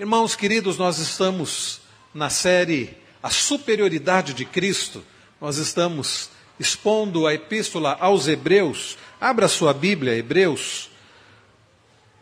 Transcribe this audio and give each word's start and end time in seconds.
Irmãos 0.00 0.34
queridos, 0.34 0.78
nós 0.78 0.98
estamos 0.98 1.82
na 2.14 2.30
série 2.30 2.96
A 3.22 3.28
Superioridade 3.28 4.32
de 4.32 4.46
Cristo. 4.46 5.04
Nós 5.38 5.58
estamos 5.58 6.30
expondo 6.58 7.26
a 7.26 7.34
epístola 7.34 7.98
aos 8.00 8.26
Hebreus. 8.26 8.96
Abra 9.20 9.48
sua 9.48 9.74
Bíblia, 9.74 10.16
Hebreus. 10.16 10.90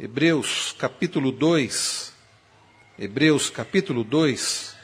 Hebreus 0.00 0.74
capítulo 0.76 1.30
2. 1.30 2.12
Hebreus 2.98 3.48
capítulo 3.48 4.02
2. 4.02 4.74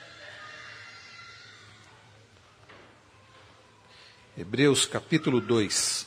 Hebreus 4.39 4.87
capítulo 4.87 5.41
2. 5.41 6.07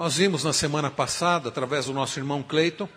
Nós 0.00 0.16
vimos 0.16 0.44
na 0.44 0.54
semana 0.54 0.90
passada, 0.90 1.50
através 1.50 1.84
do 1.84 1.92
nosso 1.92 2.18
irmão 2.18 2.42
Cleiton, 2.42 2.88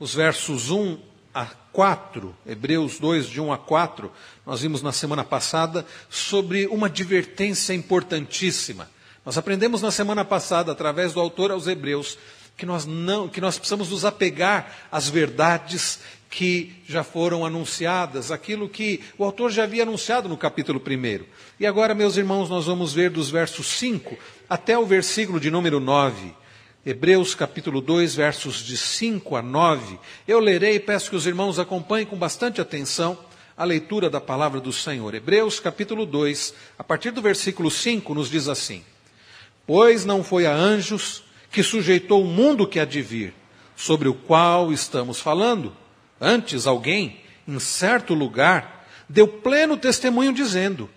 os 0.00 0.12
versos 0.12 0.72
1 0.72 0.98
a 1.32 1.46
4, 1.46 2.34
Hebreus 2.44 2.98
2, 2.98 3.28
de 3.28 3.40
1 3.40 3.52
a 3.52 3.56
4, 3.56 4.10
nós 4.44 4.60
vimos 4.62 4.82
na 4.82 4.90
semana 4.90 5.22
passada 5.22 5.86
sobre 6.10 6.66
uma 6.66 6.88
advertência 6.88 7.72
importantíssima. 7.72 8.90
Nós 9.24 9.38
aprendemos 9.38 9.82
na 9.82 9.92
semana 9.92 10.24
passada, 10.24 10.72
através 10.72 11.12
do 11.12 11.20
autor 11.20 11.52
aos 11.52 11.68
Hebreus, 11.68 12.18
que 12.56 12.66
nós, 12.66 12.84
não, 12.84 13.28
que 13.28 13.40
nós 13.40 13.56
precisamos 13.56 13.90
nos 13.90 14.04
apegar 14.04 14.88
às 14.90 15.08
verdades 15.08 16.00
que 16.28 16.82
já 16.88 17.04
foram 17.04 17.46
anunciadas, 17.46 18.32
aquilo 18.32 18.68
que 18.68 19.00
o 19.16 19.22
autor 19.22 19.52
já 19.52 19.62
havia 19.62 19.84
anunciado 19.84 20.28
no 20.28 20.36
capítulo 20.36 20.82
1. 20.84 21.24
E 21.60 21.64
agora, 21.64 21.94
meus 21.94 22.16
irmãos, 22.16 22.50
nós 22.50 22.66
vamos 22.66 22.92
ver 22.92 23.10
dos 23.10 23.30
versos 23.30 23.68
5 23.68 24.18
até 24.50 24.76
o 24.76 24.84
versículo 24.84 25.38
de 25.38 25.52
número 25.52 25.78
9. 25.78 26.34
Hebreus 26.88 27.34
capítulo 27.34 27.82
2, 27.82 28.14
versos 28.14 28.64
de 28.64 28.74
5 28.74 29.36
a 29.36 29.42
9. 29.42 29.98
Eu 30.26 30.40
lerei 30.40 30.76
e 30.76 30.80
peço 30.80 31.10
que 31.10 31.16
os 31.16 31.26
irmãos 31.26 31.58
acompanhem 31.58 32.06
com 32.06 32.16
bastante 32.16 32.62
atenção 32.62 33.18
a 33.54 33.62
leitura 33.62 34.08
da 34.08 34.22
palavra 34.22 34.58
do 34.58 34.72
Senhor. 34.72 35.14
Hebreus 35.14 35.60
capítulo 35.60 36.06
2, 36.06 36.54
a 36.78 36.82
partir 36.82 37.10
do 37.10 37.20
versículo 37.20 37.70
5, 37.70 38.14
nos 38.14 38.30
diz 38.30 38.48
assim: 38.48 38.82
Pois 39.66 40.06
não 40.06 40.24
foi 40.24 40.46
a 40.46 40.54
anjos 40.54 41.22
que 41.52 41.62
sujeitou 41.62 42.22
o 42.22 42.26
mundo 42.26 42.66
que 42.66 42.80
há 42.80 42.86
de 42.86 43.02
vir, 43.02 43.34
sobre 43.76 44.08
o 44.08 44.14
qual 44.14 44.72
estamos 44.72 45.20
falando. 45.20 45.76
Antes, 46.18 46.66
alguém, 46.66 47.20
em 47.46 47.58
certo 47.58 48.14
lugar, 48.14 48.88
deu 49.06 49.28
pleno 49.28 49.76
testemunho 49.76 50.32
dizendo: 50.32 50.88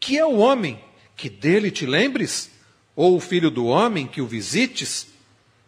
Que 0.00 0.16
é 0.16 0.24
o 0.24 0.38
homem 0.38 0.82
que 1.14 1.28
dele 1.28 1.70
te 1.70 1.84
lembres? 1.84 2.50
Ou 2.96 3.14
o 3.14 3.20
filho 3.20 3.50
do 3.50 3.66
homem 3.66 4.06
que 4.06 4.22
o 4.22 4.26
visites? 4.26 5.14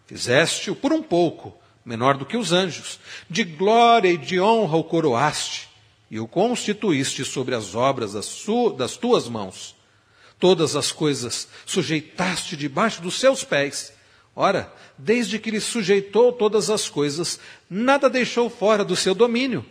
Fizeste-o 0.09 0.75
por 0.75 0.91
um 0.91 1.03
pouco, 1.03 1.55
menor 1.85 2.17
do 2.17 2.25
que 2.25 2.39
os 2.39 2.51
anjos. 2.51 2.99
De 3.29 3.45
glória 3.45 4.09
e 4.09 4.17
de 4.17 4.41
honra 4.41 4.79
o 4.79 4.83
coroaste, 4.83 5.69
e 6.11 6.19
o 6.19 6.27
constituíste 6.27 7.27
sobre 7.27 7.55
as 7.55 7.75
obras 7.75 8.15
das, 8.15 8.97
tuas 8.97 9.29
mãos. 9.29 9.77
Todas 10.41 10.75
as 10.75 10.91
coisas 10.91 11.47
sujeitaste 11.67 12.57
debaixo 12.57 13.03
dos 13.03 13.21
seus 13.21 13.45
pés. 13.45 13.93
Ora, 14.35 14.73
desde 14.97 15.39
que 15.39 15.51
lhe 15.51 15.61
sujeitou 15.61 16.33
todas 16.33 16.71
as 16.71 16.89
coisas, 16.89 17.39
nada 17.69 18.09
deixou 18.09 18.49
fora 18.49 18.83
do 18.83 18.97
seu 18.97 19.15
domínio. 19.15 19.63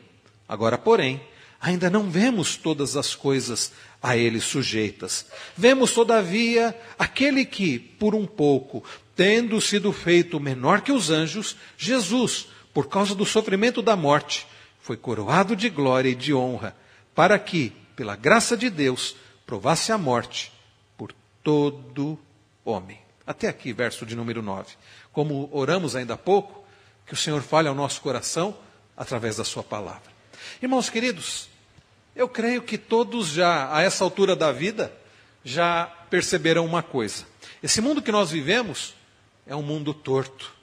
Agora, 0.48 0.78
porém, 0.78 1.20
ainda 1.60 1.90
não 1.90 2.12
vemos 2.12 2.58
todas 2.58 2.96
as 2.96 3.16
coisas 3.16 3.72
a 4.04 4.16
ele 4.16 4.40
sujeitas. 4.40 5.26
Vemos, 5.56 5.94
todavia, 5.94 6.80
aquele 7.00 7.44
que, 7.44 7.80
por 7.80 8.14
um 8.14 8.28
pouco, 8.28 8.84
tendo 9.18 9.60
sido 9.60 9.92
feito 9.92 10.40
menor 10.40 10.82
que 10.82 10.92
os 10.92 11.10
anjos, 11.10 11.58
Jesus, 11.76 12.48
por 12.72 12.88
causa 12.88 13.16
do 13.16 13.26
sofrimento 13.26 13.82
da 13.82 13.96
morte, 13.96 14.46
foi 14.80 14.96
coroado 14.96 15.56
de 15.56 15.70
glória 15.70 16.10
e 16.10 16.16
de 16.16 16.36
honra, 16.36 16.76
para 17.16 17.38
que, 17.40 17.74
pela 17.96 18.16
graça 18.16 18.56
de 18.56 18.70
Deus, 18.70 19.16
provasse 19.46 19.92
a 19.92 19.98
morte 19.98 20.54
por 20.96 21.12
todo 21.44 22.20
homem. 22.64 23.00
Até 23.26 23.48
aqui, 23.48 23.74
verso 23.74 24.06
de 24.06 24.16
número 24.16 24.44
9. 24.44 24.76
Como 25.12 25.50
oramos 25.52 25.96
ainda 25.96 26.14
há 26.14 26.18
pouco, 26.18 26.64
que 27.08 27.16
o 27.16 27.18
Senhor 27.18 27.42
fale 27.42 27.68
ao 27.68 27.74
nosso 27.74 28.00
coração 28.02 28.56
através 28.96 29.38
da 29.38 29.44
Sua 29.44 29.64
palavra. 29.64 30.12
Irmãos 30.62 30.92
queridos, 30.92 31.50
eu 32.16 32.30
creio 32.30 32.62
que 32.62 32.78
todos 32.78 33.30
já, 33.30 33.76
a 33.76 33.82
essa 33.82 34.04
altura 34.04 34.36
da 34.36 34.52
vida, 34.52 34.94
já 35.44 35.88
perceberam 36.10 36.66
uma 36.66 36.84
coisa. 36.84 37.26
Esse 37.64 37.82
mundo 37.82 38.02
que 38.02 38.12
nós 38.12 38.30
vivemos 38.30 38.97
é 39.48 39.56
um 39.56 39.62
mundo 39.62 39.94
torto, 39.94 40.54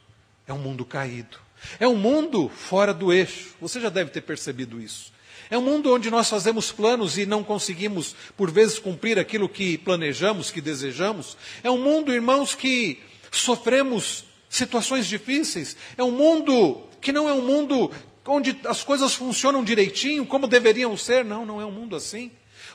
é 0.47 0.53
um 0.53 0.59
mundo 0.59 0.85
caído, 0.85 1.39
é 1.81 1.89
um 1.89 1.97
mundo 1.97 2.49
fora 2.49 2.93
do 2.93 3.13
eixo. 3.13 3.55
Você 3.61 3.81
já 3.81 3.89
deve 3.89 4.11
ter 4.11 4.21
percebido 4.21 4.81
isso. 4.81 5.13
É 5.51 5.59
um 5.59 5.63
mundo 5.63 5.93
onde 5.93 6.11
nós 6.11 6.29
fazemos 6.29 6.73
planos 6.73 7.19
e 7.19 7.27
não 7.27 7.45
conseguimos, 7.45 8.15
por 8.37 8.51
vezes, 8.51 8.79
cumprir 8.79 9.19
aquilo 9.19 9.49
que 9.49 9.79
planejamos, 9.79 10.51
que 10.51 10.61
desejamos. 10.61 11.37
É 11.63 11.71
um 11.71 11.79
mundo, 11.79 12.13
irmãos, 12.13 12.55
que 12.55 13.03
sofremos 13.31 14.25
situações 14.49 15.07
difíceis. 15.07 15.77
É 15.97 16.03
um 16.03 16.11
mundo 16.11 16.83
que 17.01 17.13
não 17.13 17.29
é 17.29 17.33
um 17.33 17.43
mundo 17.43 17.91
onde 18.27 18.59
as 18.65 18.83
coisas 18.83 19.15
funcionam 19.15 19.63
direitinho, 19.63 20.25
como 20.25 20.47
deveriam 20.47 20.97
ser. 20.97 21.25
Não, 21.25 21.45
não 21.45 21.61
é 21.61 21.67
um 21.67 21.73
mundo 21.73 21.95
assim. 21.95 22.31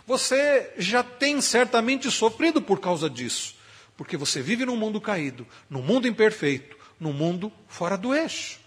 Você 0.05 0.71
já 0.77 1.03
tem 1.03 1.41
certamente 1.41 2.09
sofrido 2.11 2.61
por 2.61 2.79
causa 2.79 3.09
disso. 3.09 3.55
Porque 3.99 4.15
você 4.15 4.41
vive 4.41 4.65
num 4.65 4.77
mundo 4.77 5.01
caído, 5.01 5.45
num 5.69 5.81
mundo 5.81 6.07
imperfeito, 6.07 6.77
num 6.97 7.11
mundo 7.11 7.51
fora 7.67 7.97
do 7.97 8.15
eixo. 8.15 8.57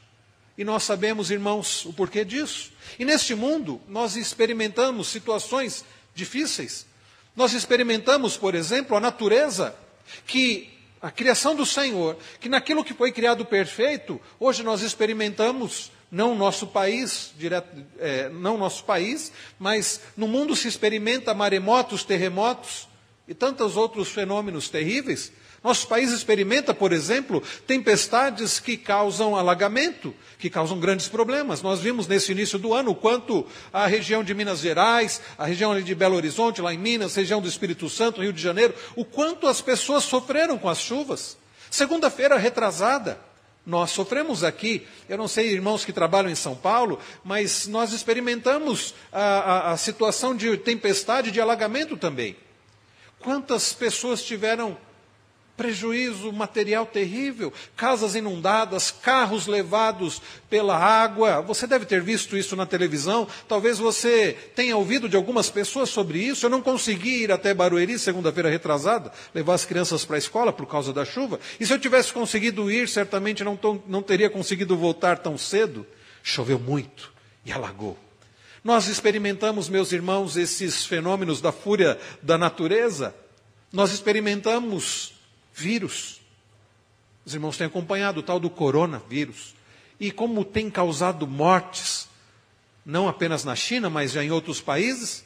E 0.59 0.62
nós 0.62 0.82
sabemos, 0.82 1.31
irmãos, 1.31 1.87
o 1.87 1.93
porquê 1.94 2.22
disso. 2.22 2.70
E 2.98 3.04
neste 3.06 3.34
mundo, 3.34 3.81
nós 3.88 4.15
experimentamos 4.15 5.09
situações 5.09 5.87
difíceis. 6.15 6.84
Nós 7.34 7.54
experimentamos, 7.54 8.37
por 8.37 8.54
exemplo, 8.54 8.94
a 8.94 9.00
natureza, 9.00 9.75
que 10.26 10.69
a 11.00 11.10
criação 11.10 11.56
do 11.56 11.65
Senhor, 11.65 12.19
que 12.38 12.50
naquilo 12.50 12.84
que 12.84 12.92
foi 12.92 13.10
criado 13.10 13.47
perfeito, 13.47 14.21
hoje 14.38 14.62
nós 14.62 14.82
experimentamos 14.82 15.91
não 16.10 16.34
nosso 16.34 16.66
país, 16.66 17.32
direto, 17.38 17.75
é, 17.98 18.28
não 18.28 18.59
nosso 18.59 18.84
país, 18.84 19.32
mas 19.59 19.98
no 20.15 20.28
mundo 20.28 20.54
se 20.54 20.69
experimenta 20.69 21.32
maremotos, 21.32 22.04
terremotos, 22.04 22.87
e 23.32 23.34
tantos 23.34 23.78
outros 23.78 24.10
fenômenos 24.10 24.69
terríveis. 24.69 25.32
Nosso 25.65 25.88
país 25.88 26.10
experimenta, 26.10 26.75
por 26.75 26.93
exemplo, 26.93 27.43
tempestades 27.66 28.60
que 28.60 28.76
causam 28.76 29.34
alagamento, 29.34 30.15
que 30.38 30.50
causam 30.50 30.78
grandes 30.78 31.09
problemas. 31.09 31.62
Nós 31.62 31.81
vimos 31.81 32.06
nesse 32.06 32.32
início 32.32 32.59
do 32.59 32.75
ano 32.75 32.91
o 32.91 32.94
quanto 32.94 33.47
a 33.72 33.87
região 33.87 34.22
de 34.22 34.34
Minas 34.34 34.60
Gerais, 34.60 35.22
a 35.38 35.47
região 35.47 35.81
de 35.81 35.94
Belo 35.94 36.15
Horizonte, 36.15 36.60
lá 36.60 36.75
em 36.75 36.78
Minas, 36.78 37.15
região 37.15 37.41
do 37.41 37.48
Espírito 37.48 37.88
Santo, 37.88 38.21
Rio 38.21 38.34
de 38.34 38.42
Janeiro, 38.42 38.75
o 38.94 39.04
quanto 39.04 39.47
as 39.47 39.62
pessoas 39.62 40.04
sofreram 40.04 40.59
com 40.59 40.69
as 40.69 40.78
chuvas. 40.78 41.38
Segunda-feira 41.71 42.37
retrasada, 42.37 43.19
nós 43.65 43.92
sofremos 43.92 44.44
aqui, 44.44 44.87
eu 45.09 45.16
não 45.16 45.26
sei, 45.26 45.48
irmãos 45.48 45.87
que 45.87 45.92
trabalham 45.92 46.31
em 46.31 46.34
São 46.34 46.54
Paulo, 46.54 46.98
mas 47.25 47.66
nós 47.66 47.94
experimentamos 47.94 48.94
a, 49.10 49.22
a, 49.22 49.72
a 49.72 49.76
situação 49.78 50.37
de 50.37 50.54
tempestade, 50.59 51.31
de 51.31 51.41
alagamento 51.41 51.97
também. 51.97 52.37
Quantas 53.22 53.72
pessoas 53.72 54.22
tiveram 54.22 54.77
prejuízo 55.56 56.33
material 56.33 56.87
terrível, 56.87 57.53
casas 57.77 58.15
inundadas, 58.15 58.91
carros 58.91 59.47
levados 59.47 60.21
pela 60.49 60.77
água. 60.77 61.41
Você 61.43 61.66
deve 61.66 61.84
ter 61.84 62.00
visto 62.00 62.37
isso 62.37 62.56
na 62.56 62.66
televisão. 62.66 63.28
Talvez 63.47 63.78
você 63.78 64.37
tenha 64.56 64.77
ouvido 64.77 65.09
de 65.09 65.16
algumas 65.16 65.50
pessoas 65.50 65.91
sobre 65.91 66.19
isso. 66.19 66.47
Eu 66.47 66.50
não 66.50 66.62
consegui 66.62 67.22
ir 67.22 67.33
até 67.33 67.53
Barueri 67.55 67.99
segunda-feira 67.99 68.50
retrasada, 68.50 69.12
levar 69.34 69.54
as 69.54 69.65
crianças 69.65 70.04
para 70.04 70.16
a 70.16 70.18
escola 70.18 70.53
por 70.53 70.66
causa 70.66 70.92
da 70.92 71.04
chuva. 71.04 71.39
E 71.60 71.66
se 71.66 71.72
eu 71.72 71.78
tivesse 71.78 72.13
conseguido 72.13 72.71
ir, 72.71 72.89
certamente 72.89 73.45
não, 73.45 73.59
não 73.86 74.03
teria 74.03 74.30
conseguido 74.30 74.77
voltar 74.77 75.18
tão 75.18 75.36
cedo. 75.36 75.86
Choveu 76.22 76.59
muito 76.59 77.13
e 77.45 77.53
alagou. 77.53 77.97
Nós 78.64 78.86
experimentamos, 78.86 79.68
meus 79.68 79.91
irmãos, 79.91 80.36
esses 80.36 80.86
fenômenos 80.86 81.41
da 81.41 81.50
fúria 81.50 81.98
da 82.22 82.38
natureza. 82.38 83.14
Nós 83.72 83.91
experimentamos 83.91 85.14
vírus. 85.53 86.20
Os 87.24 87.34
irmãos 87.34 87.56
têm 87.56 87.66
acompanhado 87.66 88.20
o 88.20 88.22
tal 88.22 88.38
do 88.38 88.48
coronavírus. 88.48 89.54
E 89.98 90.10
como 90.12 90.44
tem 90.44 90.70
causado 90.70 91.26
mortes, 91.26 92.09
não 92.86 93.09
apenas 93.09 93.44
na 93.44 93.56
China, 93.56 93.91
mas 93.91 94.12
já 94.12 94.22
em 94.22 94.30
outros 94.30 94.60
países. 94.60 95.24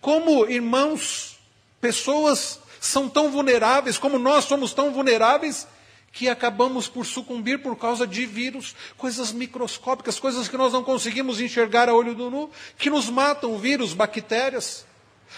Como, 0.00 0.46
irmãos, 0.46 1.38
pessoas 1.80 2.60
são 2.80 3.08
tão 3.08 3.30
vulneráveis, 3.32 3.98
como 3.98 4.18
nós 4.18 4.44
somos 4.44 4.72
tão 4.72 4.92
vulneráveis, 4.92 5.66
que 6.12 6.28
acabamos 6.28 6.88
por 6.88 7.04
sucumbir 7.04 7.62
por 7.62 7.76
causa 7.76 8.06
de 8.06 8.24
vírus, 8.24 8.74
coisas 8.96 9.32
microscópicas, 9.32 10.18
coisas 10.18 10.48
que 10.48 10.56
nós 10.56 10.72
não 10.72 10.82
conseguimos 10.82 11.40
enxergar 11.40 11.88
a 11.88 11.94
olho 11.94 12.14
do 12.14 12.30
nu, 12.30 12.50
que 12.78 12.88
nos 12.88 13.10
matam, 13.10 13.58
vírus, 13.58 13.92
bactérias. 13.92 14.86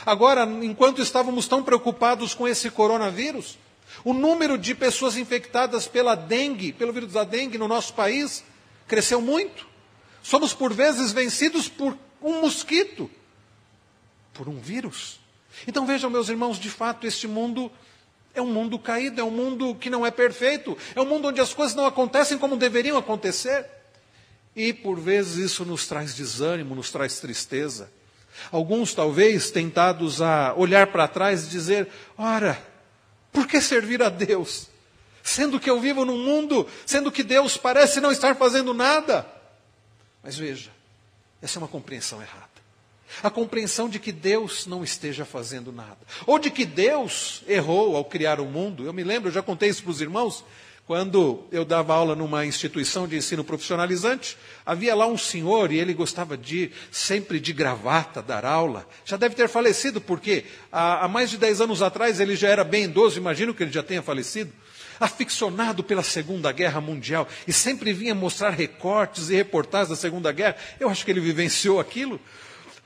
Agora, 0.06 0.44
enquanto 0.62 1.02
estávamos 1.02 1.48
tão 1.48 1.62
preocupados 1.62 2.34
com 2.34 2.46
esse 2.46 2.70
coronavírus, 2.70 3.58
O 4.04 4.12
número 4.12 4.56
de 4.56 4.74
pessoas 4.74 5.16
infectadas 5.16 5.86
pela 5.86 6.14
dengue, 6.14 6.72
pelo 6.72 6.92
vírus 6.92 7.12
da 7.12 7.24
dengue 7.24 7.58
no 7.58 7.68
nosso 7.68 7.94
país, 7.94 8.44
cresceu 8.86 9.20
muito. 9.20 9.66
Somos 10.22 10.52
por 10.52 10.72
vezes 10.72 11.12
vencidos 11.12 11.68
por 11.68 11.96
um 12.22 12.40
mosquito, 12.40 13.10
por 14.32 14.48
um 14.48 14.58
vírus. 14.58 15.20
Então 15.66 15.86
vejam, 15.86 16.10
meus 16.10 16.28
irmãos, 16.28 16.58
de 16.58 16.70
fato, 16.70 17.06
este 17.06 17.26
mundo 17.26 17.70
é 18.38 18.42
um 18.42 18.52
mundo 18.52 18.78
caído, 18.78 19.20
é 19.20 19.24
um 19.24 19.30
mundo 19.30 19.74
que 19.74 19.90
não 19.90 20.06
é 20.06 20.10
perfeito, 20.10 20.76
é 20.94 21.00
um 21.00 21.06
mundo 21.06 21.28
onde 21.28 21.40
as 21.40 21.52
coisas 21.52 21.74
não 21.74 21.86
acontecem 21.86 22.38
como 22.38 22.56
deveriam 22.56 22.96
acontecer. 22.96 23.66
E 24.54 24.72
por 24.72 24.98
vezes 24.98 25.36
isso 25.36 25.64
nos 25.64 25.86
traz 25.86 26.14
desânimo, 26.14 26.74
nos 26.74 26.90
traz 26.90 27.20
tristeza. 27.20 27.90
Alguns, 28.50 28.94
talvez, 28.94 29.50
tentados 29.50 30.22
a 30.22 30.54
olhar 30.56 30.88
para 30.88 31.08
trás 31.08 31.44
e 31.44 31.48
dizer: 31.48 31.88
ora, 32.16 32.60
por 33.32 33.46
que 33.46 33.60
servir 33.60 34.02
a 34.02 34.08
Deus? 34.08 34.68
Sendo 35.22 35.60
que 35.60 35.68
eu 35.68 35.80
vivo 35.80 36.04
num 36.04 36.18
mundo, 36.18 36.66
sendo 36.86 37.12
que 37.12 37.22
Deus 37.22 37.56
parece 37.56 38.00
não 38.00 38.10
estar 38.10 38.34
fazendo 38.36 38.72
nada. 38.72 39.26
Mas 40.22 40.36
veja, 40.36 40.70
essa 41.42 41.58
é 41.58 41.60
uma 41.60 41.68
compreensão 41.68 42.20
errada. 42.20 42.57
A 43.22 43.30
compreensão 43.30 43.88
de 43.88 43.98
que 43.98 44.12
Deus 44.12 44.66
não 44.66 44.84
esteja 44.84 45.24
fazendo 45.24 45.72
nada. 45.72 45.98
Ou 46.26 46.38
de 46.38 46.50
que 46.50 46.64
Deus 46.64 47.42
errou 47.48 47.96
ao 47.96 48.04
criar 48.04 48.40
o 48.40 48.44
mundo. 48.46 48.84
Eu 48.84 48.92
me 48.92 49.02
lembro, 49.02 49.28
eu 49.28 49.32
já 49.32 49.42
contei 49.42 49.68
isso 49.68 49.82
para 49.82 49.90
os 49.90 50.00
irmãos, 50.00 50.44
quando 50.88 51.44
eu 51.52 51.66
dava 51.66 51.94
aula 51.94 52.16
numa 52.16 52.46
instituição 52.46 53.06
de 53.06 53.14
ensino 53.14 53.44
profissionalizante, 53.44 54.38
havia 54.64 54.94
lá 54.94 55.06
um 55.06 55.18
senhor 55.18 55.70
e 55.70 55.78
ele 55.78 55.92
gostava 55.92 56.34
de 56.34 56.70
sempre 56.90 57.38
de 57.38 57.52
gravata 57.52 58.22
dar 58.22 58.46
aula. 58.46 58.88
Já 59.04 59.18
deve 59.18 59.34
ter 59.34 59.50
falecido, 59.50 60.00
porque 60.00 60.46
há, 60.72 61.04
há 61.04 61.08
mais 61.08 61.28
de 61.28 61.36
10 61.36 61.60
anos 61.60 61.82
atrás 61.82 62.20
ele 62.20 62.34
já 62.34 62.48
era 62.48 62.64
bem 62.64 62.84
idoso, 62.84 63.18
imagino 63.18 63.52
que 63.52 63.62
ele 63.62 63.70
já 63.70 63.82
tenha 63.82 64.00
falecido 64.00 64.50
aficionado 64.98 65.84
pela 65.84 66.02
Segunda 66.02 66.50
Guerra 66.52 66.80
Mundial 66.80 67.28
e 67.46 67.52
sempre 67.52 67.92
vinha 67.92 68.14
mostrar 68.14 68.50
recortes 68.50 69.28
e 69.28 69.34
reportagens 69.34 69.90
da 69.90 69.96
Segunda 69.96 70.32
Guerra. 70.32 70.56
Eu 70.80 70.88
acho 70.88 71.04
que 71.04 71.10
ele 71.10 71.20
vivenciou 71.20 71.78
aquilo. 71.78 72.18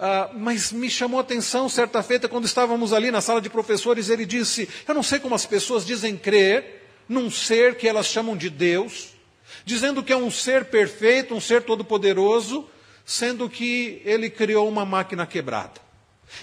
Ah, 0.04 0.30
mas 0.34 0.72
me 0.72 0.90
chamou 0.90 1.20
a 1.20 1.22
atenção 1.22 1.68
certa 1.68 2.02
feita 2.02 2.28
quando 2.28 2.44
estávamos 2.44 2.92
ali 2.92 3.12
na 3.12 3.20
sala 3.20 3.40
de 3.40 3.48
professores, 3.48 4.08
ele 4.08 4.26
disse: 4.26 4.68
Eu 4.88 4.96
não 4.96 5.02
sei 5.02 5.20
como 5.20 5.32
as 5.32 5.46
pessoas 5.46 5.86
dizem 5.86 6.16
crer 6.16 6.88
num 7.08 7.30
ser 7.30 7.76
que 7.76 7.86
elas 7.86 8.06
chamam 8.06 8.36
de 8.36 8.50
Deus, 8.50 9.10
dizendo 9.64 10.02
que 10.02 10.12
é 10.12 10.16
um 10.16 10.28
ser 10.28 10.64
perfeito, 10.64 11.32
um 11.36 11.40
ser 11.40 11.62
todo-poderoso, 11.62 12.68
sendo 13.04 13.48
que 13.48 14.02
ele 14.04 14.28
criou 14.28 14.68
uma 14.68 14.84
máquina 14.84 15.24
quebrada. 15.24 15.80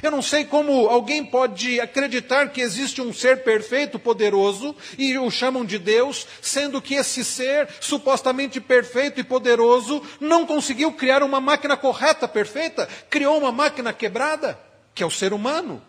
Eu 0.01 0.11
não 0.11 0.21
sei 0.21 0.45
como 0.45 0.87
alguém 0.87 1.25
pode 1.25 1.79
acreditar 1.79 2.49
que 2.49 2.61
existe 2.61 3.01
um 3.01 3.11
ser 3.11 3.43
perfeito, 3.43 3.99
poderoso, 3.99 4.75
e 4.97 5.17
o 5.17 5.29
chamam 5.29 5.65
de 5.65 5.77
Deus, 5.77 6.25
sendo 6.41 6.81
que 6.81 6.95
esse 6.95 7.23
ser, 7.23 7.67
supostamente 7.81 8.61
perfeito 8.61 9.19
e 9.19 9.23
poderoso, 9.23 10.01
não 10.19 10.45
conseguiu 10.45 10.93
criar 10.93 11.23
uma 11.23 11.41
máquina 11.41 11.75
correta, 11.75 12.27
perfeita, 12.27 12.87
criou 13.09 13.37
uma 13.37 13.51
máquina 13.51 13.91
quebrada, 13.91 14.59
que 14.93 15.03
é 15.03 15.05
o 15.05 15.11
ser 15.11 15.33
humano. 15.33 15.81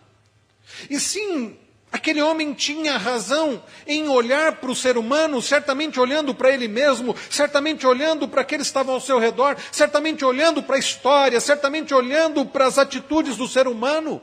E 0.89 0.99
sim, 0.99 1.57
Aquele 1.93 2.23
homem 2.23 2.55
tinha 2.55 2.97
razão 2.97 3.61
em 3.85 4.09
olhar 4.09 4.57
para 4.57 4.71
o 4.71 4.77
ser 4.77 4.97
humano, 4.97 5.43
certamente 5.43 5.99
olhando 5.99 6.33
para 6.33 6.51
ele 6.51 6.69
mesmo, 6.69 7.17
certamente 7.29 7.85
olhando 7.85 8.29
para 8.29 8.43
aqueles 8.43 8.69
que 8.69 8.71
estavam 8.71 8.95
ao 8.95 9.01
seu 9.01 9.19
redor, 9.19 9.57
certamente 9.73 10.25
olhando 10.25 10.63
para 10.63 10.77
a 10.77 10.79
história, 10.79 11.41
certamente 11.41 11.93
olhando 11.93 12.47
para 12.47 12.67
as 12.67 12.79
atitudes 12.79 13.37
do 13.37 13.49
ser 13.49 13.67
humano, 13.67 14.23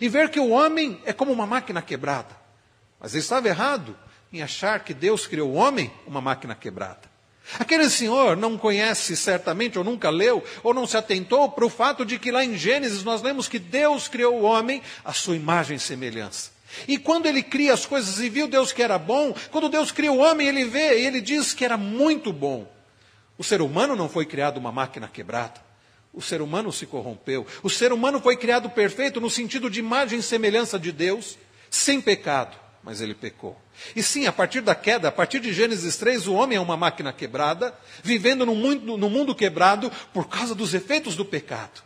e 0.00 0.08
ver 0.08 0.30
que 0.30 0.40
o 0.40 0.50
homem 0.50 1.00
é 1.04 1.12
como 1.12 1.32
uma 1.32 1.46
máquina 1.46 1.82
quebrada. 1.82 2.34
Mas 2.98 3.12
ele 3.12 3.22
estava 3.22 3.46
errado 3.46 3.96
em 4.32 4.42
achar 4.42 4.80
que 4.80 4.94
Deus 4.94 5.26
criou 5.26 5.50
o 5.50 5.54
homem 5.54 5.92
uma 6.06 6.22
máquina 6.22 6.54
quebrada. 6.54 7.02
Aquele 7.58 7.88
senhor 7.90 8.36
não 8.36 8.56
conhece 8.56 9.16
certamente, 9.16 9.78
ou 9.78 9.84
nunca 9.84 10.08
leu, 10.08 10.42
ou 10.62 10.72
não 10.72 10.86
se 10.86 10.96
atentou 10.96 11.50
para 11.50 11.64
o 11.64 11.70
fato 11.70 12.06
de 12.06 12.18
que 12.18 12.32
lá 12.32 12.42
em 12.42 12.56
Gênesis 12.56 13.04
nós 13.04 13.20
lemos 13.20 13.48
que 13.48 13.58
Deus 13.58 14.08
criou 14.08 14.40
o 14.40 14.44
homem 14.44 14.82
à 15.04 15.12
sua 15.12 15.36
imagem 15.36 15.76
e 15.76 15.80
semelhança. 15.80 16.55
E 16.86 16.98
quando 16.98 17.26
ele 17.26 17.42
cria 17.42 17.74
as 17.74 17.86
coisas 17.86 18.18
e 18.20 18.28
viu 18.28 18.48
Deus 18.48 18.72
que 18.72 18.82
era 18.82 18.98
bom, 18.98 19.34
quando 19.50 19.68
Deus 19.68 19.92
cria 19.92 20.12
o 20.12 20.18
homem, 20.18 20.48
ele 20.48 20.64
vê 20.64 21.00
e 21.00 21.06
ele 21.06 21.20
diz 21.20 21.52
que 21.52 21.64
era 21.64 21.76
muito 21.76 22.32
bom. 22.32 22.70
O 23.38 23.44
ser 23.44 23.60
humano 23.60 23.94
não 23.94 24.08
foi 24.08 24.24
criado 24.24 24.58
uma 24.58 24.72
máquina 24.72 25.08
quebrada. 25.08 25.64
O 26.12 26.22
ser 26.22 26.40
humano 26.40 26.72
se 26.72 26.86
corrompeu. 26.86 27.46
O 27.62 27.68
ser 27.68 27.92
humano 27.92 28.20
foi 28.20 28.36
criado 28.36 28.70
perfeito 28.70 29.20
no 29.20 29.28
sentido 29.28 29.68
de 29.68 29.80
imagem 29.80 30.18
e 30.18 30.22
semelhança 30.22 30.78
de 30.78 30.90
Deus, 30.90 31.36
sem 31.68 32.00
pecado, 32.00 32.56
mas 32.82 33.02
ele 33.02 33.14
pecou. 33.14 33.54
E 33.94 34.02
sim, 34.02 34.26
a 34.26 34.32
partir 34.32 34.62
da 34.62 34.74
queda, 34.74 35.08
a 35.08 35.12
partir 35.12 35.40
de 35.40 35.52
Gênesis 35.52 35.96
3, 35.98 36.26
o 36.26 36.34
homem 36.34 36.56
é 36.56 36.60
uma 36.60 36.76
máquina 36.76 37.12
quebrada, 37.12 37.74
vivendo 38.02 38.46
no 38.46 38.54
mundo, 38.54 38.96
mundo 39.10 39.34
quebrado 39.34 39.92
por 40.14 40.26
causa 40.28 40.54
dos 40.54 40.72
efeitos 40.72 41.14
do 41.14 41.24
pecado. 41.24 41.85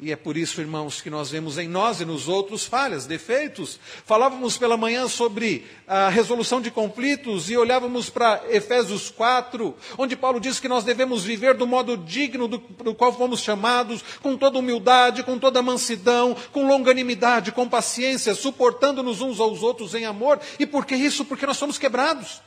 E 0.00 0.12
é 0.12 0.16
por 0.16 0.36
isso, 0.36 0.60
irmãos, 0.60 1.00
que 1.00 1.10
nós 1.10 1.30
vemos 1.30 1.58
em 1.58 1.66
nós 1.66 2.00
e 2.00 2.04
nos 2.04 2.28
outros 2.28 2.64
falhas, 2.64 3.04
defeitos. 3.04 3.80
Falávamos 4.04 4.56
pela 4.56 4.76
manhã 4.76 5.08
sobre 5.08 5.66
a 5.88 6.08
resolução 6.08 6.60
de 6.60 6.70
conflitos 6.70 7.50
e 7.50 7.56
olhávamos 7.56 8.08
para 8.08 8.42
Efésios 8.48 9.10
4, 9.10 9.74
onde 9.96 10.14
Paulo 10.14 10.38
diz 10.38 10.60
que 10.60 10.68
nós 10.68 10.84
devemos 10.84 11.24
viver 11.24 11.54
do 11.54 11.66
modo 11.66 11.96
digno 11.96 12.46
do, 12.46 12.58
do 12.58 12.94
qual 12.94 13.12
fomos 13.12 13.40
chamados, 13.40 14.04
com 14.22 14.36
toda 14.36 14.60
humildade, 14.60 15.24
com 15.24 15.36
toda 15.36 15.62
mansidão, 15.62 16.36
com 16.52 16.66
longanimidade, 16.66 17.50
com 17.50 17.68
paciência, 17.68 18.36
suportando-nos 18.36 19.20
uns 19.20 19.40
aos 19.40 19.64
outros 19.64 19.94
em 19.94 20.04
amor. 20.04 20.38
E 20.60 20.66
por 20.66 20.86
que 20.86 20.94
isso? 20.94 21.24
Porque 21.24 21.46
nós 21.46 21.56
somos 21.56 21.76
quebrados. 21.76 22.40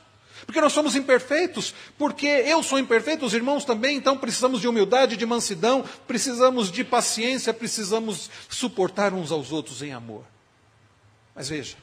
Porque 0.46 0.60
nós 0.60 0.72
somos 0.72 0.96
imperfeitos, 0.96 1.74
porque 1.96 2.26
eu 2.26 2.62
sou 2.62 2.78
imperfeito, 2.78 3.24
os 3.24 3.34
irmãos 3.34 3.64
também, 3.64 3.96
então 3.96 4.16
precisamos 4.16 4.60
de 4.60 4.68
humildade, 4.68 5.16
de 5.16 5.26
mansidão, 5.26 5.84
precisamos 6.06 6.70
de 6.70 6.84
paciência, 6.84 7.54
precisamos 7.54 8.30
suportar 8.48 9.14
uns 9.14 9.30
aos 9.30 9.52
outros 9.52 9.82
em 9.82 9.92
amor. 9.92 10.24
Mas 11.34 11.48
veja, 11.48 11.76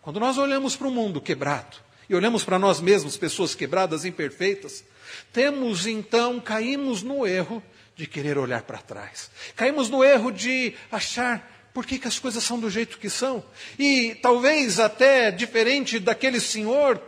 quando 0.00 0.20
nós 0.20 0.38
olhamos 0.38 0.76
para 0.76 0.88
o 0.88 0.90
mundo 0.90 1.20
quebrado 1.20 1.76
e 2.08 2.14
olhamos 2.14 2.44
para 2.44 2.58
nós 2.58 2.80
mesmos, 2.80 3.16
pessoas 3.16 3.54
quebradas, 3.54 4.04
imperfeitas, 4.04 4.84
temos 5.32 5.86
então, 5.86 6.38
caímos 6.40 7.02
no 7.02 7.26
erro 7.26 7.62
de 7.96 8.06
querer 8.06 8.38
olhar 8.38 8.62
para 8.62 8.78
trás. 8.78 9.30
Caímos 9.56 9.88
no 9.88 10.02
erro 10.02 10.30
de 10.30 10.74
achar 10.90 11.50
por 11.72 11.86
que, 11.86 11.98
que, 11.98 12.08
as 12.08 12.18
coisas 12.18 12.44
são 12.44 12.60
do 12.60 12.68
jeito 12.68 12.98
que 12.98 13.08
são? 13.08 13.42
E 13.78 14.14
talvez 14.16 14.78
até 14.78 15.30
diferente 15.30 15.98
daquele 15.98 16.38
senhor 16.38 17.00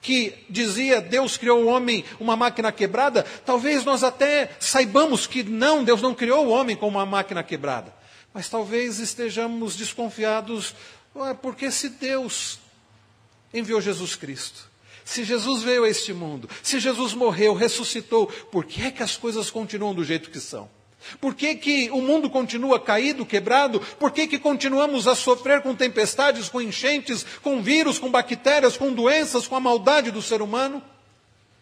que 0.00 0.44
dizia 0.48 1.00
Deus 1.00 1.36
criou 1.36 1.64
o 1.64 1.66
homem 1.66 2.04
uma 2.18 2.36
máquina 2.36 2.72
quebrada, 2.72 3.24
talvez 3.44 3.84
nós 3.84 4.02
até 4.02 4.50
saibamos 4.58 5.26
que 5.26 5.42
não, 5.42 5.84
Deus 5.84 6.00
não 6.00 6.14
criou 6.14 6.46
o 6.46 6.50
homem 6.50 6.76
como 6.76 6.98
uma 6.98 7.06
máquina 7.06 7.42
quebrada. 7.42 7.94
Mas 8.32 8.48
talvez 8.48 8.98
estejamos 8.98 9.76
desconfiados, 9.76 10.74
porque 11.42 11.70
se 11.70 11.88
Deus 11.88 12.58
enviou 13.52 13.80
Jesus 13.80 14.14
Cristo, 14.14 14.70
se 15.04 15.24
Jesus 15.24 15.62
veio 15.62 15.84
a 15.84 15.88
este 15.88 16.12
mundo, 16.12 16.48
se 16.62 16.78
Jesus 16.78 17.12
morreu, 17.14 17.52
ressuscitou, 17.52 18.26
por 18.26 18.64
que 18.64 18.82
é 18.82 18.90
que 18.90 19.02
as 19.02 19.16
coisas 19.16 19.50
continuam 19.50 19.94
do 19.94 20.04
jeito 20.04 20.30
que 20.30 20.38
são? 20.38 20.70
Por 21.20 21.34
que, 21.34 21.54
que 21.54 21.90
o 21.90 22.00
mundo 22.00 22.28
continua 22.28 22.78
caído, 22.78 23.26
quebrado? 23.26 23.80
Por 23.80 24.10
que, 24.10 24.26
que 24.26 24.38
continuamos 24.38 25.06
a 25.08 25.14
sofrer 25.14 25.62
com 25.62 25.74
tempestades, 25.74 26.48
com 26.48 26.60
enchentes, 26.60 27.24
com 27.42 27.62
vírus, 27.62 27.98
com 27.98 28.10
bactérias, 28.10 28.76
com 28.76 28.92
doenças, 28.92 29.46
com 29.46 29.56
a 29.56 29.60
maldade 29.60 30.10
do 30.10 30.22
ser 30.22 30.42
humano? 30.42 30.82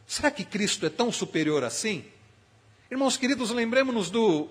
Será 0.06 0.30
que 0.30 0.44
Cristo 0.44 0.86
é 0.86 0.88
tão 0.88 1.12
superior 1.12 1.62
assim? 1.62 2.04
Irmãos 2.90 3.16
queridos, 3.16 3.50
lembremos-nos 3.50 4.10
do 4.10 4.48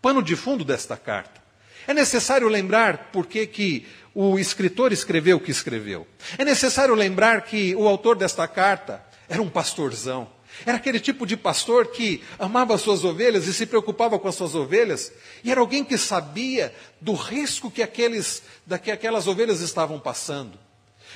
pano 0.00 0.22
de 0.22 0.36
fundo 0.36 0.64
desta 0.64 0.96
carta. 0.96 1.40
É 1.86 1.94
necessário 1.94 2.46
lembrar 2.48 3.10
por 3.10 3.26
que, 3.26 3.46
que 3.46 3.86
o 4.14 4.38
escritor 4.38 4.92
escreveu 4.92 5.38
o 5.38 5.40
que 5.40 5.50
escreveu. 5.50 6.06
É 6.36 6.44
necessário 6.44 6.94
lembrar 6.94 7.42
que 7.42 7.74
o 7.74 7.88
autor 7.88 8.16
desta 8.16 8.46
carta 8.46 9.02
era 9.28 9.40
um 9.40 9.48
pastorzão. 9.48 10.28
Era 10.64 10.76
aquele 10.76 11.00
tipo 11.00 11.26
de 11.26 11.36
pastor 11.36 11.88
que 11.88 12.22
amava 12.38 12.74
as 12.74 12.80
suas 12.80 13.04
ovelhas 13.04 13.46
e 13.46 13.54
se 13.54 13.66
preocupava 13.66 14.18
com 14.18 14.28
as 14.28 14.34
suas 14.34 14.54
ovelhas, 14.54 15.12
e 15.42 15.50
era 15.50 15.60
alguém 15.60 15.84
que 15.84 15.98
sabia 15.98 16.74
do 17.00 17.14
risco 17.14 17.70
que, 17.70 17.82
aqueles, 17.82 18.42
da 18.66 18.78
que 18.78 18.90
aquelas 18.90 19.26
ovelhas 19.26 19.60
estavam 19.60 19.98
passando. 19.98 20.58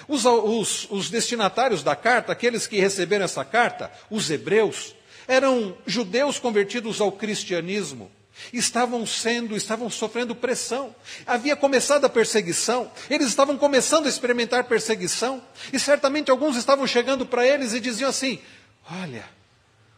Os, 0.09 0.25
os, 0.25 0.87
os 0.91 1.11
destinatários 1.11 1.83
da 1.83 1.97
carta, 1.97 2.33
aqueles 2.33 2.67
que 2.67 2.79
receberam 2.79 3.25
essa 3.25 3.45
carta, 3.45 3.91
os 4.11 4.31
hebreus, 4.31 4.95
eram 5.27 5.77
judeus 5.87 6.39
convertidos 6.39 7.01
ao 7.01 7.13
cristianismo. 7.13 8.11
Estavam 8.53 9.07
sendo, 9.07 9.57
estavam 9.57 9.89
sofrendo 9.89 10.35
pressão. 10.35 10.95
Havia 11.27 11.57
começado 11.57 12.05
a 12.05 12.09
perseguição. 12.09 12.91
Eles 13.09 13.29
estavam 13.29 13.57
começando 13.57 14.05
a 14.05 14.11
experimentar 14.11 14.65
perseguição. 14.65 15.43
E 15.73 15.81
certamente 15.81 16.31
alguns 16.31 16.55
estavam 16.55 16.87
chegando 16.87 17.25
para 17.25 17.47
eles 17.47 17.73
e 17.73 17.81
diziam 17.81 18.11
assim: 18.11 18.39
Olha, 18.91 19.25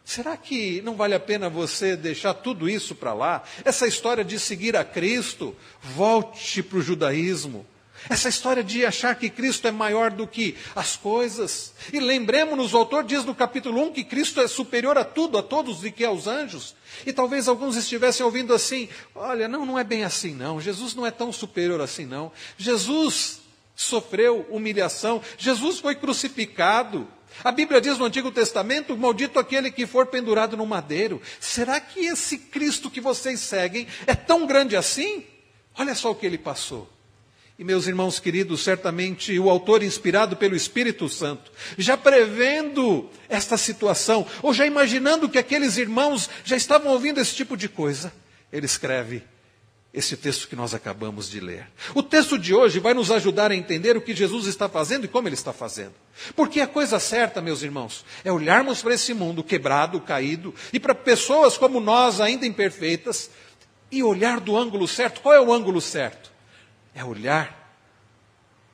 será 0.03 0.35
que 0.35 0.81
não 0.81 0.95
vale 0.95 1.13
a 1.13 1.19
pena 1.19 1.49
você 1.49 1.95
deixar 1.95 2.33
tudo 2.33 2.69
isso 2.69 2.95
para 2.95 3.13
lá? 3.13 3.43
Essa 3.63 3.87
história 3.87 4.23
de 4.23 4.39
seguir 4.39 4.75
a 4.75 4.83
Cristo, 4.83 5.55
volte 5.81 6.63
para 6.63 6.79
o 6.79 6.81
judaísmo. 6.81 7.65
Essa 8.07 8.29
história 8.29 8.63
de 8.63 8.85
achar 8.85 9.15
que 9.15 9.29
Cristo 9.29 9.67
é 9.67 9.71
maior 9.71 10.11
do 10.11 10.25
que 10.25 10.55
as 10.75 10.95
coisas. 10.95 11.73
E 11.91 11.99
lembremos-nos, 11.99 12.73
o 12.73 12.77
autor 12.77 13.03
diz 13.03 13.25
no 13.25 13.35
capítulo 13.35 13.81
1 13.87 13.93
que 13.93 14.03
Cristo 14.03 14.39
é 14.39 14.47
superior 14.47 14.97
a 14.97 15.03
tudo, 15.03 15.37
a 15.37 15.43
todos 15.43 15.83
e 15.83 15.91
que 15.91 16.05
aos 16.05 16.27
anjos. 16.27 16.75
E 17.05 17.11
talvez 17.11 17.47
alguns 17.47 17.75
estivessem 17.75 18.25
ouvindo 18.25 18.53
assim: 18.53 18.87
olha, 19.13 19.47
não, 19.47 19.65
não 19.65 19.77
é 19.77 19.83
bem 19.83 20.03
assim 20.03 20.33
não. 20.33 20.61
Jesus 20.61 20.95
não 20.95 21.05
é 21.05 21.11
tão 21.11 21.33
superior 21.33 21.81
assim 21.81 22.05
não. 22.05 22.31
Jesus 22.57 23.41
sofreu 23.75 24.45
humilhação, 24.49 25.21
Jesus 25.37 25.79
foi 25.79 25.95
crucificado. 25.95 27.07
A 27.43 27.51
Bíblia 27.51 27.79
diz 27.79 27.97
no 27.97 28.05
Antigo 28.05 28.31
Testamento: 28.31 28.97
maldito 28.97 29.39
aquele 29.39 29.71
que 29.71 29.87
for 29.87 30.07
pendurado 30.07 30.57
no 30.57 30.65
madeiro. 30.65 31.21
Será 31.39 31.79
que 31.79 32.05
esse 32.05 32.37
Cristo 32.37 32.89
que 32.89 33.01
vocês 33.01 33.39
seguem 33.39 33.87
é 34.05 34.15
tão 34.15 34.45
grande 34.45 34.75
assim? 34.75 35.25
Olha 35.77 35.95
só 35.95 36.11
o 36.11 36.15
que 36.15 36.25
ele 36.25 36.37
passou. 36.37 36.89
E 37.57 37.63
meus 37.63 37.87
irmãos 37.87 38.19
queridos, 38.19 38.61
certamente 38.61 39.37
o 39.37 39.49
autor, 39.49 39.83
inspirado 39.83 40.37
pelo 40.37 40.55
Espírito 40.55 41.09
Santo, 41.09 41.51
já 41.77 41.97
prevendo 41.97 43.09
esta 43.27 43.57
situação, 43.57 44.25
ou 44.41 44.53
já 44.53 44.65
imaginando 44.65 45.27
que 45.27 45.37
aqueles 45.37 45.75
irmãos 45.75 46.29
já 46.45 46.55
estavam 46.55 46.93
ouvindo 46.93 47.19
esse 47.19 47.35
tipo 47.35 47.57
de 47.57 47.67
coisa, 47.67 48.13
ele 48.51 48.65
escreve 48.65 49.23
esse 49.93 50.15
texto 50.15 50.47
que 50.47 50.55
nós 50.55 50.73
acabamos 50.73 51.29
de 51.29 51.39
ler. 51.39 51.67
O 51.95 52.03
texto 52.03 52.37
de 52.37 52.53
hoje 52.53 52.79
vai 52.79 52.93
nos 52.93 53.09
ajudar 53.09 53.51
a 53.51 53.55
entender 53.55 53.97
o 53.97 54.01
que 54.01 54.13
Jesus 54.13 54.45
está 54.45 54.69
fazendo 54.69 55.05
e 55.05 55.07
como 55.07 55.27
ele 55.27 55.35
está 55.35 55.51
fazendo. 55.51 55.93
Porque 56.35 56.61
a 56.61 56.67
coisa 56.67 56.99
certa, 56.99 57.41
meus 57.41 57.63
irmãos, 57.63 58.05
é 58.23 58.31
olharmos 58.31 58.81
para 58.81 58.93
esse 58.93 59.13
mundo 59.13 59.43
quebrado, 59.43 59.99
caído, 59.99 60.53
e 60.71 60.79
para 60.79 60.93
pessoas 60.93 61.57
como 61.57 61.79
nós, 61.79 62.21
ainda 62.21 62.45
imperfeitas, 62.45 63.31
e 63.91 64.03
olhar 64.03 64.39
do 64.39 64.55
ângulo 64.55 64.87
certo. 64.87 65.21
Qual 65.21 65.33
é 65.33 65.41
o 65.41 65.51
ângulo 65.51 65.81
certo? 65.81 66.31
É 66.93 67.03
olhar 67.03 67.57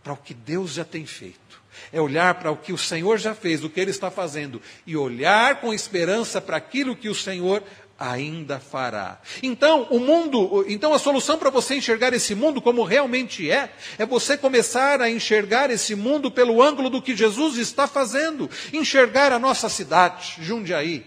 para 0.03 0.13
o 0.13 0.17
que 0.17 0.33
Deus 0.33 0.73
já 0.73 0.83
tem 0.83 1.05
feito. 1.05 1.63
É 1.91 2.01
olhar 2.01 2.35
para 2.35 2.51
o 2.51 2.57
que 2.57 2.73
o 2.73 2.77
Senhor 2.77 3.17
já 3.17 3.33
fez, 3.33 3.63
o 3.63 3.69
que 3.69 3.79
Ele 3.79 3.91
está 3.91 4.11
fazendo, 4.11 4.61
e 4.85 4.97
olhar 4.97 5.61
com 5.61 5.73
esperança 5.73 6.41
para 6.41 6.57
aquilo 6.57 6.95
que 6.95 7.09
o 7.09 7.15
Senhor 7.15 7.63
ainda 7.97 8.59
fará. 8.59 9.19
Então, 9.41 9.87
o 9.89 9.99
mundo, 9.99 10.65
então 10.67 10.93
a 10.93 10.99
solução 10.99 11.37
para 11.37 11.49
você 11.49 11.75
enxergar 11.75 12.13
esse 12.13 12.35
mundo 12.35 12.61
como 12.61 12.83
realmente 12.83 13.49
é, 13.49 13.73
é 13.97 14.05
você 14.05 14.37
começar 14.37 15.01
a 15.01 15.09
enxergar 15.09 15.69
esse 15.69 15.95
mundo 15.95 16.29
pelo 16.29 16.61
ângulo 16.61 16.89
do 16.89 17.01
que 17.01 17.15
Jesus 17.15 17.57
está 17.57 17.87
fazendo, 17.87 18.49
enxergar 18.73 19.31
a 19.31 19.39
nossa 19.39 19.69
cidade, 19.69 20.35
Jundiaí, 20.39 21.05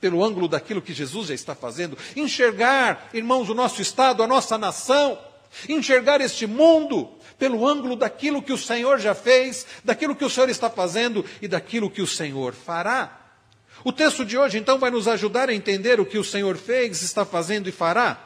pelo 0.00 0.24
ângulo 0.24 0.48
daquilo 0.48 0.82
que 0.82 0.92
Jesus 0.92 1.28
já 1.28 1.34
está 1.34 1.54
fazendo, 1.54 1.96
enxergar, 2.16 3.08
irmãos, 3.12 3.48
o 3.48 3.54
nosso 3.54 3.80
estado, 3.80 4.22
a 4.22 4.26
nossa 4.26 4.58
nação, 4.58 5.18
enxergar 5.68 6.20
este 6.20 6.46
mundo 6.46 7.10
pelo 7.38 7.66
ângulo 7.66 7.96
daquilo 7.96 8.42
que 8.42 8.52
o 8.52 8.58
Senhor 8.58 8.98
já 8.98 9.14
fez, 9.14 9.66
daquilo 9.84 10.14
que 10.14 10.24
o 10.24 10.30
Senhor 10.30 10.48
está 10.48 10.70
fazendo 10.70 11.24
e 11.40 11.48
daquilo 11.48 11.90
que 11.90 12.02
o 12.02 12.06
Senhor 12.06 12.54
fará. 12.54 13.23
O 13.84 13.92
texto 13.92 14.24
de 14.24 14.38
hoje, 14.38 14.56
então, 14.56 14.78
vai 14.78 14.90
nos 14.90 15.06
ajudar 15.06 15.50
a 15.50 15.54
entender 15.54 16.00
o 16.00 16.06
que 16.06 16.16
o 16.16 16.24
Senhor 16.24 16.56
fez, 16.56 17.02
está 17.02 17.22
fazendo 17.22 17.68
e 17.68 17.72
fará. 17.72 18.24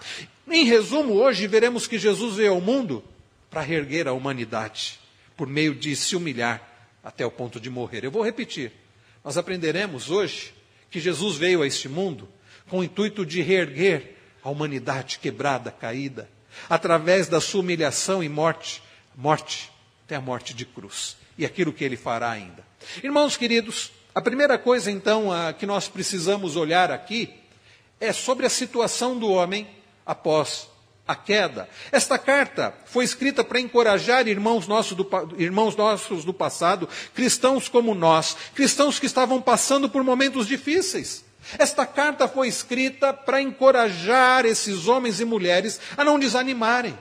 Em 0.48 0.64
resumo, 0.64 1.14
hoje 1.14 1.48
veremos 1.48 1.88
que 1.88 1.98
Jesus 1.98 2.36
veio 2.36 2.52
ao 2.52 2.60
mundo 2.60 3.02
para 3.50 3.60
reerguer 3.60 4.06
a 4.06 4.12
humanidade, 4.12 5.00
por 5.36 5.48
meio 5.48 5.74
de 5.74 5.96
se 5.96 6.14
humilhar 6.14 6.62
até 7.02 7.26
o 7.26 7.30
ponto 7.30 7.58
de 7.58 7.68
morrer. 7.68 8.04
Eu 8.04 8.10
vou 8.12 8.22
repetir. 8.22 8.70
Nós 9.24 9.36
aprenderemos 9.36 10.10
hoje 10.12 10.54
que 10.92 11.00
Jesus 11.00 11.36
veio 11.36 11.62
a 11.62 11.66
este 11.66 11.88
mundo 11.88 12.28
com 12.68 12.78
o 12.78 12.84
intuito 12.84 13.26
de 13.26 13.42
reerguer 13.42 14.14
a 14.44 14.50
humanidade 14.50 15.18
quebrada, 15.18 15.72
caída, 15.72 16.30
através 16.70 17.26
da 17.26 17.40
sua 17.40 17.62
humilhação 17.62 18.22
e 18.22 18.28
morte, 18.28 18.80
morte 19.16 19.72
até 20.04 20.14
a 20.14 20.20
morte 20.20 20.54
de 20.54 20.64
cruz, 20.64 21.16
e 21.36 21.44
aquilo 21.44 21.72
que 21.72 21.84
ele 21.84 21.96
fará 21.96 22.30
ainda. 22.30 22.64
Irmãos 23.02 23.36
queridos, 23.36 23.90
a 24.14 24.20
primeira 24.20 24.58
coisa, 24.58 24.90
então, 24.90 25.30
a, 25.32 25.52
que 25.52 25.66
nós 25.66 25.88
precisamos 25.88 26.56
olhar 26.56 26.90
aqui 26.90 27.34
é 28.00 28.12
sobre 28.12 28.46
a 28.46 28.50
situação 28.50 29.18
do 29.18 29.28
homem 29.28 29.68
após 30.04 30.68
a 31.06 31.14
queda. 31.14 31.68
Esta 31.90 32.18
carta 32.18 32.74
foi 32.84 33.04
escrita 33.04 33.42
para 33.42 33.60
encorajar 33.60 34.28
irmãos 34.28 34.66
nossos, 34.66 34.96
do, 34.96 35.08
irmãos 35.38 35.74
nossos 35.74 36.24
do 36.24 36.34
passado, 36.34 36.88
cristãos 37.14 37.68
como 37.68 37.94
nós, 37.94 38.36
cristãos 38.54 38.98
que 38.98 39.06
estavam 39.06 39.40
passando 39.40 39.88
por 39.88 40.04
momentos 40.04 40.46
difíceis. 40.46 41.24
Esta 41.58 41.86
carta 41.86 42.28
foi 42.28 42.48
escrita 42.48 43.12
para 43.12 43.40
encorajar 43.40 44.44
esses 44.44 44.86
homens 44.86 45.18
e 45.18 45.24
mulheres 45.24 45.80
a 45.96 46.04
não 46.04 46.18
desanimarem 46.18 46.96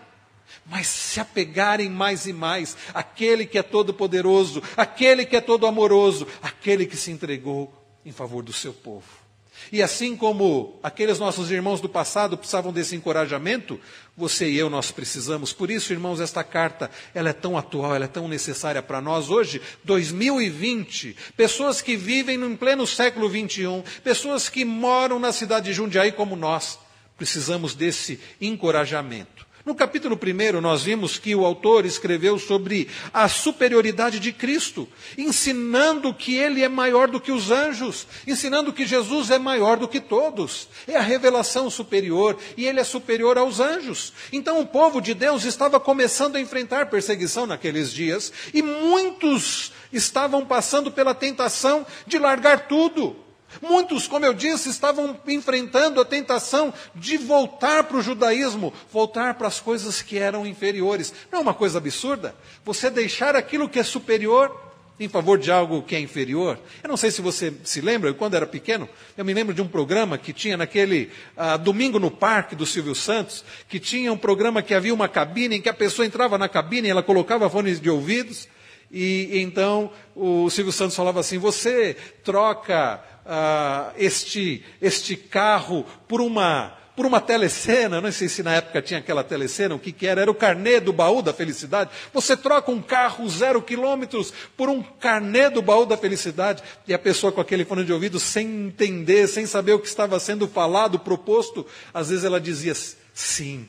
mas 0.69 0.87
se 0.87 1.19
apegarem 1.19 1.89
mais 1.89 2.25
e 2.25 2.33
mais 2.33 2.75
àquele 2.93 3.45
que 3.45 3.57
é 3.57 3.63
todo-poderoso, 3.63 4.61
àquele 4.75 5.25
que 5.25 5.35
é 5.35 5.41
todo 5.41 5.65
amoroso, 5.65 6.27
àquele 6.41 6.85
que 6.85 6.97
se 6.97 7.11
entregou 7.11 7.73
em 8.05 8.11
favor 8.11 8.43
do 8.43 8.53
seu 8.53 8.73
povo. 8.73 9.27
E 9.71 9.81
assim 9.81 10.15
como 10.15 10.79
aqueles 10.81 11.19
nossos 11.19 11.51
irmãos 11.51 11.81
do 11.81 11.89
passado 11.89 12.37
precisavam 12.37 12.71
desse 12.71 12.95
encorajamento, 12.95 13.79
você 14.15 14.49
e 14.49 14.57
eu 14.57 14.69
nós 14.69 14.91
precisamos. 14.91 15.51
Por 15.51 15.69
isso, 15.69 15.91
irmãos, 15.91 16.21
esta 16.21 16.43
carta, 16.43 16.89
ela 17.13 17.29
é 17.29 17.33
tão 17.33 17.57
atual, 17.57 17.95
ela 17.95 18.05
é 18.05 18.07
tão 18.07 18.27
necessária 18.27 18.81
para 18.81 19.01
nós 19.01 19.29
hoje, 19.29 19.61
2020. 19.83 21.15
Pessoas 21.35 21.81
que 21.81 21.97
vivem 21.97 22.41
em 22.41 22.55
pleno 22.55 22.87
século 22.87 23.27
21, 23.27 23.83
pessoas 24.03 24.47
que 24.47 24.63
moram 24.63 25.19
na 25.19 25.33
cidade 25.33 25.65
de 25.65 25.73
Jundiaí 25.73 26.11
como 26.11 26.35
nós, 26.35 26.79
precisamos 27.17 27.75
desse 27.75 28.19
encorajamento. 28.39 29.36
No 29.67 29.75
capítulo 29.75 30.17
1, 30.17 30.61
nós 30.61 30.83
vimos 30.83 31.19
que 31.19 31.35
o 31.35 31.45
autor 31.45 31.85
escreveu 31.85 32.39
sobre 32.39 32.87
a 33.13 33.27
superioridade 33.27 34.17
de 34.17 34.31
Cristo, 34.31 34.87
ensinando 35.17 36.13
que 36.13 36.37
ele 36.37 36.63
é 36.63 36.69
maior 36.69 37.09
do 37.09 37.19
que 37.19 37.33
os 37.33 37.51
anjos, 37.51 38.07
ensinando 38.25 38.71
que 38.71 38.85
Jesus 38.85 39.29
é 39.29 39.37
maior 39.37 39.75
do 39.75 39.85
que 39.85 39.99
todos. 39.99 40.69
É 40.87 40.95
a 40.95 41.01
revelação 41.01 41.69
superior 41.69 42.37
e 42.55 42.65
ele 42.65 42.79
é 42.79 42.83
superior 42.85 43.37
aos 43.37 43.59
anjos. 43.59 44.13
Então 44.31 44.61
o 44.61 44.65
povo 44.65 45.01
de 45.01 45.13
Deus 45.13 45.43
estava 45.43 45.81
começando 45.81 46.37
a 46.37 46.39
enfrentar 46.39 46.89
perseguição 46.89 47.45
naqueles 47.45 47.91
dias 47.91 48.31
e 48.53 48.61
muitos 48.61 49.73
estavam 49.91 50.45
passando 50.45 50.89
pela 50.93 51.13
tentação 51.13 51.85
de 52.05 52.17
largar 52.17 52.69
tudo 52.69 53.26
Muitos, 53.61 54.07
como 54.07 54.25
eu 54.25 54.33
disse, 54.33 54.69
estavam 54.69 55.19
enfrentando 55.27 56.01
a 56.01 56.05
tentação 56.05 56.73
de 56.93 57.17
voltar 57.17 57.83
para 57.85 57.97
o 57.97 58.01
judaísmo, 58.01 58.73
voltar 58.91 59.35
para 59.35 59.47
as 59.47 59.59
coisas 59.59 60.01
que 60.01 60.17
eram 60.17 60.45
inferiores. 60.45 61.13
Não 61.31 61.39
é 61.39 61.41
uma 61.41 61.53
coisa 61.53 61.77
absurda? 61.77 62.35
Você 62.65 62.89
deixar 62.89 63.35
aquilo 63.35 63.69
que 63.69 63.79
é 63.79 63.83
superior 63.83 64.67
em 64.99 65.07
favor 65.07 65.37
de 65.37 65.51
algo 65.51 65.83
que 65.83 65.95
é 65.95 65.99
inferior. 65.99 66.59
Eu 66.81 66.89
não 66.89 66.97
sei 66.97 67.11
se 67.11 67.21
você 67.21 67.53
se 67.63 67.81
lembra, 67.81 68.13
quando 68.13 68.35
era 68.35 68.47
pequeno, 68.47 68.89
eu 69.15 69.23
me 69.23 69.33
lembro 69.33 69.53
de 69.53 69.61
um 69.61 69.67
programa 69.67 70.17
que 70.17 70.33
tinha 70.33 70.57
naquele 70.57 71.11
uh, 71.37 71.57
Domingo 71.59 71.99
no 71.99 72.09
Parque 72.09 72.55
do 72.55 72.65
Silvio 72.65 72.95
Santos, 72.95 73.45
que 73.69 73.79
tinha 73.79 74.11
um 74.11 74.17
programa 74.17 74.61
que 74.61 74.73
havia 74.73 74.93
uma 74.93 75.07
cabine 75.07 75.57
em 75.57 75.61
que 75.61 75.69
a 75.69 75.73
pessoa 75.73 76.05
entrava 76.05 76.37
na 76.37 76.49
cabine 76.49 76.87
e 76.87 76.91
ela 76.91 77.03
colocava 77.03 77.49
fones 77.49 77.79
de 77.79 77.89
ouvidos. 77.89 78.47
E 78.91 79.29
então 79.33 79.91
o 80.15 80.49
Silvio 80.49 80.71
Santos 80.71 80.95
falava 80.95 81.19
assim: 81.19 81.37
você 81.37 81.95
troca 82.23 83.03
uh, 83.27 83.93
este, 83.97 84.63
este 84.81 85.15
carro 85.15 85.85
por 86.07 86.21
uma, 86.21 86.73
por 86.95 87.05
uma 87.05 87.19
telecena, 87.19 88.01
não 88.01 88.11
sei 88.11 88.29
se 88.29 88.41
na 88.41 88.55
época 88.55 88.81
tinha 88.81 88.99
aquela 88.99 89.23
telecena, 89.23 89.75
o 89.75 89.79
que, 89.79 89.91
que 89.91 90.07
era? 90.07 90.21
Era 90.21 90.31
o 90.31 90.35
carnê 90.35 90.79
do 90.79 90.93
baú 90.93 91.21
da 91.21 91.33
felicidade. 91.33 91.91
Você 92.13 92.35
troca 92.37 92.71
um 92.71 92.81
carro 92.81 93.29
zero 93.29 93.61
quilômetros 93.61 94.33
por 94.55 94.69
um 94.69 94.81
carnê 94.81 95.49
do 95.49 95.61
baú 95.61 95.85
da 95.85 95.97
felicidade, 95.97 96.63
e 96.87 96.93
a 96.93 96.99
pessoa 96.99 97.31
com 97.31 97.41
aquele 97.41 97.65
fone 97.65 97.83
de 97.83 97.93
ouvido, 97.93 98.19
sem 98.19 98.67
entender, 98.67 99.27
sem 99.27 99.45
saber 99.45 99.73
o 99.73 99.79
que 99.79 99.87
estava 99.87 100.19
sendo 100.19 100.47
falado, 100.47 100.97
proposto, 100.97 101.65
às 101.93 102.09
vezes 102.09 102.23
ela 102.23 102.39
dizia 102.39 102.73
sim. 103.13 103.67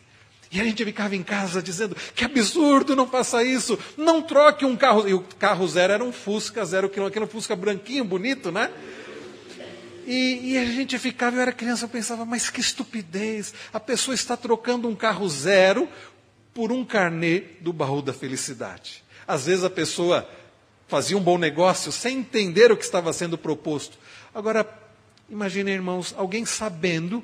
E 0.50 0.58
a 0.58 0.64
gente 0.64 0.82
ficava 0.82 1.14
em 1.14 1.22
casa 1.22 1.60
dizendo: 1.60 1.94
que 2.14 2.24
absurdo, 2.24 2.96
não 2.96 3.06
faça 3.06 3.44
isso, 3.44 3.78
não 3.98 4.22
troque 4.22 4.64
um 4.64 4.74
carro. 4.74 5.06
E 5.06 5.12
o 5.12 5.20
carro 5.38 5.68
zero 5.68 5.92
era 5.92 6.02
um 6.02 6.10
Fusca, 6.10 6.64
zero 6.64 6.88
quilômetro, 6.88 7.18
aquele 7.22 7.30
Fusca 7.30 7.54
branquinho, 7.54 8.02
bonito, 8.02 8.50
né? 8.50 8.70
E, 10.10 10.52
e, 10.52 10.58
a 10.58 10.64
gente 10.64 10.98
ficava, 10.98 11.36
eu 11.36 11.42
era 11.42 11.52
criança, 11.52 11.84
eu 11.84 11.88
pensava, 11.90 12.24
mas 12.24 12.48
que 12.48 12.62
estupidez, 12.62 13.52
a 13.70 13.78
pessoa 13.78 14.14
está 14.14 14.38
trocando 14.38 14.88
um 14.88 14.96
carro 14.96 15.28
zero 15.28 15.86
por 16.54 16.72
um 16.72 16.82
carnê 16.82 17.40
do 17.60 17.74
baú 17.74 18.00
da 18.00 18.14
felicidade. 18.14 19.04
Às 19.26 19.44
vezes 19.44 19.64
a 19.64 19.68
pessoa 19.68 20.26
fazia 20.86 21.14
um 21.14 21.20
bom 21.20 21.36
negócio 21.36 21.92
sem 21.92 22.20
entender 22.20 22.72
o 22.72 22.76
que 22.78 22.84
estava 22.84 23.12
sendo 23.12 23.36
proposto. 23.36 23.98
Agora, 24.34 24.66
imagine, 25.28 25.72
irmãos, 25.72 26.14
alguém 26.16 26.46
sabendo 26.46 27.22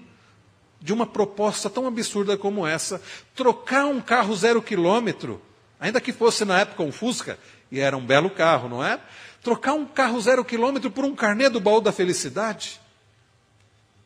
de 0.79 0.93
uma 0.93 1.07
proposta 1.07 1.71
tão 1.71 1.87
absurda 1.87 2.37
como 2.37 2.67
essa, 2.67 3.01
trocar 3.35 3.87
um 3.87 3.99
carro 3.99 4.37
zero 4.37 4.61
quilômetro, 4.61 5.41
ainda 5.85 6.01
que 6.01 6.15
fosse 6.15 6.47
na 6.47 6.61
época 6.61 6.83
um 6.83 6.91
Fusca, 6.91 7.39
e 7.71 7.79
era 7.79 7.95
um 7.95 8.05
belo 8.05 8.31
carro, 8.31 8.71
não 8.71 8.83
é? 8.83 8.99
Trocar 9.43 9.75
um 9.75 9.85
carro 9.85 10.19
zero 10.19 10.43
quilômetro 10.43 10.91
por 10.91 11.05
um 11.05 11.15
carnê 11.15 11.51
do 11.51 11.61
baú 11.61 11.79
da 11.79 11.93
felicidade. 11.93 12.81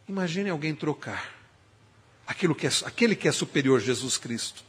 Imagine 0.09 0.51
alguém 0.51 0.75
trocar 0.75 1.33
aquilo 2.27 2.53
que 2.53 2.67
é, 2.67 2.71
aquele 2.85 3.15
que 3.15 3.29
é 3.29 3.33
superior, 3.33 3.81
Jesus 3.81 4.19
Cristo, 4.19 4.65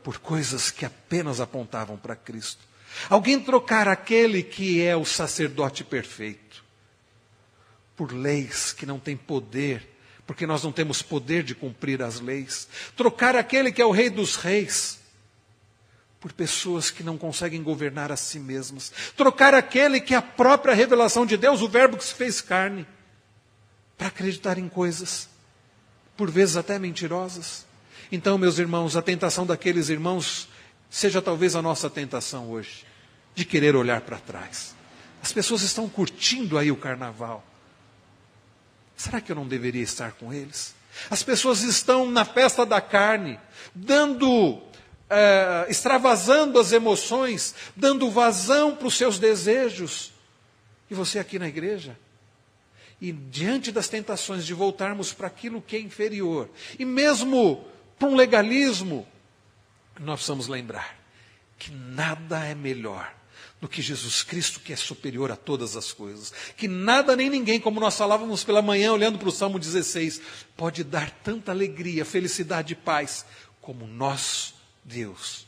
por 0.00 0.18
coisas 0.18 0.70
que 0.70 0.84
apenas 0.84 1.40
apontavam 1.40 1.96
para 1.96 2.14
Cristo. 2.14 2.62
Alguém 3.10 3.40
trocar 3.40 3.88
aquele 3.88 4.40
que 4.40 4.80
é 4.80 4.94
o 4.94 5.04
sacerdote 5.04 5.82
perfeito 5.82 6.62
por 7.96 8.12
leis 8.12 8.72
que 8.72 8.86
não 8.86 9.00
têm 9.00 9.16
poder, 9.16 9.88
porque 10.24 10.46
nós 10.46 10.62
não 10.62 10.70
temos 10.70 11.02
poder 11.02 11.42
de 11.42 11.56
cumprir 11.56 12.00
as 12.00 12.20
leis. 12.20 12.68
Trocar 12.96 13.34
aquele 13.34 13.72
que 13.72 13.82
é 13.82 13.84
o 13.84 13.90
Rei 13.90 14.08
dos 14.08 14.36
Reis 14.36 15.02
por 16.24 16.32
pessoas 16.32 16.90
que 16.90 17.02
não 17.02 17.18
conseguem 17.18 17.62
governar 17.62 18.10
a 18.10 18.16
si 18.16 18.38
mesmas. 18.40 18.90
Trocar 19.14 19.52
aquele 19.52 20.00
que 20.00 20.14
é 20.14 20.16
a 20.16 20.22
própria 20.22 20.72
revelação 20.72 21.26
de 21.26 21.36
Deus, 21.36 21.60
o 21.60 21.68
Verbo 21.68 21.98
que 21.98 22.04
se 22.04 22.14
fez 22.14 22.40
carne, 22.40 22.86
para 23.98 24.06
acreditar 24.06 24.56
em 24.56 24.66
coisas, 24.66 25.28
por 26.16 26.30
vezes 26.30 26.56
até 26.56 26.78
mentirosas. 26.78 27.66
Então, 28.10 28.38
meus 28.38 28.58
irmãos, 28.58 28.96
a 28.96 29.02
tentação 29.02 29.44
daqueles 29.44 29.90
irmãos 29.90 30.48
seja 30.88 31.20
talvez 31.20 31.54
a 31.54 31.60
nossa 31.60 31.90
tentação 31.90 32.50
hoje, 32.50 32.86
de 33.34 33.44
querer 33.44 33.76
olhar 33.76 34.00
para 34.00 34.16
trás. 34.16 34.74
As 35.22 35.30
pessoas 35.30 35.60
estão 35.60 35.90
curtindo 35.90 36.56
aí 36.56 36.72
o 36.72 36.76
carnaval. 36.76 37.44
Será 38.96 39.20
que 39.20 39.30
eu 39.30 39.36
não 39.36 39.46
deveria 39.46 39.82
estar 39.82 40.12
com 40.12 40.32
eles? 40.32 40.74
As 41.10 41.22
pessoas 41.22 41.60
estão 41.60 42.10
na 42.10 42.24
festa 42.24 42.64
da 42.64 42.80
carne, 42.80 43.38
dando, 43.74 44.62
é, 45.08 45.66
extravasando 45.68 46.58
as 46.58 46.72
emoções, 46.72 47.54
dando 47.76 48.10
vazão 48.10 48.74
para 48.74 48.88
os 48.88 48.96
seus 48.96 49.18
desejos. 49.18 50.12
E 50.90 50.94
você 50.94 51.18
aqui 51.18 51.38
na 51.38 51.48
igreja? 51.48 51.98
E 53.00 53.12
diante 53.12 53.70
das 53.70 53.88
tentações 53.88 54.46
de 54.46 54.54
voltarmos 54.54 55.12
para 55.12 55.26
aquilo 55.26 55.60
que 55.60 55.76
é 55.76 55.80
inferior, 55.80 56.48
e 56.78 56.84
mesmo 56.84 57.64
para 57.98 58.08
um 58.08 58.14
legalismo, 58.14 59.06
nós 60.00 60.16
precisamos 60.16 60.48
lembrar 60.48 60.98
que 61.58 61.70
nada 61.70 62.44
é 62.44 62.54
melhor 62.54 63.12
do 63.60 63.68
que 63.68 63.80
Jesus 63.80 64.22
Cristo, 64.22 64.60
que 64.60 64.72
é 64.72 64.76
superior 64.76 65.30
a 65.30 65.36
todas 65.36 65.76
as 65.76 65.92
coisas. 65.92 66.32
Que 66.56 66.68
nada 66.68 67.16
nem 67.16 67.30
ninguém, 67.30 67.58
como 67.58 67.80
nós 67.80 67.96
falávamos 67.96 68.44
pela 68.44 68.60
manhã, 68.60 68.92
olhando 68.92 69.18
para 69.18 69.28
o 69.28 69.32
Salmo 69.32 69.58
16, 69.58 70.20
pode 70.56 70.84
dar 70.84 71.10
tanta 71.10 71.50
alegria, 71.50 72.04
felicidade 72.04 72.74
e 72.74 72.76
paz 72.76 73.24
como 73.60 73.86
nós, 73.86 74.53
Deus. 74.84 75.46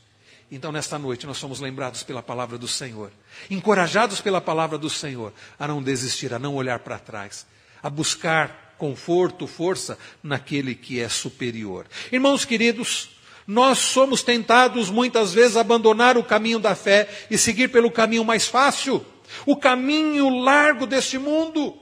Então, 0.50 0.70
nesta 0.70 0.98
noite, 0.98 1.26
nós 1.26 1.38
somos 1.38 1.60
lembrados 1.60 2.02
pela 2.02 2.22
palavra 2.22 2.56
do 2.56 2.68
Senhor, 2.68 3.10
encorajados 3.50 4.20
pela 4.20 4.40
palavra 4.40 4.78
do 4.78 4.88
Senhor, 4.88 5.32
a 5.58 5.66
não 5.66 5.82
desistir, 5.82 6.32
a 6.32 6.38
não 6.38 6.54
olhar 6.54 6.78
para 6.78 6.98
trás, 6.98 7.46
a 7.82 7.90
buscar 7.90 8.74
conforto, 8.78 9.46
força 9.46 9.98
naquele 10.22 10.74
que 10.74 11.00
é 11.00 11.08
superior. 11.08 11.86
Irmãos 12.12 12.44
queridos, 12.44 13.10
nós 13.46 13.78
somos 13.78 14.22
tentados 14.22 14.90
muitas 14.90 15.32
vezes 15.32 15.56
a 15.56 15.60
abandonar 15.60 16.16
o 16.16 16.24
caminho 16.24 16.58
da 16.58 16.74
fé 16.74 17.08
e 17.30 17.38
seguir 17.38 17.68
pelo 17.68 17.90
caminho 17.90 18.24
mais 18.24 18.46
fácil, 18.46 19.04
o 19.44 19.56
caminho 19.56 20.28
largo 20.28 20.86
deste 20.86 21.18
mundo. 21.18 21.76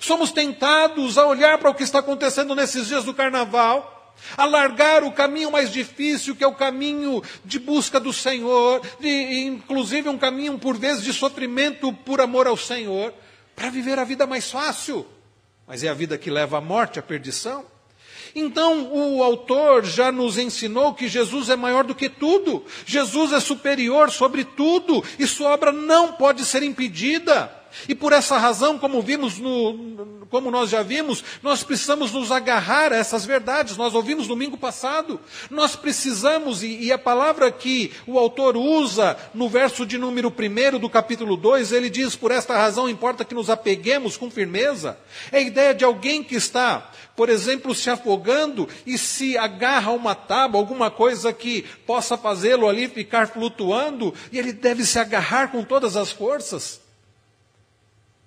Somos 0.00 0.32
tentados 0.32 1.16
a 1.16 1.26
olhar 1.26 1.58
para 1.58 1.70
o 1.70 1.74
que 1.74 1.82
está 1.82 2.00
acontecendo 2.00 2.54
nesses 2.54 2.86
dias 2.86 3.04
do 3.04 3.14
carnaval, 3.14 3.95
a 4.36 4.44
largar 4.44 5.04
o 5.04 5.12
caminho 5.12 5.50
mais 5.50 5.70
difícil, 5.70 6.34
que 6.34 6.44
é 6.44 6.46
o 6.46 6.54
caminho 6.54 7.22
de 7.44 7.58
busca 7.58 8.00
do 8.00 8.12
Senhor, 8.12 8.80
de, 9.00 9.44
inclusive 9.44 10.08
um 10.08 10.18
caminho 10.18 10.58
por 10.58 10.76
vezes 10.76 11.04
de 11.04 11.12
sofrimento 11.12 11.92
por 11.92 12.20
amor 12.20 12.46
ao 12.46 12.56
Senhor, 12.56 13.12
para 13.54 13.70
viver 13.70 13.98
a 13.98 14.04
vida 14.04 14.26
mais 14.26 14.50
fácil. 14.50 15.06
Mas 15.66 15.82
é 15.82 15.88
a 15.88 15.94
vida 15.94 16.16
que 16.18 16.30
leva 16.30 16.58
à 16.58 16.60
morte, 16.60 16.98
à 16.98 17.02
perdição. 17.02 17.64
Então, 18.34 18.92
o 18.92 19.22
autor 19.22 19.84
já 19.84 20.12
nos 20.12 20.36
ensinou 20.36 20.92
que 20.92 21.08
Jesus 21.08 21.48
é 21.48 21.56
maior 21.56 21.84
do 21.84 21.94
que 21.94 22.08
tudo, 22.08 22.64
Jesus 22.84 23.32
é 23.32 23.40
superior 23.40 24.10
sobre 24.10 24.44
tudo, 24.44 25.02
e 25.18 25.26
sua 25.26 25.52
obra 25.52 25.72
não 25.72 26.12
pode 26.12 26.44
ser 26.44 26.62
impedida. 26.62 27.50
E 27.88 27.94
por 27.94 28.12
essa 28.12 28.38
razão, 28.38 28.78
como 28.78 29.02
vimos 29.02 29.38
no, 29.38 30.26
como 30.30 30.50
nós 30.50 30.70
já 30.70 30.82
vimos, 30.82 31.22
nós 31.42 31.62
precisamos 31.62 32.12
nos 32.12 32.32
agarrar 32.32 32.92
a 32.92 32.96
essas 32.96 33.24
verdades. 33.24 33.76
Nós 33.76 33.94
ouvimos 33.94 34.26
domingo 34.26 34.56
passado. 34.56 35.20
Nós 35.50 35.76
precisamos, 35.76 36.62
e, 36.62 36.84
e 36.84 36.92
a 36.92 36.98
palavra 36.98 37.50
que 37.50 37.92
o 38.06 38.18
autor 38.18 38.56
usa 38.56 39.16
no 39.34 39.48
verso 39.48 39.86
de 39.86 39.98
número 39.98 40.28
1 40.28 40.78
do 40.78 40.90
capítulo 40.90 41.36
2, 41.36 41.72
ele 41.72 41.90
diz: 41.90 42.16
por 42.16 42.30
esta 42.30 42.56
razão 42.56 42.88
importa 42.88 43.24
que 43.24 43.34
nos 43.34 43.50
apeguemos 43.50 44.16
com 44.16 44.30
firmeza. 44.30 44.98
É 45.30 45.38
a 45.38 45.42
ideia 45.42 45.74
de 45.74 45.84
alguém 45.84 46.22
que 46.22 46.34
está 46.34 46.90
por 47.16 47.30
exemplo, 47.30 47.74
se 47.74 47.88
afogando 47.88 48.68
e 48.86 48.98
se 48.98 49.38
agarra 49.38 49.90
a 49.90 49.94
uma 49.94 50.14
tábua, 50.14 50.60
alguma 50.60 50.90
coisa 50.90 51.32
que 51.32 51.62
possa 51.86 52.16
fazê-lo 52.18 52.68
ali 52.68 52.88
ficar 52.88 53.28
flutuando, 53.28 54.12
e 54.30 54.38
ele 54.38 54.52
deve 54.52 54.84
se 54.84 54.98
agarrar 54.98 55.50
com 55.50 55.64
todas 55.64 55.96
as 55.96 56.12
forças. 56.12 56.85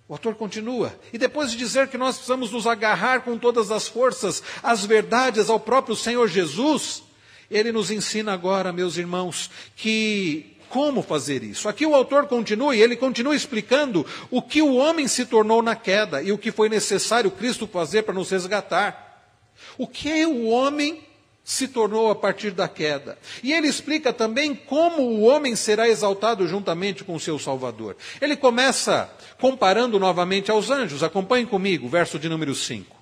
O 0.10 0.14
autor 0.14 0.34
continua, 0.34 0.92
e 1.14 1.20
depois 1.20 1.52
de 1.52 1.58
dizer 1.58 1.88
que 1.88 1.98
nós 1.98 2.16
precisamos 2.16 2.52
nos 2.52 2.66
agarrar 2.66 3.22
com 3.22 3.38
todas 3.38 3.70
as 3.70 3.88
forças 3.88 4.42
às 4.64 4.84
verdades, 4.84 5.52
ao 5.52 5.60
próprio 5.60 5.96
Senhor 5.96 6.28
Jesus, 6.28 7.04
ele 7.50 7.72
nos 7.72 7.92
ensina 7.92 8.34
agora, 8.34 8.74
meus 8.74 8.98
irmãos, 8.98 9.52
que 9.76 10.58
como 10.68 11.04
fazer 11.04 11.44
isso. 11.44 11.70
Aqui 11.70 11.86
o 11.86 11.94
autor 11.94 12.26
continua 12.26 12.76
e 12.76 12.82
ele 12.82 12.96
continua 12.96 13.36
explicando 13.36 14.04
o 14.32 14.42
que 14.42 14.64
o 14.64 14.78
homem 14.78 15.08
se 15.08 15.28
tornou 15.28 15.62
na 15.62 15.76
queda 15.76 16.24
e 16.24 16.32
o 16.32 16.40
que 16.40 16.52
foi 16.52 16.70
necessário 16.70 17.30
Cristo 17.30 17.68
fazer 17.68 18.02
para 18.02 18.14
nos 18.16 18.32
resgatar. 18.32 19.36
O 19.78 19.88
que 19.88 20.26
o 20.26 20.48
homem 20.48 21.08
se 21.50 21.68
tornou 21.68 22.12
a 22.12 22.16
partir 22.16 22.52
da 22.52 22.68
queda. 22.68 23.18
E 23.42 23.52
ele 23.52 23.68
explica 23.68 24.14
também 24.14 24.54
como 24.54 25.02
o 25.02 25.22
homem 25.22 25.56
será 25.56 25.90
exaltado 25.90 26.48
juntamente 26.48 27.04
com 27.04 27.16
o 27.16 27.20
seu 27.20 27.40
Salvador. 27.40 27.98
Ele 28.22 28.38
começa 28.38 29.12
comparando 29.40 29.98
novamente 29.98 30.52
aos 30.52 30.70
anjos. 30.70 31.02
Acompanhe 31.02 31.48
comigo, 31.48 31.90
verso 31.90 32.20
de 32.20 32.30
número 32.30 32.54
5. 32.54 32.96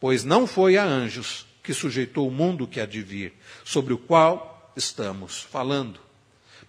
Pois 0.00 0.24
não 0.24 0.48
foi 0.48 0.76
a 0.76 0.84
anjos 0.84 1.46
que 1.62 1.72
sujeitou 1.72 2.26
o 2.26 2.30
mundo 2.30 2.66
que 2.66 2.80
há 2.80 2.86
de 2.86 3.00
vir, 3.00 3.34
sobre 3.64 3.94
o 3.94 3.98
qual 3.98 4.72
estamos 4.74 5.42
falando. 5.42 6.00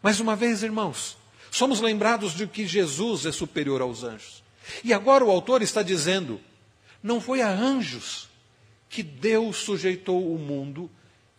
Mais 0.04 0.20
uma 0.20 0.36
vez, 0.36 0.62
irmãos, 0.62 1.18
somos 1.50 1.82
lembrados 1.82 2.36
de 2.36 2.46
que 2.46 2.68
Jesus 2.68 3.26
é 3.26 3.32
superior 3.32 3.82
aos 3.82 4.04
anjos. 4.04 4.44
E 4.84 4.94
agora 4.94 5.26
o 5.26 5.32
autor 5.32 5.64
está 5.64 5.82
dizendo: 5.82 6.40
não 7.02 7.20
foi 7.20 7.42
a 7.42 7.50
anjos 7.50 8.30
que 8.88 9.02
Deus 9.02 9.58
sujeitou 9.58 10.32
o 10.32 10.38
mundo 10.38 10.88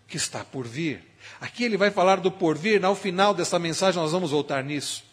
que 0.09 0.17
está 0.17 0.45
por 0.45 0.67
vir. 0.67 1.05
Aqui 1.41 1.63
ele 1.65 1.77
vai 1.77 1.91
falar 1.91 2.17
do 2.17 2.31
porvir, 2.31 2.85
ao 2.85 2.97
final 2.97 3.35
dessa 3.35 3.59
mensagem 3.59 4.01
nós 4.01 4.11
vamos 4.11 4.31
voltar 4.31 4.65
nisso. 4.65 5.05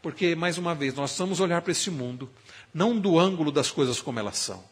Porque, 0.00 0.34
mais 0.34 0.58
uma 0.58 0.74
vez, 0.74 0.94
nós 0.94 1.10
precisamos 1.10 1.40
olhar 1.40 1.62
para 1.62 1.72
esse 1.72 1.90
mundo, 1.90 2.30
não 2.74 2.98
do 2.98 3.18
ângulo 3.18 3.50
das 3.50 3.70
coisas 3.70 4.00
como 4.00 4.18
elas 4.18 4.36
são, 4.36 4.62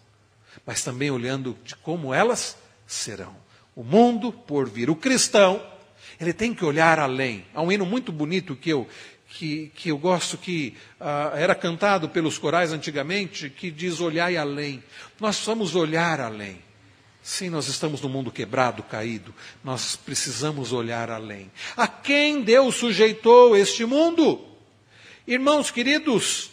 mas 0.66 0.84
também 0.84 1.10
olhando 1.10 1.56
de 1.64 1.74
como 1.76 2.12
elas 2.12 2.56
serão. 2.86 3.34
O 3.74 3.82
mundo 3.82 4.32
por 4.32 4.68
vir. 4.68 4.90
O 4.90 4.96
cristão 4.96 5.64
ele 6.20 6.32
tem 6.32 6.52
que 6.52 6.64
olhar 6.64 6.98
além. 6.98 7.46
Há 7.54 7.62
um 7.62 7.70
hino 7.70 7.86
muito 7.86 8.10
bonito 8.12 8.56
que 8.56 8.70
eu, 8.70 8.86
que, 9.28 9.70
que 9.74 9.90
eu 9.90 9.98
gosto, 9.98 10.36
que 10.36 10.76
uh, 11.00 11.36
era 11.36 11.54
cantado 11.54 12.08
pelos 12.08 12.36
corais 12.36 12.72
antigamente, 12.72 13.48
que 13.48 13.70
diz: 13.70 14.00
Olhai 14.00 14.36
além. 14.36 14.82
Nós 15.18 15.36
precisamos 15.36 15.74
olhar 15.74 16.20
além. 16.20 16.60
Sim, 17.30 17.48
nós 17.48 17.68
estamos 17.68 18.00
no 18.00 18.08
mundo 18.08 18.32
quebrado, 18.32 18.82
caído. 18.82 19.32
Nós 19.62 19.94
precisamos 19.94 20.72
olhar 20.72 21.12
além. 21.12 21.48
A 21.76 21.86
quem 21.86 22.42
Deus 22.42 22.74
sujeitou 22.74 23.56
este 23.56 23.84
mundo? 23.84 24.44
Irmãos 25.28 25.70
queridos, 25.70 26.50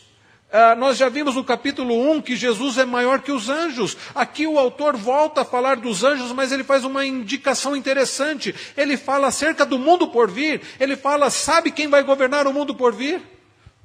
ah, 0.52 0.76
nós 0.76 0.96
já 0.96 1.10
vimos 1.10 1.34
no 1.34 1.44
capítulo 1.44 2.12
1 2.12 2.22
que 2.22 2.36
Jesus 2.36 2.78
é 2.78 2.86
maior 2.86 3.24
que 3.24 3.32
os 3.32 3.50
anjos. 3.50 3.98
Aqui 4.14 4.46
o 4.46 4.60
autor 4.60 4.96
volta 4.96 5.42
a 5.42 5.46
falar 5.46 5.78
dos 5.78 6.04
anjos, 6.04 6.32
mas 6.32 6.52
ele 6.52 6.64
faz 6.64 6.86
uma 6.86 7.04
indicação 7.04 7.76
interessante. 7.76 8.54
Ele 8.78 8.96
fala 8.98 9.30
acerca 9.30 9.66
do 9.66 9.80
mundo 9.80 10.10
por 10.10 10.30
vir. 10.30 10.62
Ele 10.80 10.96
fala: 10.96 11.32
sabe 11.32 11.72
quem 11.72 11.88
vai 11.88 12.04
governar 12.04 12.46
o 12.46 12.54
mundo 12.54 12.76
por 12.76 12.94
vir? 12.94 13.20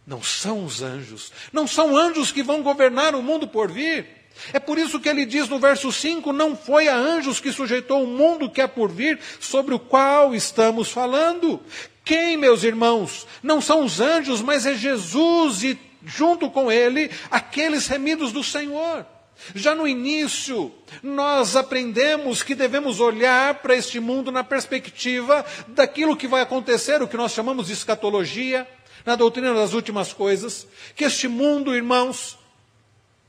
Não 0.07 0.23
são 0.23 0.63
os 0.63 0.83
anjos. 0.83 1.33
Não 1.55 1.67
são 1.67 1.97
anjos 1.97 2.31
que 2.31 2.43
vão 2.43 2.63
governar 2.63 3.15
o 3.15 3.23
mundo 3.23 3.49
por 3.49 3.73
vir. 3.73 4.22
É 4.53 4.59
por 4.59 4.79
isso 4.79 5.01
que 5.01 5.09
ele 5.09 5.25
diz 5.25 5.49
no 5.49 5.59
verso 5.59 5.93
5: 5.93 6.33
Não 6.33 6.57
foi 6.57 6.89
a 6.89 6.97
anjos 6.97 7.41
que 7.41 7.53
sujeitou 7.53 8.05
o 8.05 8.07
mundo 8.07 8.51
que 8.51 8.61
é 8.61 8.67
por 8.67 8.91
vir, 8.91 9.19
sobre 9.41 9.75
o 9.75 9.79
qual 9.79 10.35
estamos 10.35 10.91
falando. 10.91 11.61
Quem, 12.05 12.37
meus 12.37 12.65
irmãos? 12.65 13.27
Não 13.43 13.61
são 13.61 13.85
os 13.85 14.01
anjos, 14.01 14.43
mas 14.43 14.67
é 14.67 14.75
Jesus 14.75 15.63
e 15.63 15.79
junto 16.05 16.51
com 16.51 16.71
ele, 16.71 17.11
aqueles 17.31 17.87
remidos 17.87 18.33
do 18.33 18.43
Senhor. 18.43 19.07
Já 19.55 19.75
no 19.75 19.89
início, 19.89 20.73
nós 21.03 21.57
aprendemos 21.57 22.43
que 22.43 22.55
devemos 22.55 23.01
olhar 23.01 23.55
para 23.57 23.75
este 23.75 23.99
mundo 23.99 24.31
na 24.31 24.45
perspectiva 24.45 25.45
daquilo 25.69 26.17
que 26.17 26.29
vai 26.29 26.43
acontecer, 26.43 27.03
o 27.03 27.09
que 27.09 27.17
nós 27.17 27.33
chamamos 27.33 27.67
de 27.67 27.73
escatologia, 27.73 28.69
na 29.05 29.17
doutrina 29.17 29.53
das 29.53 29.73
últimas 29.73 30.13
coisas, 30.13 30.67
que 30.95 31.05
este 31.05 31.27
mundo, 31.27 31.75
irmãos, 31.75 32.39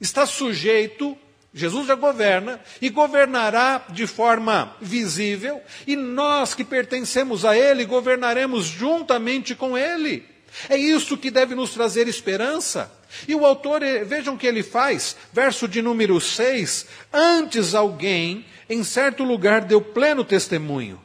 está 0.04 0.26
sujeito 0.26 1.18
Jesus 1.56 1.86
já 1.86 1.94
governa 1.94 2.60
e 2.82 2.90
governará 2.90 3.86
de 3.90 4.08
forma 4.08 4.76
visível, 4.82 5.62
e 5.86 5.96
nós 5.96 6.56
que 6.56 6.64
pertencemos 6.64 7.46
a 7.46 7.56
Ele 7.56 7.86
governaremos 7.86 8.66
juntamente 8.66 9.54
com 9.54 9.78
Ele. 9.78 10.26
É 10.68 10.76
isso 10.76 11.16
que 11.16 11.30
deve 11.30 11.54
nos 11.54 11.72
trazer 11.72 12.08
esperança. 12.08 12.92
E 13.28 13.36
o 13.36 13.46
autor, 13.46 13.84
eh, 13.84 14.04
vejam 14.04 14.34
o 14.34 14.38
que 14.38 14.48
ele 14.48 14.64
faz, 14.64 15.16
verso 15.32 15.68
de 15.68 15.82
número 15.82 16.20
6: 16.20 16.88
Antes 17.12 17.76
alguém, 17.76 18.46
em 18.70 18.84
certo 18.84 19.24
lugar, 19.24 19.62
deu 19.62 19.82
pleno 19.82 20.24
testemunho. 20.24 21.00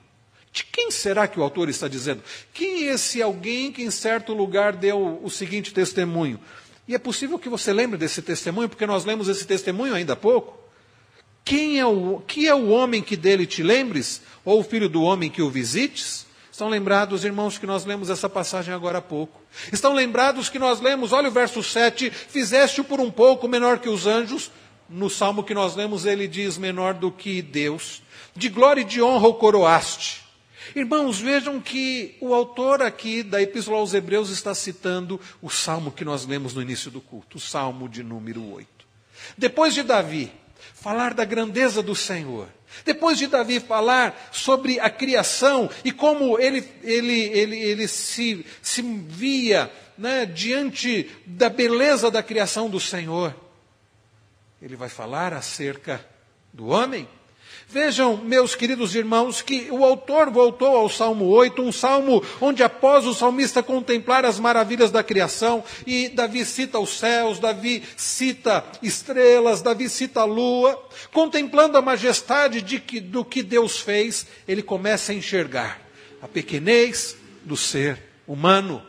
De 0.53 0.65
quem 0.65 0.91
será 0.91 1.29
que 1.29 1.39
o 1.39 1.43
autor 1.43 1.69
está 1.69 1.89
dizendo? 1.89 2.23
Quem 2.53 2.89
é 2.89 2.95
esse 2.95 3.23
alguém 3.23 3.71
que 3.71 3.83
em 3.83 3.91
certo 3.91 4.33
lugar 4.33 4.75
deu 4.75 5.21
o 5.23 5.31
seguinte 5.31 5.73
testemunho? 5.73 6.41
E 6.89 6.95
é 6.95 6.99
possível 6.99 7.39
que 7.39 7.51
você 7.51 7.71
lembre 7.71 7.99
desse 7.99 8.23
testemunho, 8.23 8.67
porque 8.67 8.87
nós 8.87 9.05
lemos 9.05 9.29
esse 9.29 9.47
testemunho 9.47 9.95
ainda 9.95 10.15
há 10.15 10.17
pouco. 10.17 10.59
Quem 11.45 11.79
é 11.79 11.85
o, 11.85 12.23
que 12.27 12.49
é 12.49 12.55
o 12.55 12.69
homem 12.69 13.03
que 13.03 13.15
dele 13.15 13.47
te 13.47 13.63
lembres? 13.63 14.23
Ou 14.43 14.61
o 14.61 14.65
filho 14.65 14.89
do 14.89 15.03
homem 15.03 15.31
que 15.31 15.43
o 15.43 15.51
visites? 15.51 16.27
Estão 16.51 16.69
lembrados, 16.71 17.25
irmãos, 17.25 17.59
que 17.59 17.67
nós 17.67 17.85
lemos 17.85 18.09
essa 18.09 18.29
passagem 18.29 18.73
agora 18.73 18.99
há 18.99 19.03
pouco? 19.03 19.41
Estão 19.71 19.93
lembrados 19.93 20.49
que 20.49 20.59
nós 20.59 20.81
lemos, 20.81 21.13
olha 21.13 21.29
o 21.29 21.33
verso 21.33 21.63
7, 21.63 22.11
fizeste-o 22.11 22.85
por 22.85 23.01
um 23.01 23.11
pouco 23.11 23.47
menor 23.47 23.79
que 23.79 23.89
os 23.89 24.07
anjos? 24.07 24.51
No 24.89 25.11
salmo 25.11 25.45
que 25.45 25.53
nós 25.55 25.77
lemos, 25.77 26.07
ele 26.07 26.27
diz 26.27 26.57
menor 26.57 26.95
do 26.95 27.13
que 27.13 27.43
Deus. 27.43 28.03
De 28.35 28.49
glória 28.49 28.81
e 28.81 28.85
de 28.85 29.03
honra 29.03 29.29
o 29.29 29.35
coroaste. 29.35 30.28
Irmãos, 30.75 31.21
vejam 31.21 31.61
que 31.61 32.17
o 32.21 32.35
autor 32.35 32.83
aqui 32.83 33.23
da 33.23 33.41
Epístola 33.41 33.79
aos 33.79 33.95
Hebreus 33.95 34.31
está 34.31 34.55
citando 34.55 35.21
o 35.41 35.49
salmo 35.49 35.91
que 35.91 36.05
nós 36.05 36.27
lemos 36.27 36.55
no 36.55 36.63
início 36.63 36.91
do 36.91 37.01
culto, 37.01 37.39
o 37.39 37.41
salmo 37.41 37.89
de 37.89 38.03
número 38.03 38.45
8. 38.53 38.69
Depois 39.37 39.75
de 39.75 39.83
Davi 39.83 40.33
falar 40.75 41.15
da 41.15 41.25
grandeza 41.25 41.83
do 41.83 41.95
Senhor, 41.95 42.49
depois 42.85 43.19
de 43.19 43.27
Davi 43.27 43.61
falar 43.61 44.31
sobre 44.33 44.79
a 44.79 44.91
criação 44.91 45.71
e 45.85 45.91
como 45.91 46.39
ele, 46.39 46.65
ele, 46.83 47.21
ele, 47.31 47.57
ele 47.57 47.89
se, 47.89 48.45
se 48.61 48.83
via 48.83 49.71
né, 49.97 50.27
diante 50.27 51.11
da 51.27 51.49
beleza 51.49 52.11
da 52.11 52.23
criação 52.23 52.69
do 52.69 52.79
Senhor, 52.79 53.35
ele 54.61 54.77
vai 54.77 54.89
falar 54.89 55.33
acerca 55.33 56.05
do 56.53 56.67
homem 56.67 57.09
Vejam, 57.71 58.17
meus 58.17 58.55
queridos 58.55 58.95
irmãos, 58.95 59.43
que 59.43 59.69
o 59.71 59.85
autor 59.85 60.31
voltou 60.31 60.75
ao 60.75 60.89
Salmo 60.89 61.27
8, 61.27 61.61
um 61.61 61.71
salmo 61.71 62.25
onde, 62.41 62.63
após 62.63 63.05
o 63.05 63.13
salmista 63.13 63.63
contemplar 63.63 64.25
as 64.25 64.39
maravilhas 64.39 64.91
da 64.91 65.05
criação, 65.05 65.63
e 65.87 66.09
Davi 66.09 66.47
cita 66.47 66.79
os 66.79 66.99
céus, 66.99 67.39
Davi 67.39 67.83
cita 67.95 68.65
estrelas, 68.83 69.61
Davi 69.61 69.87
cita 69.91 70.23
a 70.23 70.25
lua, 70.25 70.83
contemplando 71.13 71.77
a 71.77 71.83
majestade 71.83 72.63
de 72.63 72.81
que, 72.81 73.01
do 73.01 73.23
que 73.23 73.43
Deus 73.43 73.79
fez, 73.79 74.27
ele 74.49 74.63
começa 74.63 75.13
a 75.13 75.15
enxergar 75.15 75.79
a 76.23 76.27
pequenez 76.27 77.19
do 77.45 77.55
ser 77.55 78.03
humano. 78.27 78.83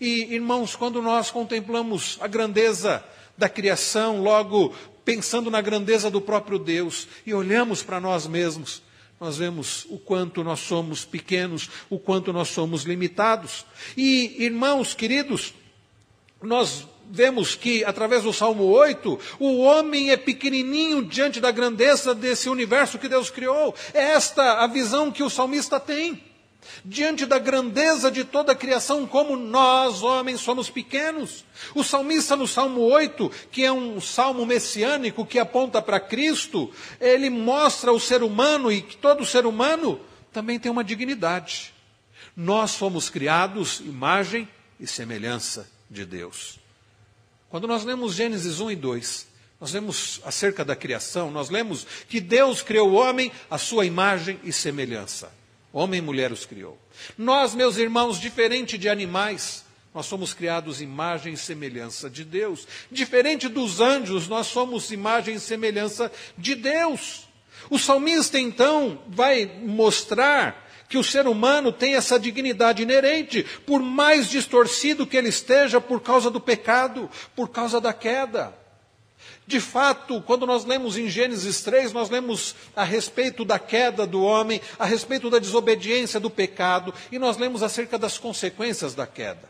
E, 0.00 0.34
irmãos, 0.36 0.76
quando 0.76 1.02
nós 1.02 1.32
contemplamos 1.32 2.16
a 2.20 2.28
grandeza 2.28 3.02
da 3.36 3.48
criação, 3.48 4.22
logo 4.22 4.72
pensando 5.08 5.50
na 5.50 5.62
grandeza 5.62 6.10
do 6.10 6.20
próprio 6.20 6.58
Deus 6.58 7.08
e 7.24 7.32
olhamos 7.32 7.82
para 7.82 7.98
nós 7.98 8.26
mesmos, 8.26 8.82
nós 9.18 9.38
vemos 9.38 9.86
o 9.88 9.98
quanto 9.98 10.44
nós 10.44 10.60
somos 10.60 11.02
pequenos, 11.02 11.70
o 11.88 11.98
quanto 11.98 12.30
nós 12.30 12.48
somos 12.48 12.82
limitados. 12.82 13.64
E, 13.96 14.44
irmãos 14.44 14.92
queridos, 14.92 15.54
nós 16.42 16.86
vemos 17.10 17.54
que, 17.54 17.82
através 17.84 18.24
do 18.24 18.34
Salmo 18.34 18.64
8, 18.64 19.18
o 19.40 19.60
homem 19.60 20.10
é 20.10 20.16
pequenininho 20.18 21.02
diante 21.02 21.40
da 21.40 21.50
grandeza 21.50 22.14
desse 22.14 22.50
universo 22.50 22.98
que 22.98 23.08
Deus 23.08 23.30
criou. 23.30 23.74
É 23.94 24.10
esta 24.10 24.62
a 24.62 24.66
visão 24.66 25.10
que 25.10 25.22
o 25.22 25.30
salmista 25.30 25.80
tem 25.80 26.22
diante 26.84 27.26
da 27.26 27.38
grandeza 27.38 28.10
de 28.10 28.24
toda 28.24 28.52
a 28.52 28.56
criação, 28.56 29.06
como 29.06 29.36
nós, 29.36 30.02
homens, 30.02 30.40
somos 30.40 30.70
pequenos. 30.70 31.44
O 31.74 31.82
salmista, 31.82 32.36
no 32.36 32.46
Salmo 32.46 32.80
8, 32.80 33.30
que 33.50 33.64
é 33.64 33.72
um 33.72 34.00
salmo 34.00 34.44
messiânico 34.46 35.26
que 35.26 35.38
aponta 35.38 35.80
para 35.82 36.00
Cristo, 36.00 36.72
ele 37.00 37.30
mostra 37.30 37.92
o 37.92 38.00
ser 38.00 38.22
humano 38.22 38.70
e 38.70 38.82
que 38.82 38.96
todo 38.96 39.26
ser 39.26 39.46
humano 39.46 40.00
também 40.32 40.58
tem 40.58 40.70
uma 40.70 40.84
dignidade. 40.84 41.74
Nós 42.36 42.74
fomos 42.74 43.10
criados 43.10 43.80
imagem 43.80 44.48
e 44.78 44.86
semelhança 44.86 45.68
de 45.90 46.04
Deus. 46.04 46.58
Quando 47.48 47.66
nós 47.66 47.84
lemos 47.84 48.14
Gênesis 48.14 48.60
1 48.60 48.70
e 48.70 48.76
2, 48.76 49.28
nós 49.60 49.72
lemos 49.72 50.20
acerca 50.24 50.64
da 50.64 50.76
criação, 50.76 51.30
nós 51.30 51.50
lemos 51.50 51.86
que 52.08 52.20
Deus 52.20 52.62
criou 52.62 52.90
o 52.90 52.94
homem 52.94 53.32
à 53.50 53.58
sua 53.58 53.84
imagem 53.84 54.38
e 54.44 54.52
semelhança. 54.52 55.32
Homem 55.78 55.98
e 55.98 56.02
mulher 56.02 56.32
os 56.32 56.44
criou. 56.44 56.76
Nós, 57.16 57.54
meus 57.54 57.76
irmãos, 57.76 58.18
diferente 58.18 58.76
de 58.76 58.88
animais, 58.88 59.64
nós 59.94 60.06
somos 60.06 60.34
criados 60.34 60.80
imagem 60.80 61.34
e 61.34 61.36
semelhança 61.36 62.10
de 62.10 62.24
Deus. 62.24 62.66
Diferente 62.90 63.46
dos 63.46 63.80
anjos, 63.80 64.26
nós 64.26 64.48
somos 64.48 64.90
imagem 64.90 65.36
e 65.36 65.40
semelhança 65.40 66.10
de 66.36 66.56
Deus. 66.56 67.28
O 67.70 67.78
salmista, 67.78 68.40
então, 68.40 69.00
vai 69.06 69.46
mostrar 69.62 70.68
que 70.88 70.98
o 70.98 71.04
ser 71.04 71.28
humano 71.28 71.70
tem 71.70 71.94
essa 71.94 72.18
dignidade 72.18 72.82
inerente, 72.82 73.46
por 73.64 73.80
mais 73.80 74.28
distorcido 74.28 75.06
que 75.06 75.16
ele 75.16 75.28
esteja 75.28 75.80
por 75.80 76.00
causa 76.00 76.28
do 76.28 76.40
pecado, 76.40 77.08
por 77.36 77.50
causa 77.50 77.80
da 77.80 77.92
queda. 77.92 78.52
De 79.48 79.60
fato, 79.60 80.20
quando 80.20 80.44
nós 80.44 80.66
lemos 80.66 80.98
em 80.98 81.08
Gênesis 81.08 81.62
3, 81.62 81.90
nós 81.94 82.10
lemos 82.10 82.54
a 82.76 82.84
respeito 82.84 83.46
da 83.46 83.58
queda 83.58 84.06
do 84.06 84.22
homem, 84.22 84.60
a 84.78 84.84
respeito 84.84 85.30
da 85.30 85.38
desobediência, 85.38 86.20
do 86.20 86.28
pecado, 86.28 86.92
e 87.10 87.18
nós 87.18 87.38
lemos 87.38 87.62
acerca 87.62 87.98
das 87.98 88.18
consequências 88.18 88.94
da 88.94 89.06
queda. 89.06 89.48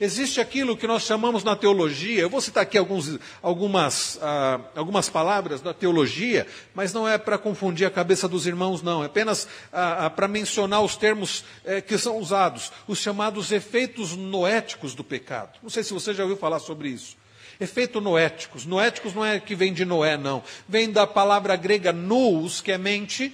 Existe 0.00 0.40
aquilo 0.40 0.76
que 0.76 0.88
nós 0.88 1.04
chamamos 1.04 1.44
na 1.44 1.54
teologia, 1.54 2.22
eu 2.22 2.28
vou 2.28 2.40
citar 2.40 2.64
aqui 2.64 2.76
alguns, 2.76 3.20
algumas, 3.40 4.18
ah, 4.20 4.58
algumas 4.74 5.08
palavras 5.08 5.60
da 5.60 5.72
teologia, 5.72 6.44
mas 6.74 6.92
não 6.92 7.06
é 7.06 7.16
para 7.16 7.38
confundir 7.38 7.86
a 7.86 7.90
cabeça 7.90 8.26
dos 8.26 8.48
irmãos, 8.48 8.82
não, 8.82 9.04
é 9.04 9.06
apenas 9.06 9.46
ah, 9.72 10.06
ah, 10.06 10.10
para 10.10 10.26
mencionar 10.26 10.82
os 10.82 10.96
termos 10.96 11.44
eh, 11.64 11.80
que 11.80 11.96
são 11.96 12.18
usados, 12.18 12.72
os 12.88 12.98
chamados 12.98 13.52
efeitos 13.52 14.16
noéticos 14.16 14.92
do 14.92 15.04
pecado. 15.04 15.56
Não 15.62 15.70
sei 15.70 15.84
se 15.84 15.92
você 15.92 16.12
já 16.12 16.24
ouviu 16.24 16.36
falar 16.36 16.58
sobre 16.58 16.88
isso. 16.88 17.16
Efeito 17.60 18.00
noéticos. 18.00 18.66
Noéticos 18.66 19.14
não 19.14 19.24
é 19.24 19.40
que 19.40 19.54
vem 19.54 19.72
de 19.72 19.84
Noé, 19.84 20.16
não. 20.16 20.42
Vem 20.68 20.90
da 20.90 21.06
palavra 21.06 21.56
grega 21.56 21.92
nous, 21.92 22.60
que 22.60 22.72
é 22.72 22.78
mente, 22.78 23.32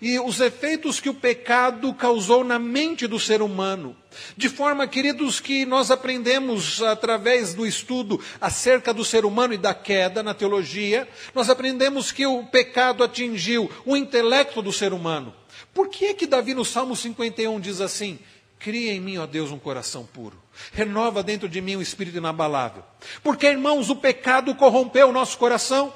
e 0.00 0.18
os 0.18 0.40
efeitos 0.40 0.98
que 0.98 1.10
o 1.10 1.14
pecado 1.14 1.92
causou 1.92 2.42
na 2.42 2.58
mente 2.58 3.06
do 3.06 3.20
ser 3.20 3.42
humano. 3.42 3.94
De 4.36 4.48
forma, 4.48 4.86
queridos, 4.88 5.40
que 5.40 5.66
nós 5.66 5.90
aprendemos 5.90 6.82
através 6.82 7.52
do 7.52 7.66
estudo 7.66 8.18
acerca 8.40 8.94
do 8.94 9.04
ser 9.04 9.24
humano 9.24 9.52
e 9.52 9.58
da 9.58 9.74
queda 9.74 10.22
na 10.22 10.32
teologia, 10.32 11.06
nós 11.34 11.50
aprendemos 11.50 12.10
que 12.10 12.26
o 12.26 12.44
pecado 12.44 13.04
atingiu 13.04 13.70
o 13.84 13.96
intelecto 13.96 14.62
do 14.62 14.72
ser 14.72 14.92
humano. 14.92 15.34
Por 15.74 15.88
que 15.88 16.06
é 16.06 16.14
que 16.14 16.26
Davi 16.26 16.54
no 16.54 16.64
Salmo 16.64 16.96
51 16.96 17.60
diz 17.60 17.80
assim: 17.80 18.18
Cria 18.58 18.92
em 18.92 19.00
mim, 19.00 19.18
ó 19.18 19.26
Deus, 19.26 19.50
um 19.50 19.58
coração 19.58 20.06
puro. 20.06 20.39
Renova 20.72 21.22
dentro 21.22 21.48
de 21.48 21.60
mim 21.60 21.76
um 21.76 21.82
espírito 21.82 22.18
inabalável. 22.18 22.82
Porque, 23.22 23.46
irmãos, 23.46 23.90
o 23.90 23.96
pecado 23.96 24.54
corrompeu 24.54 25.08
o 25.08 25.12
nosso 25.12 25.38
coração. 25.38 25.92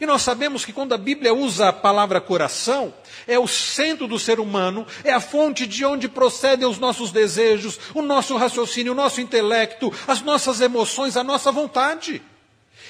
E 0.00 0.06
nós 0.06 0.22
sabemos 0.22 0.64
que 0.64 0.72
quando 0.72 0.94
a 0.94 0.98
Bíblia 0.98 1.34
usa 1.34 1.68
a 1.68 1.72
palavra 1.72 2.20
coração, 2.20 2.94
é 3.26 3.38
o 3.38 3.48
centro 3.48 4.06
do 4.06 4.18
ser 4.18 4.38
humano, 4.38 4.86
é 5.02 5.12
a 5.12 5.20
fonte 5.20 5.66
de 5.66 5.84
onde 5.84 6.08
procedem 6.08 6.66
os 6.66 6.78
nossos 6.78 7.10
desejos, 7.10 7.78
o 7.94 8.00
nosso 8.00 8.36
raciocínio, 8.36 8.92
o 8.92 8.96
nosso 8.96 9.20
intelecto, 9.20 9.92
as 10.06 10.22
nossas 10.22 10.60
emoções, 10.60 11.16
a 11.16 11.24
nossa 11.24 11.50
vontade. 11.50 12.22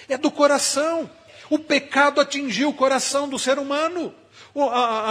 É 0.09 0.19
do 0.19 0.31
coração. 0.31 1.11
O 1.49 1.59
pecado 1.59 2.21
atingiu 2.21 2.69
o 2.69 2.75
coração 2.75 3.29
do 3.29 3.39
ser 3.39 3.59
humano 3.59 4.15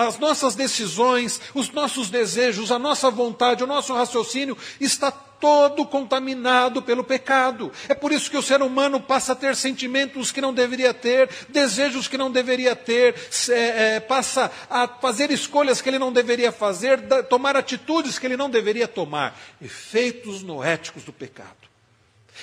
as 0.05 0.19
nossas 0.19 0.55
decisões, 0.55 1.39
os 1.53 1.71
nossos 1.71 2.09
desejos, 2.09 2.71
a 2.71 2.79
nossa 2.79 3.09
vontade, 3.09 3.63
o 3.63 3.67
nosso 3.67 3.93
raciocínio 3.93 4.57
está 4.79 5.11
todo 5.39 5.85
contaminado 5.85 6.81
pelo 6.81 7.03
pecado. 7.03 7.71
É 7.87 7.93
por 7.93 8.11
isso 8.11 8.29
que 8.29 8.37
o 8.37 8.41
ser 8.41 8.61
humano 8.61 8.99
passa 8.99 9.33
a 9.33 9.35
ter 9.35 9.55
sentimentos 9.55 10.31
que 10.31 10.41
não 10.41 10.53
deveria 10.53 10.93
ter, 10.93 11.29
desejos 11.49 12.07
que 12.07 12.17
não 12.17 12.31
deveria 12.31 12.75
ter, 12.75 13.15
é, 13.49 13.95
é, 13.95 13.99
passa 13.99 14.51
a 14.69 14.87
fazer 14.87 15.31
escolhas 15.31 15.81
que 15.81 15.89
ele 15.89 15.99
não 15.99 16.11
deveria 16.11 16.51
fazer, 16.51 16.97
da, 16.97 17.23
tomar 17.23 17.55
atitudes 17.55 18.19
que 18.19 18.27
ele 18.27 18.37
não 18.37 18.49
deveria 18.49 18.87
tomar. 18.87 19.39
Efeitos 19.61 20.43
noéticos 20.43 21.03
do 21.03 21.13
pecado. 21.13 21.69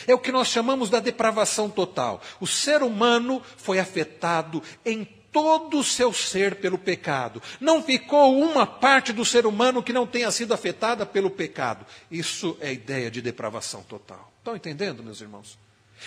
É 0.06 0.14
o 0.14 0.18
que 0.18 0.32
nós 0.32 0.48
chamamos 0.48 0.90
da 0.90 1.00
depravação 1.00 1.70
total. 1.70 2.20
O 2.40 2.46
ser 2.46 2.82
humano 2.82 3.42
foi 3.56 3.78
afetado 3.78 4.62
em 4.84 5.04
todo 5.36 5.80
o 5.80 5.84
seu 5.84 6.14
ser 6.14 6.54
pelo 6.54 6.78
pecado. 6.78 7.42
Não 7.60 7.82
ficou 7.82 8.40
uma 8.40 8.66
parte 8.66 9.12
do 9.12 9.22
ser 9.22 9.44
humano 9.44 9.82
que 9.82 9.92
não 9.92 10.06
tenha 10.06 10.30
sido 10.30 10.54
afetada 10.54 11.04
pelo 11.04 11.28
pecado. 11.28 11.84
Isso 12.10 12.56
é 12.58 12.72
ideia 12.72 13.10
de 13.10 13.20
depravação 13.20 13.82
total. 13.82 14.32
Estão 14.38 14.56
entendendo, 14.56 15.02
meus 15.02 15.20
irmãos? 15.20 15.58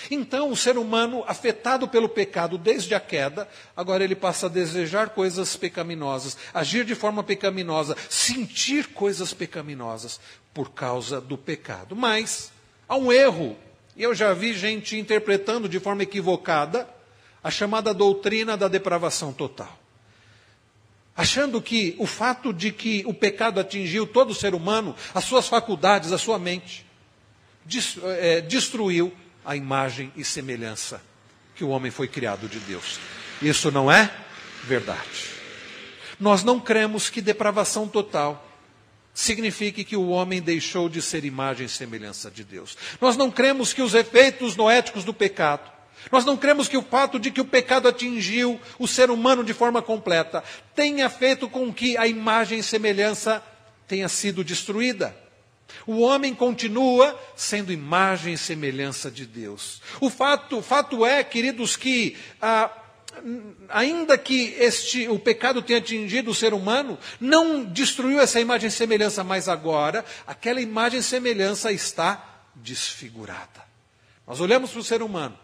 Então, 0.10 0.50
o 0.50 0.58
ser 0.58 0.80
humano, 0.80 1.24
afetado 1.28 1.88
pelo 1.88 2.10
pecado 2.10 2.58
desde 2.58 2.96
a 2.96 3.00
queda, 3.00 3.48
agora 3.78 4.04
ele 4.04 4.16
passa 4.16 4.48
a 4.48 4.50
desejar 4.50 5.10
coisas 5.10 5.56
pecaminosas, 5.56 6.36
agir 6.52 6.84
de 6.84 6.96
forma 6.96 7.22
pecaminosa, 7.22 7.96
sentir 8.10 8.88
coisas 8.88 9.32
pecaminosas 9.32 10.20
por 10.56 10.72
causa 10.72 11.22
do 11.22 11.38
pecado. 11.38 11.96
Mas 11.96 12.52
há 12.88 12.98
um 12.98 13.12
erro, 13.12 13.56
e 13.96 14.02
eu 14.02 14.16
já 14.16 14.34
vi 14.34 14.54
gente 14.54 14.98
interpretando 14.98 15.70
de 15.70 15.80
forma 15.80 16.02
equivocada 16.02 16.90
a 17.44 17.50
chamada 17.50 17.94
doutrina 17.94 18.58
da 18.58 18.68
depravação 18.68 19.32
total. 19.34 19.78
Achando 21.16 21.62
que 21.62 21.96
o 22.00 22.06
fato 22.06 22.54
de 22.54 22.72
que 22.72 23.04
o 23.06 23.14
pecado 23.14 23.60
atingiu 23.60 24.08
todo 24.08 24.32
o 24.32 24.36
ser 24.36 24.54
humano, 24.54 24.96
as 25.14 25.26
suas 25.26 25.48
faculdades, 25.48 26.12
a 26.12 26.18
sua 26.18 26.40
mente, 26.40 26.86
é, 28.04 28.42
destruiu 28.42 29.14
a 29.46 29.56
imagem 29.56 30.12
e 30.16 30.24
semelhança 30.24 31.02
que 31.56 31.64
o 31.64 31.70
homem 31.70 31.92
foi 31.92 32.08
criado 32.08 32.48
de 32.48 32.60
Deus. 32.60 33.00
Isso 33.42 33.70
não 33.70 33.92
é 33.92 34.10
verdade. 34.64 35.40
Nós 36.20 36.44
não 36.44 36.60
cremos 36.60 37.10
que 37.10 37.22
depravação 37.22 37.88
total 37.88 38.46
signifique 39.14 39.84
que 39.84 39.98
o 39.98 40.10
homem 40.10 40.42
deixou 40.42 40.88
de 40.88 41.02
ser 41.02 41.26
imagem 41.26 41.66
e 41.66 41.70
semelhança 41.70 42.32
de 42.32 42.44
Deus. 42.44 42.78
Nós 43.02 43.18
não 43.18 43.30
cremos 43.30 43.74
que 43.74 43.82
os 43.82 43.94
efeitos 43.94 44.56
noéticos 44.56 45.04
do 45.04 45.14
pecado, 45.14 45.70
nós 46.12 46.26
não 46.26 46.38
cremos 46.38 46.68
que 46.68 46.78
o 46.78 46.82
fato 46.82 47.20
de 47.20 47.30
que 47.30 47.42
o 47.42 47.46
pecado 47.46 47.88
atingiu 47.88 48.60
o 48.78 48.88
ser 48.88 49.12
humano 49.12 49.44
de 49.44 49.54
forma 49.54 49.82
completa 49.82 50.44
tenha 50.74 51.10
feito 51.10 51.50
com 51.50 51.74
que 51.74 51.98
a 51.98 52.08
imagem 52.08 52.60
e 52.60 52.64
semelhança 52.64 53.44
tenha 53.88 54.08
sido 54.08 54.44
destruída. 54.44 55.16
O 55.86 56.00
homem 56.00 56.34
continua 56.34 57.20
sendo 57.36 57.72
imagem 57.72 58.34
e 58.34 58.38
semelhança 58.38 59.12
de 59.12 59.26
Deus. 59.26 59.82
O 60.00 60.10
fato, 60.10 60.62
fato 60.62 61.06
é, 61.06 61.24
queridos, 61.24 61.76
que 61.76 62.18
ah, 62.42 62.72
ainda 63.68 64.18
que 64.18 64.56
este, 64.58 65.08
o 65.08 65.20
pecado 65.20 65.62
tenha 65.62 65.78
atingido 65.78 66.32
o 66.32 66.36
ser 66.36 66.54
humano, 66.54 66.98
não 67.20 67.64
destruiu 67.64 68.20
essa 68.20 68.40
imagem 68.40 68.70
e 68.70 68.72
semelhança, 68.72 69.24
mas 69.24 69.48
agora 69.48 70.04
aquela 70.26 70.62
imagem 70.62 71.02
e 71.02 71.04
semelhança 71.04 71.72
está 71.72 72.42
desfigurada. 72.56 73.68
Nós 74.26 74.40
olhamos 74.40 74.72
para 74.72 74.80
o 74.80 74.84
ser 74.84 75.04
humano 75.04 75.38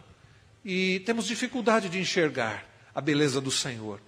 e 0.65 0.99
temos 1.05 1.27
dificuldade 1.27 1.87
de 1.87 1.99
enxergar 1.99 2.65
a 2.93 2.99
beleza 2.99 3.39
do 3.39 3.51
Senhor 3.51 4.01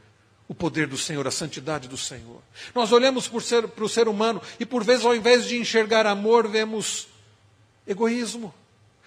o 0.48 0.56
poder 0.56 0.88
do 0.88 0.98
Senhor, 0.98 1.28
a 1.28 1.32
santidade 1.32 1.88
do 1.88 1.98
Senhor. 1.98 2.42
Nós 2.74 2.92
olhamos 2.92 3.28
para 3.28 3.84
o 3.84 3.90
ser 3.90 4.08
humano 4.08 4.42
e, 4.60 4.66
por 4.66 4.84
vezes, 4.84 5.06
ao 5.06 5.16
invés 5.16 5.46
de 5.46 5.58
enxergar 5.58 6.06
amor, 6.06 6.48
vemos 6.48 7.08
egoísmo. 7.86 8.54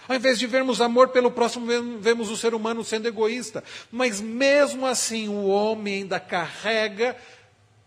Ao 0.07 0.15
invés 0.15 0.39
de 0.39 0.47
vermos 0.47 0.81
amor 0.81 1.09
pelo 1.09 1.31
próximo, 1.31 1.67
vemos 1.99 2.31
o 2.31 2.37
ser 2.37 2.53
humano 2.53 2.85
sendo 2.85 3.09
egoísta. 3.09 3.65
Mas, 3.91 4.21
mesmo 4.21 4.87
assim, 4.87 5.29
o 5.29 5.47
homem 5.47 6.03
ainda 6.03 6.21
carrega 6.21 7.17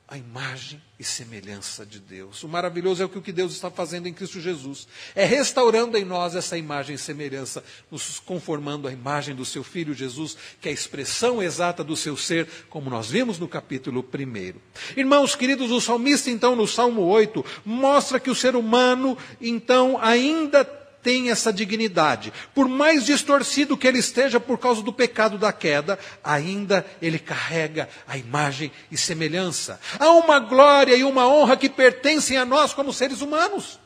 a 0.08 0.18
imagem 0.18 0.82
e 1.00 1.04
semelhança 1.04 1.86
de 1.86 2.00
Deus. 2.00 2.44
O 2.44 2.48
maravilhoso 2.48 3.02
é 3.02 3.06
o 3.06 3.10
que 3.10 3.32
Deus 3.32 3.54
está 3.54 3.72
fazendo 3.72 4.08
em 4.08 4.13
Cristo 4.13 4.39
Jesus. 4.39 4.88
É 5.16 5.26
restaurando 5.26 5.98
em 5.98 6.04
nós 6.04 6.36
essa 6.36 6.58
imagem 6.58 6.96
e 6.96 7.00
semelhança, 7.00 7.63
nos 7.89 8.20
conformando 8.20 8.88
à 8.88 8.92
imagem 8.92 9.34
do 9.34 9.46
seu 9.46 9.63
Filho 9.63 9.94
Jesus, 9.94 10.38
que 10.60 10.68
é 10.68 10.72
a 10.72 10.74
expressão 10.74 11.42
exata 11.42 11.84
do 11.84 11.96
seu 11.96 12.18
ser, 12.18 12.48
como 12.70 12.89
nós 12.89 13.10
vimos 13.10 13.39
no 13.39 13.48
capítulo 13.48 14.06
1. 14.13 14.60
Irmãos 14.98 15.36
queridos, 15.36 15.72
o 15.72 15.82
salmista, 15.82 16.30
então, 16.30 16.56
no 16.56 16.68
Salmo 16.68 17.02
8, 17.04 17.44
mostra 17.66 18.20
que 18.20 18.30
o 18.30 18.36
ser 18.36 18.56
humano, 18.56 19.18
então, 19.42 19.98
ainda 20.00 20.83
tem 21.04 21.30
essa 21.30 21.52
dignidade. 21.52 22.34
Por 22.56 22.68
mais 22.68 23.06
distorcido 23.06 23.78
que 23.78 23.86
ele 23.86 24.00
esteja 24.00 24.39
por 24.39 24.58
causa 24.58 24.82
do 24.82 24.94
pecado 24.94 25.38
da 25.38 25.52
queda, 25.52 26.00
ainda 26.24 26.86
ele 27.02 27.20
carrega 27.20 27.89
a 28.08 28.18
imagem 28.18 28.72
e 28.89 28.98
semelhança. 28.98 29.80
Há 30.00 30.10
uma 30.12 30.39
glória 30.39 30.96
e 30.96 31.04
uma 31.04 31.28
honra 31.28 31.58
que 31.58 31.70
pertencem 31.70 32.38
a 32.38 32.46
nós 32.46 32.74
como 32.74 32.94
seres 32.94 33.22
humanos, 33.22 33.80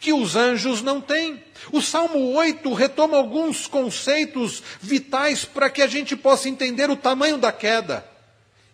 que 0.00 0.12
os 0.12 0.34
anjos 0.34 0.82
não 0.82 1.00
têm. 1.00 1.42
O 1.70 1.80
Salmo 1.80 2.32
8 2.34 2.72
retoma 2.74 3.16
alguns 3.16 3.66
conceitos 3.66 4.62
vitais 4.80 5.44
para 5.44 5.70
que 5.70 5.80
a 5.80 5.86
gente 5.86 6.16
possa 6.16 6.48
entender 6.48 6.90
o 6.90 6.96
tamanho 6.96 7.38
da 7.38 7.52
queda. 7.52 8.04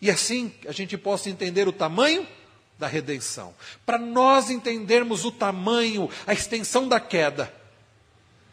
E 0.01 0.11
assim 0.11 0.53
a 0.67 0.73
gente 0.73 0.97
possa 0.97 1.29
entender 1.29 1.69
o 1.69 1.73
tamanho 1.73 2.27
da 2.79 2.87
redenção. 2.87 3.55
Para 3.85 3.99
nós 3.99 4.49
entendermos 4.49 5.27
o 5.27 5.31
tamanho, 5.31 6.09
a 6.27 6.33
extensão 6.33 6.89
da 6.89 6.99
queda, 6.99 7.60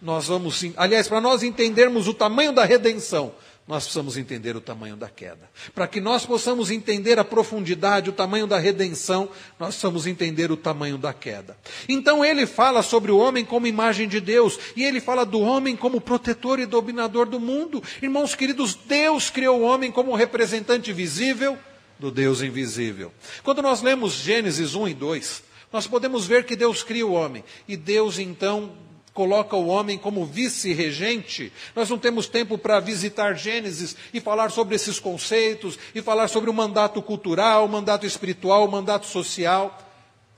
nós 0.02 0.28
vamos, 0.28 0.64
aliás, 0.76 1.08
para 1.08 1.22
nós 1.22 1.44
entendermos 1.44 2.08
o 2.08 2.14
tamanho 2.14 2.52
da 2.54 2.64
redenção, 2.64 3.34
nós 3.68 3.84
precisamos 3.84 4.16
entender 4.16 4.56
o 4.56 4.62
tamanho 4.62 4.96
da 4.96 5.10
queda. 5.10 5.50
Para 5.76 5.88
que 5.88 6.00
nós 6.00 6.26
possamos 6.26 6.72
entender 6.72 7.20
a 7.20 7.26
profundidade, 7.26 8.10
o 8.10 8.14
tamanho 8.14 8.48
da 8.48 8.58
redenção, 8.58 9.28
nós 9.60 9.70
precisamos 9.70 10.08
entender 10.08 10.50
o 10.52 10.56
tamanho 10.56 10.98
da 10.98 11.12
queda. 11.14 11.58
Então 11.90 12.24
ele 12.24 12.46
fala 12.46 12.82
sobre 12.82 13.12
o 13.12 13.18
homem 13.18 13.44
como 13.44 13.68
imagem 13.68 14.08
de 14.08 14.22
Deus, 14.22 14.58
e 14.74 14.86
ele 14.86 15.02
fala 15.02 15.26
do 15.26 15.42
homem 15.42 15.76
como 15.76 16.00
protetor 16.00 16.60
e 16.60 16.66
dominador 16.66 17.26
do 17.26 17.42
mundo. 17.42 17.84
Irmãos 18.02 18.34
queridos, 18.34 18.74
Deus 18.74 19.30
criou 19.30 19.60
o 19.60 19.64
homem 19.64 19.92
como 19.92 20.16
representante 20.16 20.94
visível 20.94 21.58
do 22.00 22.10
Deus 22.10 22.42
invisível. 22.42 23.12
Quando 23.44 23.62
nós 23.62 23.82
lemos 23.82 24.14
Gênesis 24.14 24.76
1 24.76 24.88
e 24.88 24.94
2, 24.94 25.44
nós 25.74 25.86
podemos 25.86 26.26
ver 26.26 26.46
que 26.46 26.56
Deus 26.56 26.84
cria 26.84 27.06
o 27.06 27.12
homem, 27.12 27.44
e 27.68 27.76
Deus 27.76 28.18
então 28.18 28.87
coloca 29.18 29.56
o 29.56 29.66
homem 29.66 29.98
como 29.98 30.24
vice-regente. 30.24 31.52
Nós 31.76 31.90
não 31.90 31.98
temos 31.98 32.28
tempo 32.28 32.56
para 32.56 32.80
visitar 32.80 33.34
Gênesis 33.34 33.96
e 34.14 34.22
falar 34.22 34.52
sobre 34.52 34.76
esses 34.76 35.00
conceitos, 35.00 35.80
e 35.96 36.04
falar 36.04 36.28
sobre 36.28 36.52
o 36.52 36.54
mandato 36.54 37.02
cultural, 37.02 37.66
o 37.66 37.70
mandato 37.70 38.06
espiritual, 38.06 38.64
o 38.64 38.72
mandato 38.72 39.08
social. 39.08 39.87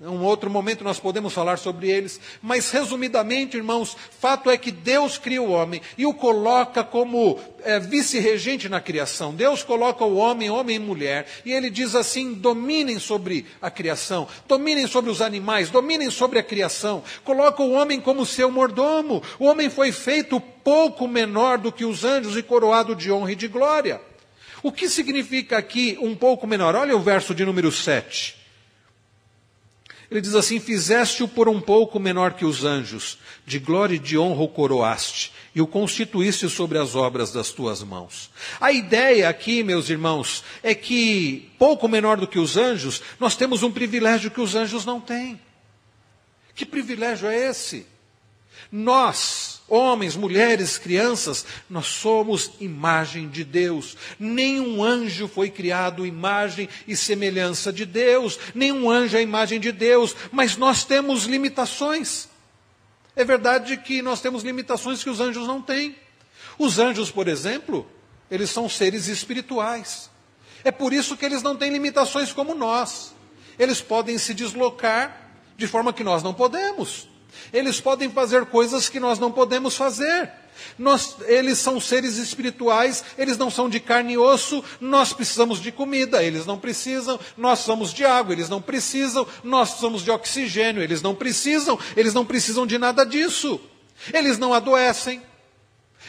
Em 0.02 0.08
um 0.08 0.24
outro 0.24 0.50
momento 0.50 0.82
nós 0.82 0.98
podemos 0.98 1.34
falar 1.34 1.58
sobre 1.58 1.90
eles, 1.90 2.22
mas 2.42 2.72
resumidamente, 2.72 3.58
irmãos, 3.58 3.98
fato 4.18 4.50
é 4.50 4.58
que 4.58 4.72
Deus 4.72 5.18
cria 5.18 5.42
o 5.42 5.52
homem 5.52 5.82
e 5.98 6.06
o 6.06 6.14
coloca 6.14 6.86
como 6.86 7.38
é, 7.66 7.82
vice-regente 7.82 8.70
na 8.70 8.80
criação. 8.80 9.36
Deus 9.36 9.62
coloca 9.62 10.06
o 10.06 10.16
homem, 10.16 10.50
homem 10.50 10.78
e 10.78 10.80
mulher, 10.80 11.28
e 11.44 11.52
ele 11.52 11.70
diz 11.70 11.96
assim: 11.96 12.34
dominem 12.34 12.98
sobre 12.98 13.46
a 13.62 13.70
criação, 13.70 14.26
dominem 14.48 14.88
sobre 14.88 15.12
os 15.12 15.22
animais, 15.22 15.70
dominem 15.70 16.10
sobre 16.10 16.40
a 16.40 16.44
criação. 16.44 17.04
Coloca 17.26 17.62
o 17.62 17.72
homem 17.72 18.00
como 18.00 18.26
seu 18.26 18.50
mordomo. 18.50 19.22
O 19.38 19.48
homem 19.48 19.70
foi 19.70 19.92
feito 19.92 20.40
pouco 20.40 21.10
menor 21.10 21.58
do 21.58 21.74
que 21.74 21.84
os 21.84 22.06
anjos 22.06 22.38
e 22.38 22.44
coroado 22.44 22.96
de 22.96 23.12
honra 23.12 23.34
e 23.34 23.36
de 23.36 23.50
glória. 23.50 24.00
O 24.64 24.72
que 24.72 24.88
significa 24.88 25.58
aqui 25.58 25.98
um 26.00 26.16
pouco 26.16 26.48
menor? 26.48 26.74
Olha 26.74 26.96
o 26.96 27.02
verso 27.02 27.36
de 27.36 27.44
número 27.44 27.70
7. 27.70 28.39
Ele 30.12 30.22
diz 30.22 30.36
assim: 30.36 30.60
Fizeste-o 30.60 31.28
por 31.28 31.48
um 31.48 31.62
pouco 31.62 32.00
menor 32.00 32.34
que 32.34 32.46
os 32.46 32.64
anjos, 32.64 33.18
de 33.46 33.60
glória 33.60 33.96
e 33.96 34.00
de 34.00 34.18
honra 34.18 34.42
o 34.42 34.48
coroaste, 34.48 35.32
e 35.54 35.62
o 35.62 35.68
constituíste 35.68 36.50
sobre 36.50 36.78
as 36.78 36.96
obras 36.96 37.32
das 37.32 37.52
tuas 37.52 37.84
mãos. 37.84 38.30
A 38.60 38.72
ideia 38.72 39.30
aqui, 39.30 39.64
meus 39.64 39.90
irmãos, 39.90 40.44
é 40.64 40.74
que, 40.74 41.52
pouco 41.58 41.88
menor 41.88 42.18
do 42.18 42.28
que 42.28 42.40
os 42.40 42.58
anjos, 42.58 43.02
nós 43.20 43.36
temos 43.36 43.64
um 43.64 43.72
privilégio 43.72 44.32
que 44.32 44.42
os 44.42 44.56
anjos 44.56 44.86
não 44.86 45.00
têm. 45.00 45.40
Que 46.56 46.66
privilégio 46.66 47.28
é 47.28 47.50
esse? 47.50 47.88
Nós, 48.72 49.49
Homens, 49.70 50.16
mulheres, 50.16 50.78
crianças, 50.78 51.46
nós 51.70 51.86
somos 51.86 52.52
imagem 52.60 53.30
de 53.30 53.44
Deus. 53.44 53.96
Nenhum 54.18 54.84
anjo 54.84 55.28
foi 55.28 55.50
criado 55.50 56.06
imagem 56.06 56.68
e 56.88 56.96
semelhança 56.96 57.72
de 57.72 57.86
Deus. 57.86 58.40
Nenhum 58.56 58.90
anjo 58.90 59.16
é 59.16 59.22
imagem 59.22 59.60
de 59.60 59.72
Deus. 59.72 60.16
Mas 60.32 60.58
nós 60.58 60.84
temos 60.84 61.26
limitações. 61.26 62.28
É 63.16 63.24
verdade 63.24 63.78
que 63.78 64.02
nós 64.02 64.22
temos 64.22 64.44
limitações 64.44 65.04
que 65.04 65.10
os 65.10 65.20
anjos 65.20 65.48
não 65.48 65.62
têm. 65.62 65.96
Os 66.58 66.80
anjos, 66.80 67.12
por 67.12 67.28
exemplo, 67.28 67.86
eles 68.32 68.50
são 68.50 68.68
seres 68.68 69.08
espirituais. 69.08 70.10
É 70.64 70.72
por 70.72 70.94
isso 70.94 71.16
que 71.16 71.26
eles 71.26 71.44
não 71.44 71.56
têm 71.56 71.72
limitações 71.72 72.34
como 72.34 72.56
nós. 72.56 73.14
Eles 73.58 73.82
podem 73.82 74.18
se 74.18 74.34
deslocar 74.34 75.30
de 75.58 75.68
forma 75.68 75.94
que 75.94 76.04
nós 76.04 76.24
não 76.24 76.34
podemos. 76.34 77.08
Eles 77.52 77.80
podem 77.80 78.10
fazer 78.10 78.46
coisas 78.46 78.90
que 78.90 79.00
nós 79.00 79.20
não 79.20 79.32
podemos 79.32 79.76
fazer. 79.76 80.32
Nós, 80.78 81.16
eles 81.26 81.58
são 81.58 81.80
seres 81.80 82.18
espirituais, 82.18 83.04
eles 83.18 83.38
não 83.38 83.50
são 83.50 83.70
de 83.70 83.80
carne 83.80 84.14
e 84.14 84.18
osso, 84.18 84.64
nós 84.80 85.14
precisamos 85.14 85.60
de 85.60 85.72
comida, 85.72 86.24
eles 86.24 86.46
não 86.46 86.60
precisam, 86.60 87.20
nós 87.38 87.60
somos 87.60 87.94
de 87.94 88.04
água, 88.04 88.34
eles 88.34 88.50
não 88.50 88.62
precisam, 88.62 89.26
nós 89.44 89.70
somos 89.70 90.04
de 90.04 90.12
oxigênio, 90.12 90.84
eles 90.84 91.02
não 91.02 91.16
precisam, 91.16 91.80
eles 91.96 92.14
não 92.14 92.26
precisam 92.26 92.68
de 92.68 92.78
nada 92.78 93.06
disso. 93.06 93.60
Eles 94.14 94.38
não 94.38 94.54
adoecem. 94.54 95.22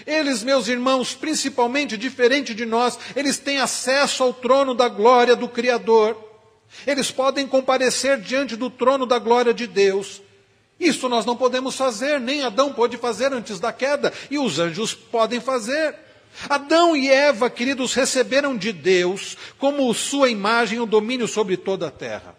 Eles, 0.06 0.42
meus 0.42 0.68
irmãos, 0.68 1.14
principalmente 1.14 1.96
diferente 1.96 2.54
de 2.54 2.64
nós, 2.64 2.98
eles 3.16 3.38
têm 3.38 3.58
acesso 3.58 4.22
ao 4.22 4.32
trono 4.32 4.74
da 4.74 4.88
glória 4.88 5.34
do 5.34 5.48
Criador. 5.48 6.16
Eles 6.86 7.10
podem 7.10 7.46
comparecer 7.46 8.20
diante 8.20 8.54
do 8.54 8.70
trono 8.70 9.04
da 9.04 9.18
glória 9.18 9.52
de 9.52 9.66
Deus 9.66 10.22
Isso 10.80 11.08
nós 11.10 11.26
não 11.26 11.36
podemos 11.36 11.76
fazer, 11.76 12.18
nem 12.18 12.42
Adão 12.42 12.72
pôde 12.72 12.96
fazer 12.96 13.32
antes 13.34 13.60
da 13.60 13.70
queda, 13.70 14.10
e 14.30 14.38
os 14.38 14.58
anjos 14.58 14.94
podem 14.94 15.38
fazer. 15.38 15.94
Adão 16.48 16.96
e 16.96 17.10
Eva, 17.10 17.50
queridos, 17.50 17.92
receberam 17.92 18.56
de 18.56 18.72
Deus, 18.72 19.36
como 19.58 19.92
sua 19.92 20.30
imagem, 20.30 20.80
o 20.80 20.86
domínio 20.86 21.28
sobre 21.28 21.56
toda 21.56 21.88
a 21.88 21.90
terra. 21.90 22.34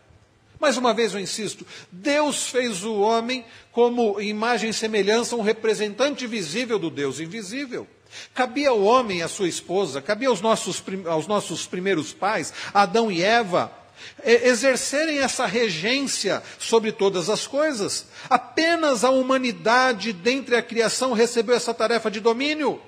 Mais 0.59 0.77
uma 0.77 0.93
vez 0.93 1.13
eu 1.13 1.19
insisto, 1.19 1.65
Deus 1.91 2.47
fez 2.47 2.83
o 2.83 2.99
homem 2.99 3.43
como 3.71 4.19
imagem 4.21 4.69
e 4.69 4.73
semelhança, 4.73 5.35
um 5.35 5.41
representante 5.41 6.25
visível 6.25 6.77
do 6.77 6.89
Deus 6.89 7.19
invisível. 7.19 7.87
Cabia 8.33 8.69
ao 8.69 8.81
homem 8.81 9.19
e 9.19 9.23
à 9.23 9.27
sua 9.27 9.47
esposa, 9.47 10.01
cabia 10.01 10.29
aos 10.29 10.41
nossos, 10.41 10.83
aos 11.07 11.27
nossos 11.27 11.65
primeiros 11.65 12.13
pais, 12.13 12.53
Adão 12.73 13.11
e 13.11 13.23
Eva, 13.23 13.71
exercerem 14.23 15.19
essa 15.19 15.45
regência 15.45 16.41
sobre 16.59 16.91
todas 16.91 17.29
as 17.29 17.47
coisas. 17.47 18.05
Apenas 18.29 19.03
a 19.03 19.09
humanidade, 19.09 20.13
dentre 20.13 20.55
a 20.55 20.61
criação, 20.61 21.13
recebeu 21.13 21.55
essa 21.55 21.73
tarefa 21.73 22.09
de 22.09 22.19
domínio. 22.19 22.81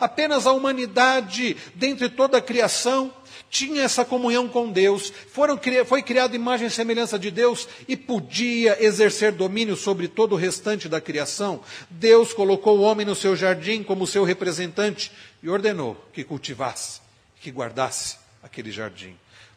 Apenas 0.00 0.46
a 0.46 0.52
humanidade, 0.52 1.56
dentre 1.74 2.08
toda 2.08 2.38
a 2.38 2.42
criação, 2.42 3.12
tinha 3.52 3.82
essa 3.82 4.02
comunhão 4.02 4.48
com 4.48 4.70
Deus, 4.70 5.12
foram, 5.30 5.60
foi 5.84 6.02
criado 6.02 6.34
imagem 6.34 6.68
e 6.68 6.70
semelhança 6.70 7.18
de 7.18 7.30
Deus 7.30 7.68
e 7.86 7.94
podia 7.96 8.82
exercer 8.82 9.30
domínio 9.30 9.76
sobre 9.76 10.08
todo 10.08 10.32
o 10.32 10.38
restante 10.38 10.88
da 10.88 11.02
criação. 11.02 11.60
Deus 11.90 12.32
colocou 12.32 12.78
o 12.78 12.82
homem 12.82 13.04
no 13.04 13.14
seu 13.14 13.36
jardim 13.36 13.82
como 13.82 14.06
seu 14.06 14.24
representante 14.24 15.12
e 15.42 15.50
ordenou 15.50 16.02
que 16.14 16.24
cultivasse, 16.24 17.02
que 17.42 17.50
guardasse 17.50 18.16
aquele 18.42 18.70
jardim. 18.70 19.14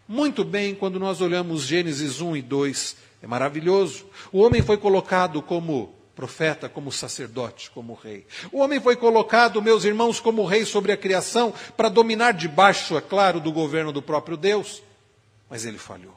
Muito 0.07 0.43
bem, 0.43 0.75
quando 0.75 0.99
nós 0.99 1.19
olhamos 1.19 1.63
Gênesis 1.63 2.21
1 2.21 2.37
e 2.37 2.41
2, 2.41 2.95
é 3.23 3.27
maravilhoso. 3.27 4.05
O 4.31 4.39
homem 4.39 4.61
foi 4.61 4.77
colocado 4.77 5.41
como 5.41 5.95
profeta, 6.15 6.69
como 6.69 6.91
sacerdote, 6.91 7.71
como 7.71 7.93
rei. 7.93 8.25
O 8.51 8.59
homem 8.59 8.79
foi 8.79 8.95
colocado, 8.95 9.61
meus 9.61 9.83
irmãos, 9.83 10.19
como 10.19 10.45
rei 10.45 10.63
sobre 10.63 10.91
a 10.91 10.97
criação, 10.97 11.53
para 11.75 11.89
dominar 11.89 12.33
debaixo, 12.33 12.95
é 12.95 13.01
claro, 13.01 13.39
do 13.39 13.51
governo 13.51 13.91
do 13.91 14.01
próprio 14.01 14.37
Deus. 14.37 14.83
Mas 15.49 15.65
ele 15.65 15.79
falhou. 15.79 16.15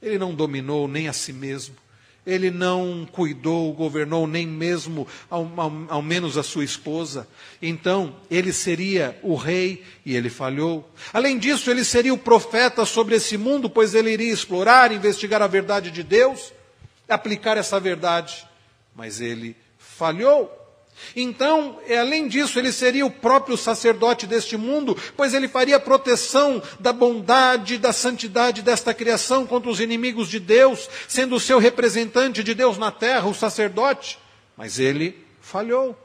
Ele 0.00 0.18
não 0.18 0.34
dominou 0.34 0.88
nem 0.88 1.06
a 1.06 1.12
si 1.12 1.32
mesmo. 1.32 1.76
Ele 2.24 2.50
não 2.50 3.06
cuidou, 3.10 3.72
governou 3.72 4.26
nem 4.26 4.46
mesmo, 4.46 5.08
ao, 5.28 5.50
ao, 5.56 5.72
ao, 5.88 6.02
menos, 6.02 6.38
a 6.38 6.42
sua 6.42 6.64
esposa. 6.64 7.26
Então, 7.60 8.14
ele 8.30 8.52
seria 8.52 9.18
o 9.22 9.34
rei 9.34 9.82
e 10.06 10.14
ele 10.14 10.30
falhou. 10.30 10.88
Além 11.12 11.36
disso, 11.36 11.70
ele 11.70 11.84
seria 11.84 12.14
o 12.14 12.18
profeta 12.18 12.84
sobre 12.84 13.16
esse 13.16 13.36
mundo, 13.36 13.68
pois 13.68 13.94
ele 13.94 14.10
iria 14.12 14.32
explorar, 14.32 14.92
investigar 14.92 15.42
a 15.42 15.48
verdade 15.48 15.90
de 15.90 16.02
Deus, 16.02 16.52
aplicar 17.08 17.56
essa 17.56 17.80
verdade 17.80 18.46
mas 18.94 19.20
ele 19.20 19.56
falhou. 19.78 20.58
Então, 21.14 21.78
é, 21.86 21.98
além 21.98 22.28
disso, 22.28 22.58
ele 22.58 22.72
seria 22.72 23.04
o 23.04 23.10
próprio 23.10 23.56
sacerdote 23.56 24.26
deste 24.26 24.56
mundo, 24.56 24.96
pois 25.16 25.34
ele 25.34 25.48
faria 25.48 25.78
proteção 25.80 26.62
da 26.80 26.92
bondade, 26.92 27.78
da 27.78 27.92
santidade 27.92 28.62
desta 28.62 28.94
criação 28.94 29.46
contra 29.46 29.70
os 29.70 29.80
inimigos 29.80 30.28
de 30.28 30.40
Deus, 30.40 30.88
sendo 31.08 31.36
o 31.36 31.40
seu 31.40 31.58
representante 31.58 32.42
de 32.42 32.54
Deus 32.54 32.78
na 32.78 32.90
terra, 32.90 33.28
o 33.28 33.34
sacerdote. 33.34 34.18
Mas 34.56 34.78
ele 34.78 35.24
falhou. 35.40 35.96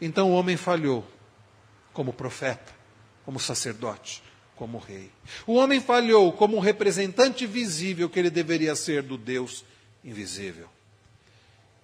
Então 0.00 0.30
o 0.30 0.34
homem 0.34 0.56
falhou 0.56 1.06
como 1.92 2.12
profeta, 2.12 2.72
como 3.24 3.38
sacerdote, 3.38 4.22
como 4.56 4.78
rei. 4.78 5.10
O 5.46 5.54
homem 5.54 5.80
falhou 5.80 6.32
como 6.32 6.58
representante 6.58 7.46
visível 7.46 8.08
que 8.08 8.18
ele 8.18 8.30
deveria 8.30 8.74
ser 8.74 9.02
do 9.02 9.16
Deus 9.16 9.64
invisível. 10.04 10.68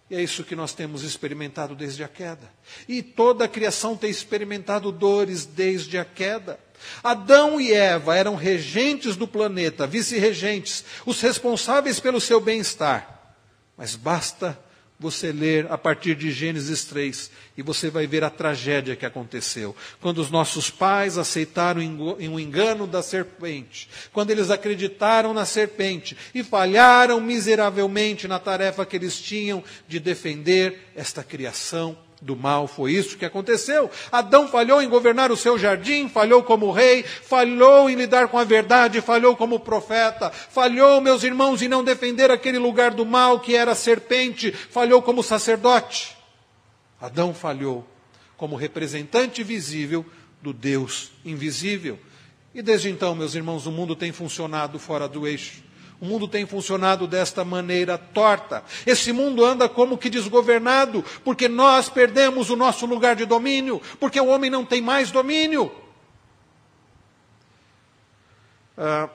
E 0.09 0.15
é 0.15 0.23
isso 0.23 0.45
que 0.45 0.55
nós 0.55 0.73
temos 0.73 1.03
experimentado 1.03 1.75
desde 1.75 2.05
a 2.05 2.09
queda. 2.09 2.51
E 2.89 3.03
toda 3.03 3.45
a 3.45 3.49
criação 3.49 3.97
tem 3.97 4.09
experimentado 4.09 4.93
dores 4.93 5.45
desde 5.45 5.99
a 5.99 6.05
queda. 6.05 6.61
Adão 7.03 7.61
e 7.61 7.73
Eva 7.73 8.15
eram 8.15 8.37
regentes 8.37 9.17
do 9.17 9.27
planeta, 9.27 9.87
vice-regentes, 9.87 10.85
os 11.05 11.21
responsáveis 11.21 11.99
pelo 11.99 12.21
seu 12.21 12.41
bem-estar. 12.41 13.35
Mas 13.77 13.97
basta 13.97 14.59
você 14.99 15.31
ler 15.31 15.71
a 15.71 15.77
partir 15.77 16.15
de 16.15 16.31
Gênesis 16.31 16.85
3 16.85 17.31
e 17.57 17.63
você 17.63 17.91
vai 17.91 18.07
ver 18.07 18.25
a 18.25 18.31
tragédia 18.31 18.97
que 18.97 19.05
aconteceu. 19.05 19.77
Quando 20.01 20.19
os 20.19 20.31
nossos 20.31 20.71
pais 20.71 21.19
aceitaram 21.19 21.81
um 21.81 22.41
engano 22.41 22.87
da 22.87 23.03
serpente, 23.03 23.89
quando 24.13 24.31
eles 24.31 24.51
acreditaram 24.51 25.35
na 25.35 25.45
serpente 25.45 26.17
e 26.35 26.43
falharam 26.43 27.21
miseravelmente 27.21 28.27
na 28.27 28.39
tarefa 28.39 28.87
que 28.87 28.97
eles 28.97 29.21
tinham 29.21 29.63
de 29.87 30.01
defender 30.01 30.91
esta 30.95 31.23
criação 31.23 32.06
do 32.21 32.37
mal. 32.37 32.67
Foi 32.67 32.93
isso 32.93 33.17
que 33.17 33.25
aconteceu. 33.25 33.91
Adão 34.11 34.49
falhou 34.49 34.83
em 34.83 34.89
governar 34.89 35.31
o 35.31 35.37
seu 35.37 35.59
jardim, 35.59 36.09
falhou 36.09 36.43
como 36.43 36.71
rei, 36.71 37.03
falhou 37.03 37.89
em 37.91 37.95
lidar 37.95 38.29
com 38.29 38.39
a 38.39 38.45
verdade, 38.45 39.01
falhou 39.01 39.37
como 39.37 39.61
profeta, 39.61 40.31
falhou, 40.31 41.01
meus 41.01 41.23
irmãos, 41.23 41.63
em 41.63 41.69
não 41.69 41.85
defender 41.85 42.31
aquele 42.31 42.59
lugar 42.59 42.93
do 42.93 43.05
mal 43.05 43.41
que 43.41 43.55
era 43.55 43.73
a 43.73 43.77
serpente, 43.77 44.53
falhou 44.53 45.03
como 45.03 45.23
sacerdote. 45.23 46.17
Adão 47.01 47.35
falhou 47.35 47.87
como 48.37 48.57
representante 48.57 49.43
visível 49.43 50.05
do 50.43 50.53
Deus 50.53 51.13
invisível. 51.25 51.99
E 52.55 52.63
desde 52.63 52.89
então, 52.89 53.15
meus 53.15 53.35
irmãos, 53.35 53.67
o 53.67 53.73
mundo 53.73 53.95
tem 53.95 54.13
funcionado 54.13 54.79
fora 54.79 55.07
do 55.07 55.27
eixo. 55.27 55.66
O 56.01 56.05
mundo 56.05 56.29
tem 56.29 56.47
funcionado 56.47 57.07
desta 57.07 57.45
maneira 57.45 57.97
torta. 57.97 58.63
Esse 58.87 59.13
mundo 59.13 59.45
anda 59.45 59.69
como 59.69 59.97
que 59.97 60.11
desgovernado, 60.11 61.05
porque 61.25 61.49
nós 61.49 61.89
perdemos 61.89 62.51
o 62.51 62.57
nosso 62.57 62.85
lugar 62.85 63.17
de 63.17 63.25
domínio, 63.25 63.81
porque 63.99 64.21
o 64.21 64.27
homem 64.27 64.51
não 64.51 64.65
tem 64.65 64.83
mais 64.83 65.11
domínio. 65.11 65.73
Ah, 68.77 69.09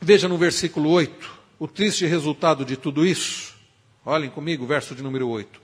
veja 0.00 0.28
no 0.28 0.36
versículo 0.36 0.90
8 0.90 1.36
o 1.58 1.68
triste 1.68 2.04
resultado 2.04 2.64
de 2.64 2.76
tudo 2.76 3.06
isso. 3.06 3.54
Olhem 4.04 4.30
comigo, 4.30 4.66
verso 4.66 4.94
de 4.94 5.02
número 5.02 5.28
8. 5.28 5.60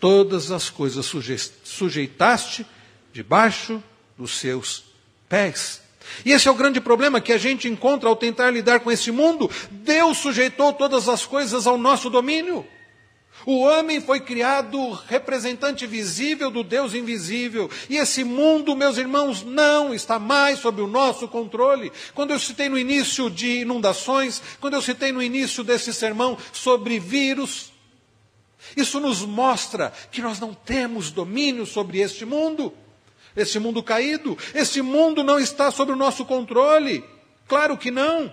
Todas 0.00 0.50
as 0.50 0.70
coisas 0.70 1.06
sujeitaste 1.64 2.66
debaixo 3.12 3.82
dos 4.16 4.38
seus 4.38 4.84
pés. 5.28 5.82
E 6.24 6.32
esse 6.32 6.48
é 6.48 6.50
o 6.50 6.54
grande 6.54 6.80
problema 6.80 7.20
que 7.20 7.32
a 7.32 7.38
gente 7.38 7.68
encontra 7.68 8.08
ao 8.08 8.16
tentar 8.16 8.50
lidar 8.50 8.80
com 8.80 8.90
esse 8.90 9.10
mundo. 9.10 9.50
Deus 9.70 10.18
sujeitou 10.18 10.72
todas 10.72 11.08
as 11.08 11.24
coisas 11.24 11.66
ao 11.66 11.78
nosso 11.78 12.10
domínio. 12.10 12.66
O 13.46 13.60
homem 13.60 14.00
foi 14.00 14.20
criado 14.20 14.90
representante 15.08 15.86
visível 15.86 16.50
do 16.50 16.62
Deus 16.62 16.92
invisível. 16.92 17.70
E 17.88 17.96
esse 17.96 18.24
mundo, 18.24 18.76
meus 18.76 18.98
irmãos, 18.98 19.42
não 19.42 19.94
está 19.94 20.18
mais 20.18 20.58
sob 20.58 20.82
o 20.82 20.86
nosso 20.86 21.28
controle. 21.28 21.92
Quando 22.14 22.32
eu 22.32 22.38
citei 22.38 22.68
no 22.68 22.78
início 22.78 23.30
de 23.30 23.60
inundações, 23.60 24.42
quando 24.60 24.74
eu 24.74 24.82
citei 24.82 25.12
no 25.12 25.22
início 25.22 25.62
desse 25.62 25.94
sermão 25.94 26.36
sobre 26.52 26.98
vírus, 26.98 27.72
isso 28.76 29.00
nos 29.00 29.22
mostra 29.22 29.92
que 30.10 30.20
nós 30.20 30.40
não 30.40 30.52
temos 30.52 31.10
domínio 31.10 31.64
sobre 31.64 32.00
este 32.00 32.24
mundo 32.24 32.72
este 33.42 33.58
mundo 33.58 33.82
caído. 33.82 34.36
Este 34.54 34.82
mundo 34.82 35.22
não 35.22 35.38
está 35.38 35.70
sob 35.70 35.92
o 35.92 35.96
nosso 35.96 36.24
controle. 36.24 37.04
Claro 37.46 37.76
que 37.76 37.90
não. 37.90 38.32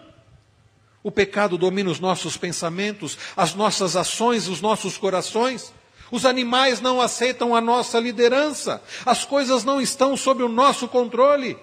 O 1.03 1.11
pecado 1.11 1.57
domina 1.57 1.91
os 1.91 1.99
nossos 1.99 2.35
pensamentos, 2.35 3.17
as 3.37 3.53
nossas 3.53 3.95
ações, 3.95 4.47
os 4.47 4.61
nossos 4.61 4.97
corações. 4.97 5.71
Os 6.11 6.25
animais 6.25 6.81
não 6.81 7.01
aceitam 7.01 7.55
a 7.55 7.61
nossa 7.61 7.99
liderança. 7.99 8.81
As 9.05 9.23
coisas 9.23 9.63
não 9.63 9.79
estão 9.79 10.17
sob 10.17 10.43
o 10.43 10.49
nosso 10.49 10.87
controle. 10.87 11.57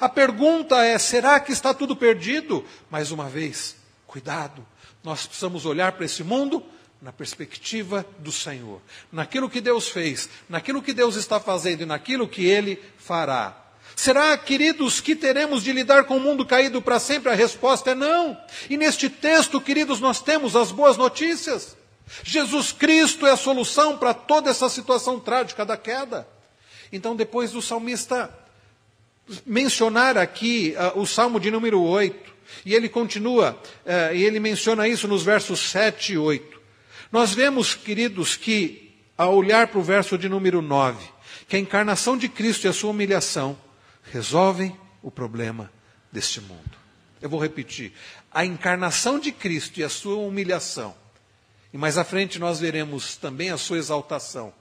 A 0.00 0.08
pergunta 0.08 0.84
é: 0.84 0.98
será 0.98 1.38
que 1.40 1.52
está 1.52 1.74
tudo 1.74 1.96
perdido? 1.96 2.64
Mais 2.90 3.10
uma 3.10 3.28
vez, 3.28 3.76
cuidado. 4.06 4.66
Nós 5.02 5.26
precisamos 5.26 5.66
olhar 5.66 5.92
para 5.92 6.06
esse 6.06 6.24
mundo 6.24 6.62
na 7.04 7.12
perspectiva 7.12 8.04
do 8.18 8.32
Senhor, 8.32 8.80
naquilo 9.12 9.50
que 9.50 9.60
Deus 9.60 9.90
fez, 9.90 10.26
naquilo 10.48 10.80
que 10.80 10.94
Deus 10.94 11.16
está 11.16 11.38
fazendo 11.38 11.82
e 11.82 11.86
naquilo 11.86 12.26
que 12.26 12.46
Ele 12.46 12.82
fará. 12.96 13.54
Será, 13.94 14.34
queridos, 14.38 15.02
que 15.02 15.14
teremos 15.14 15.62
de 15.62 15.70
lidar 15.70 16.04
com 16.04 16.16
o 16.16 16.20
mundo 16.20 16.46
caído 16.46 16.80
para 16.80 16.98
sempre? 16.98 17.30
A 17.30 17.34
resposta 17.34 17.90
é 17.90 17.94
não. 17.94 18.34
E 18.70 18.78
neste 18.78 19.10
texto, 19.10 19.60
queridos, 19.60 20.00
nós 20.00 20.22
temos 20.22 20.56
as 20.56 20.72
boas 20.72 20.96
notícias. 20.96 21.76
Jesus 22.22 22.72
Cristo 22.72 23.26
é 23.26 23.32
a 23.32 23.36
solução 23.36 23.98
para 23.98 24.14
toda 24.14 24.48
essa 24.48 24.70
situação 24.70 25.20
trágica 25.20 25.62
da 25.62 25.76
queda. 25.76 26.26
Então, 26.90 27.14
depois 27.14 27.52
do 27.52 27.60
salmista 27.60 28.34
mencionar 29.44 30.16
aqui 30.16 30.74
uh, 30.94 30.98
o 30.98 31.06
salmo 31.06 31.38
de 31.38 31.50
número 31.50 31.82
8, 31.82 32.32
e 32.64 32.72
ele 32.72 32.88
continua, 32.88 33.58
uh, 33.84 34.14
e 34.14 34.24
ele 34.24 34.40
menciona 34.40 34.88
isso 34.88 35.06
nos 35.06 35.22
versos 35.22 35.60
7 35.68 36.14
e 36.14 36.18
8. 36.18 36.53
Nós 37.14 37.32
vemos, 37.32 37.76
queridos, 37.76 38.34
que 38.34 38.92
ao 39.16 39.36
olhar 39.36 39.68
para 39.68 39.78
o 39.78 39.84
verso 39.84 40.18
de 40.18 40.28
número 40.28 40.60
9, 40.60 40.98
que 41.46 41.54
a 41.54 41.60
encarnação 41.60 42.18
de 42.18 42.28
Cristo 42.28 42.64
e 42.64 42.68
a 42.68 42.72
sua 42.72 42.90
humilhação 42.90 43.56
resolvem 44.10 44.76
o 45.00 45.12
problema 45.12 45.70
deste 46.10 46.40
mundo. 46.40 46.76
Eu 47.22 47.30
vou 47.30 47.40
repetir. 47.40 47.92
A 48.32 48.44
encarnação 48.44 49.20
de 49.20 49.30
Cristo 49.30 49.78
e 49.78 49.84
a 49.84 49.88
sua 49.88 50.16
humilhação 50.16 50.92
E 51.72 51.78
mais 51.78 51.96
à 51.96 52.02
frente 52.02 52.40
nós 52.40 52.58
veremos 52.58 53.14
também 53.14 53.50
a 53.50 53.56
sua 53.56 53.78
exaltação. 53.78 54.52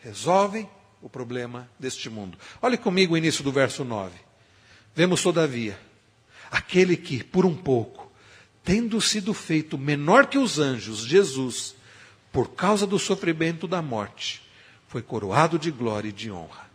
Resolvem 0.00 0.68
o 1.00 1.08
problema 1.08 1.70
deste 1.78 2.10
mundo. 2.10 2.36
Olhe 2.60 2.76
comigo 2.76 3.14
o 3.14 3.16
início 3.16 3.44
do 3.44 3.52
verso 3.52 3.84
9. 3.84 4.18
Vemos, 4.96 5.22
todavia, 5.22 5.78
aquele 6.50 6.96
que, 6.96 7.22
por 7.22 7.46
um 7.46 7.54
pouco, 7.54 8.10
tendo 8.64 9.00
sido 9.00 9.32
feito 9.32 9.78
menor 9.78 10.26
que 10.26 10.38
os 10.38 10.58
anjos, 10.58 11.06
Jesus, 11.06 11.78
por 12.32 12.50
causa 12.50 12.86
do 12.86 12.98
sofrimento 12.98 13.66
da 13.66 13.82
morte, 13.82 14.42
foi 14.88 15.02
coroado 15.02 15.58
de 15.58 15.70
glória 15.70 16.08
e 16.08 16.12
de 16.12 16.30
honra, 16.30 16.68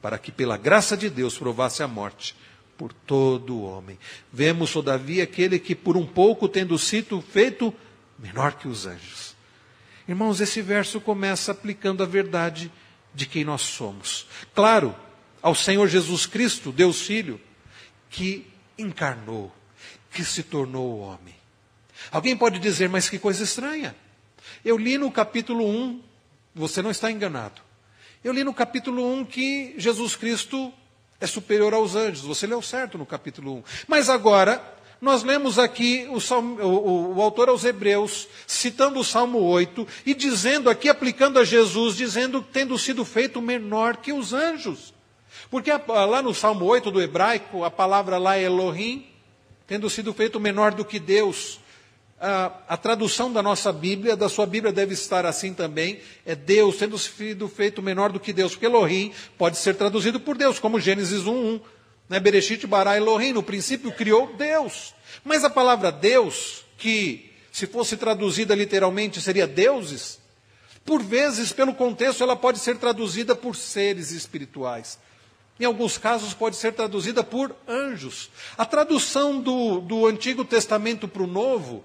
para 0.00 0.18
que 0.18 0.32
pela 0.32 0.56
graça 0.56 0.96
de 0.96 1.08
Deus 1.08 1.36
provasse 1.36 1.82
a 1.82 1.88
morte 1.88 2.36
por 2.76 2.92
todo 2.92 3.54
o 3.54 3.62
homem. 3.64 3.98
Vemos, 4.32 4.72
todavia, 4.72 5.24
aquele 5.24 5.58
que 5.58 5.74
por 5.74 5.96
um 5.96 6.06
pouco, 6.06 6.48
tendo 6.48 6.78
sido 6.78 7.20
feito 7.20 7.72
menor 8.18 8.54
que 8.54 8.68
os 8.68 8.86
anjos. 8.86 9.34
Irmãos, 10.06 10.40
esse 10.40 10.60
verso 10.60 11.00
começa 11.00 11.52
aplicando 11.52 12.02
a 12.02 12.06
verdade 12.06 12.70
de 13.14 13.26
quem 13.26 13.44
nós 13.44 13.62
somos. 13.62 14.26
Claro, 14.54 14.94
ao 15.40 15.54
Senhor 15.54 15.88
Jesus 15.88 16.26
Cristo, 16.26 16.72
Deus 16.72 17.02
Filho, 17.02 17.40
que 18.10 18.46
encarnou, 18.78 19.54
que 20.10 20.24
se 20.24 20.42
tornou 20.42 21.00
homem. 21.00 21.34
Alguém 22.10 22.36
pode 22.36 22.58
dizer, 22.58 22.88
mas 22.88 23.08
que 23.08 23.18
coisa 23.18 23.44
estranha. 23.44 23.94
Eu 24.62 24.76
li 24.76 24.98
no 24.98 25.10
capítulo 25.10 25.66
1, 25.66 26.00
você 26.54 26.82
não 26.82 26.90
está 26.90 27.10
enganado. 27.10 27.62
Eu 28.22 28.32
li 28.32 28.44
no 28.44 28.54
capítulo 28.54 29.04
1 29.20 29.24
que 29.26 29.74
Jesus 29.76 30.16
Cristo 30.16 30.72
é 31.20 31.26
superior 31.26 31.74
aos 31.74 31.94
anjos. 31.94 32.22
Você 32.22 32.46
leu 32.46 32.62
certo 32.62 32.98
no 32.98 33.06
capítulo 33.06 33.56
1. 33.56 33.62
Mas 33.86 34.08
agora, 34.08 34.62
nós 35.00 35.22
lemos 35.22 35.58
aqui 35.58 36.08
o, 36.10 36.20
salmo, 36.20 36.58
o, 36.62 37.16
o, 37.16 37.22
autor 37.22 37.48
aos 37.48 37.64
Hebreus, 37.64 38.26
citando 38.46 38.98
o 38.98 39.04
Salmo 39.04 39.38
8, 39.40 39.86
e 40.06 40.14
dizendo 40.14 40.70
aqui, 40.70 40.88
aplicando 40.88 41.38
a 41.38 41.44
Jesus, 41.44 41.96
dizendo, 41.96 42.40
tendo 42.40 42.78
sido 42.78 43.04
feito 43.04 43.42
menor 43.42 43.98
que 43.98 44.12
os 44.12 44.32
anjos. 44.32 44.94
Porque 45.50 45.70
lá 45.70 46.22
no 46.22 46.34
Salmo 46.34 46.64
8 46.64 46.90
do 46.90 47.02
hebraico, 47.02 47.64
a 47.64 47.70
palavra 47.70 48.16
lá 48.16 48.36
é 48.36 48.44
Elohim, 48.44 49.06
tendo 49.66 49.90
sido 49.90 50.14
feito 50.14 50.40
menor 50.40 50.72
do 50.72 50.84
que 50.84 50.98
Deus 50.98 51.60
a, 52.24 52.52
a, 52.68 52.76
tradução 52.78 53.30
da 53.30 53.42
nossa 53.42 53.70
Bíblia, 53.70 54.16
da 54.16 54.30
sua 54.30 54.46
Bíblia 54.46 54.72
deve 54.72 54.94
estar 54.94 55.26
assim 55.26 55.52
também, 55.52 56.00
é 56.24 56.34
Deus 56.34 56.76
tendo 56.76 56.98
sido 56.98 57.46
feito 57.48 57.82
menor 57.82 58.10
do 58.10 58.18
que 58.18 58.32
Deus, 58.32 58.52
porque 58.52 58.64
Elohim 58.64 59.12
pode 59.36 59.58
ser 59.58 59.74
traduzido 59.74 60.18
por 60.18 60.34
Deus, 60.34 60.58
como 60.58 60.80
Gênesis 60.80 61.24
1.1, 61.24 61.60
né? 62.08 62.18
Bereshit 62.18 62.66
bara 62.66 62.96
Elohim, 62.96 63.34
no 63.34 63.42
princípio 63.42 63.92
criou 63.92 64.34
Deus. 64.34 64.94
Mas 65.22 65.44
a 65.44 65.50
palavra 65.50 65.92
Deus, 65.92 66.64
que 66.78 67.30
se 67.52 67.66
fosse 67.66 67.96
traduzida 67.96 68.54
literalmente 68.54 69.20
seria 69.20 69.46
deuses, 69.46 70.18
por 70.82 71.02
vezes, 71.02 71.52
pelo 71.52 71.74
contexto, 71.74 72.22
ela 72.22 72.36
pode 72.36 72.58
ser 72.58 72.78
traduzida 72.78 73.34
por 73.34 73.54
seres 73.54 74.10
espirituais. 74.10 74.98
Em 75.60 75.64
alguns 75.64 75.98
casos, 75.98 76.34
pode 76.34 76.56
ser 76.56 76.72
traduzida 76.72 77.22
por 77.22 77.54
anjos. 77.68 78.30
A 78.56 78.66
tradução 78.66 79.40
do, 79.40 79.80
do 79.80 80.06
Antigo 80.06 80.44
Testamento 80.44 81.06
para 81.06 81.22
o 81.22 81.26
Novo 81.26 81.84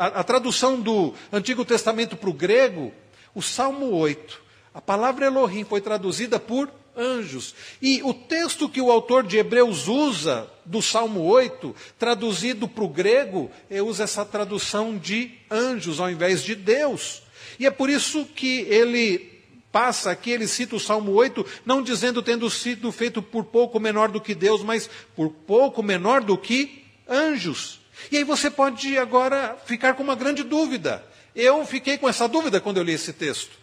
a, 0.00 0.20
a 0.20 0.24
tradução 0.24 0.80
do 0.80 1.12
Antigo 1.30 1.62
Testamento 1.62 2.16
para 2.16 2.30
o 2.30 2.32
grego, 2.32 2.90
o 3.34 3.42
Salmo 3.42 3.92
8, 3.92 4.40
a 4.72 4.80
palavra 4.80 5.26
Elohim 5.26 5.62
foi 5.62 5.82
traduzida 5.82 6.40
por 6.40 6.70
anjos. 6.96 7.54
E 7.82 8.02
o 8.02 8.14
texto 8.14 8.66
que 8.66 8.80
o 8.80 8.90
autor 8.90 9.24
de 9.24 9.36
Hebreus 9.36 9.88
usa 9.88 10.50
do 10.64 10.80
Salmo 10.80 11.24
8, 11.24 11.76
traduzido 11.98 12.66
para 12.66 12.82
o 12.82 12.88
grego, 12.88 13.50
usa 13.84 14.04
essa 14.04 14.24
tradução 14.24 14.96
de 14.96 15.32
anjos 15.50 16.00
ao 16.00 16.10
invés 16.10 16.42
de 16.42 16.54
Deus. 16.54 17.22
E 17.58 17.66
é 17.66 17.70
por 17.70 17.90
isso 17.90 18.24
que 18.24 18.60
ele 18.60 19.38
passa 19.70 20.10
aqui, 20.10 20.30
ele 20.30 20.48
cita 20.48 20.76
o 20.76 20.80
Salmo 20.80 21.12
8, 21.12 21.44
não 21.66 21.82
dizendo 21.82 22.22
tendo 22.22 22.48
sido 22.48 22.90
feito 22.90 23.20
por 23.20 23.44
pouco 23.44 23.78
menor 23.78 24.08
do 24.08 24.20
que 24.20 24.34
Deus, 24.34 24.62
mas 24.62 24.88
por 25.14 25.28
pouco 25.30 25.82
menor 25.82 26.22
do 26.22 26.38
que 26.38 26.86
anjos. 27.06 27.79
E 28.10 28.16
aí 28.16 28.24
você 28.24 28.50
pode 28.50 28.96
agora 28.98 29.56
ficar 29.64 29.94
com 29.94 30.02
uma 30.02 30.14
grande 30.14 30.42
dúvida. 30.42 31.04
Eu 31.34 31.64
fiquei 31.64 31.98
com 31.98 32.08
essa 32.08 32.28
dúvida 32.28 32.60
quando 32.60 32.78
eu 32.78 32.82
li 32.82 32.92
esse 32.92 33.12
texto. 33.12 33.60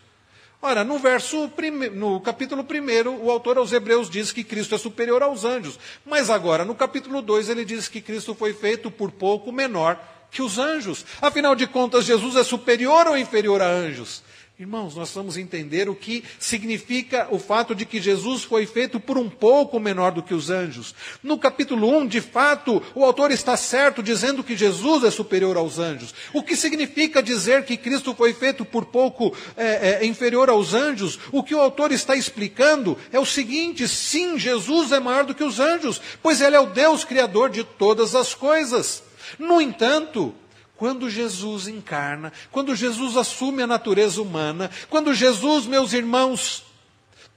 Ora, 0.62 0.84
no 0.84 0.98
verso 0.98 1.52
no 1.94 2.20
capítulo 2.20 2.64
1, 2.64 3.24
o 3.24 3.30
autor 3.30 3.58
aos 3.58 3.72
Hebreus 3.72 4.10
diz 4.10 4.32
que 4.32 4.44
Cristo 4.44 4.74
é 4.74 4.78
superior 4.78 5.22
aos 5.22 5.46
anjos. 5.46 5.80
Mas 6.06 6.30
agora, 6.30 6.66
no 6.66 6.74
capítulo 6.74 7.22
2, 7.22 7.50
ele 7.50 7.64
diz 7.64 7.88
que 7.88 8.02
Cristo 8.02 8.34
foi 8.34 8.54
feito 8.54 8.90
por 8.90 9.12
pouco 9.12 9.52
menor 9.52 10.00
que 10.32 10.42
os 10.42 10.58
anjos. 10.58 11.06
Afinal 11.22 11.56
de 11.56 11.68
contas, 11.68 12.06
Jesus 12.06 12.36
é 12.36 12.44
superior 12.44 13.08
ou 13.08 13.18
inferior 13.18 13.62
a 13.62 13.68
anjos? 13.68 14.24
Irmãos, 14.60 14.96
nós 14.96 15.12
vamos 15.12 15.38
entender 15.38 15.88
o 15.88 15.94
que 15.94 16.24
significa 16.40 17.28
o 17.30 17.38
fato 17.38 17.76
de 17.76 17.86
que 17.86 18.02
Jesus 18.02 18.44
foi 18.44 18.66
feito 18.66 19.00
por 19.00 19.16
um 19.16 19.30
pouco 19.30 19.80
menor 19.80 20.12
do 20.12 20.24
que 20.24 20.34
os 20.34 20.50
anjos. 20.50 20.96
No 21.22 21.38
capítulo 21.38 21.96
1, 22.00 22.08
de 22.08 22.20
fato, 22.22 22.82
o 22.96 23.06
autor 23.06 23.30
está 23.30 23.56
certo 23.56 24.02
dizendo 24.02 24.44
que 24.44 24.58
Jesus 24.58 25.04
é 25.04 25.12
superior 25.12 25.58
aos 25.58 25.78
anjos. 25.78 26.12
O 26.34 26.42
que 26.42 26.56
significa 26.56 27.22
dizer 27.22 27.66
que 27.66 27.78
Cristo 27.78 28.16
foi 28.16 28.34
feito 28.34 28.66
por 28.66 28.86
pouco 28.86 29.32
é, 29.56 30.00
é, 30.02 30.06
inferior 30.08 30.50
aos 30.50 30.74
anjos? 30.74 31.20
O 31.32 31.44
que 31.44 31.54
o 31.54 31.62
autor 31.62 31.92
está 31.92 32.16
explicando 32.16 32.98
é 33.12 33.20
o 33.20 33.28
seguinte: 33.28 33.88
sim, 33.88 34.40
Jesus 34.40 34.92
é 34.92 35.00
maior 35.00 35.24
do 35.24 35.36
que 35.36 35.44
os 35.44 35.60
anjos, 35.60 36.02
pois 36.20 36.42
ele 36.42 36.56
é 36.56 36.60
o 36.60 36.66
Deus 36.66 37.06
criador 37.06 37.52
de 37.52 37.64
todas 37.64 38.16
as 38.16 38.34
coisas. 38.34 39.04
No 39.38 39.62
entanto, 39.62 40.34
quando 40.78 41.10
Jesus 41.10 41.68
encarna, 41.68 42.32
quando 42.52 42.76
Jesus 42.76 43.18
assume 43.18 43.64
a 43.64 43.68
natureza 43.68 44.22
humana, 44.22 44.70
quando 44.90 45.14
Jesus, 45.14 45.66
meus 45.66 45.92
irmãos, 45.92 46.64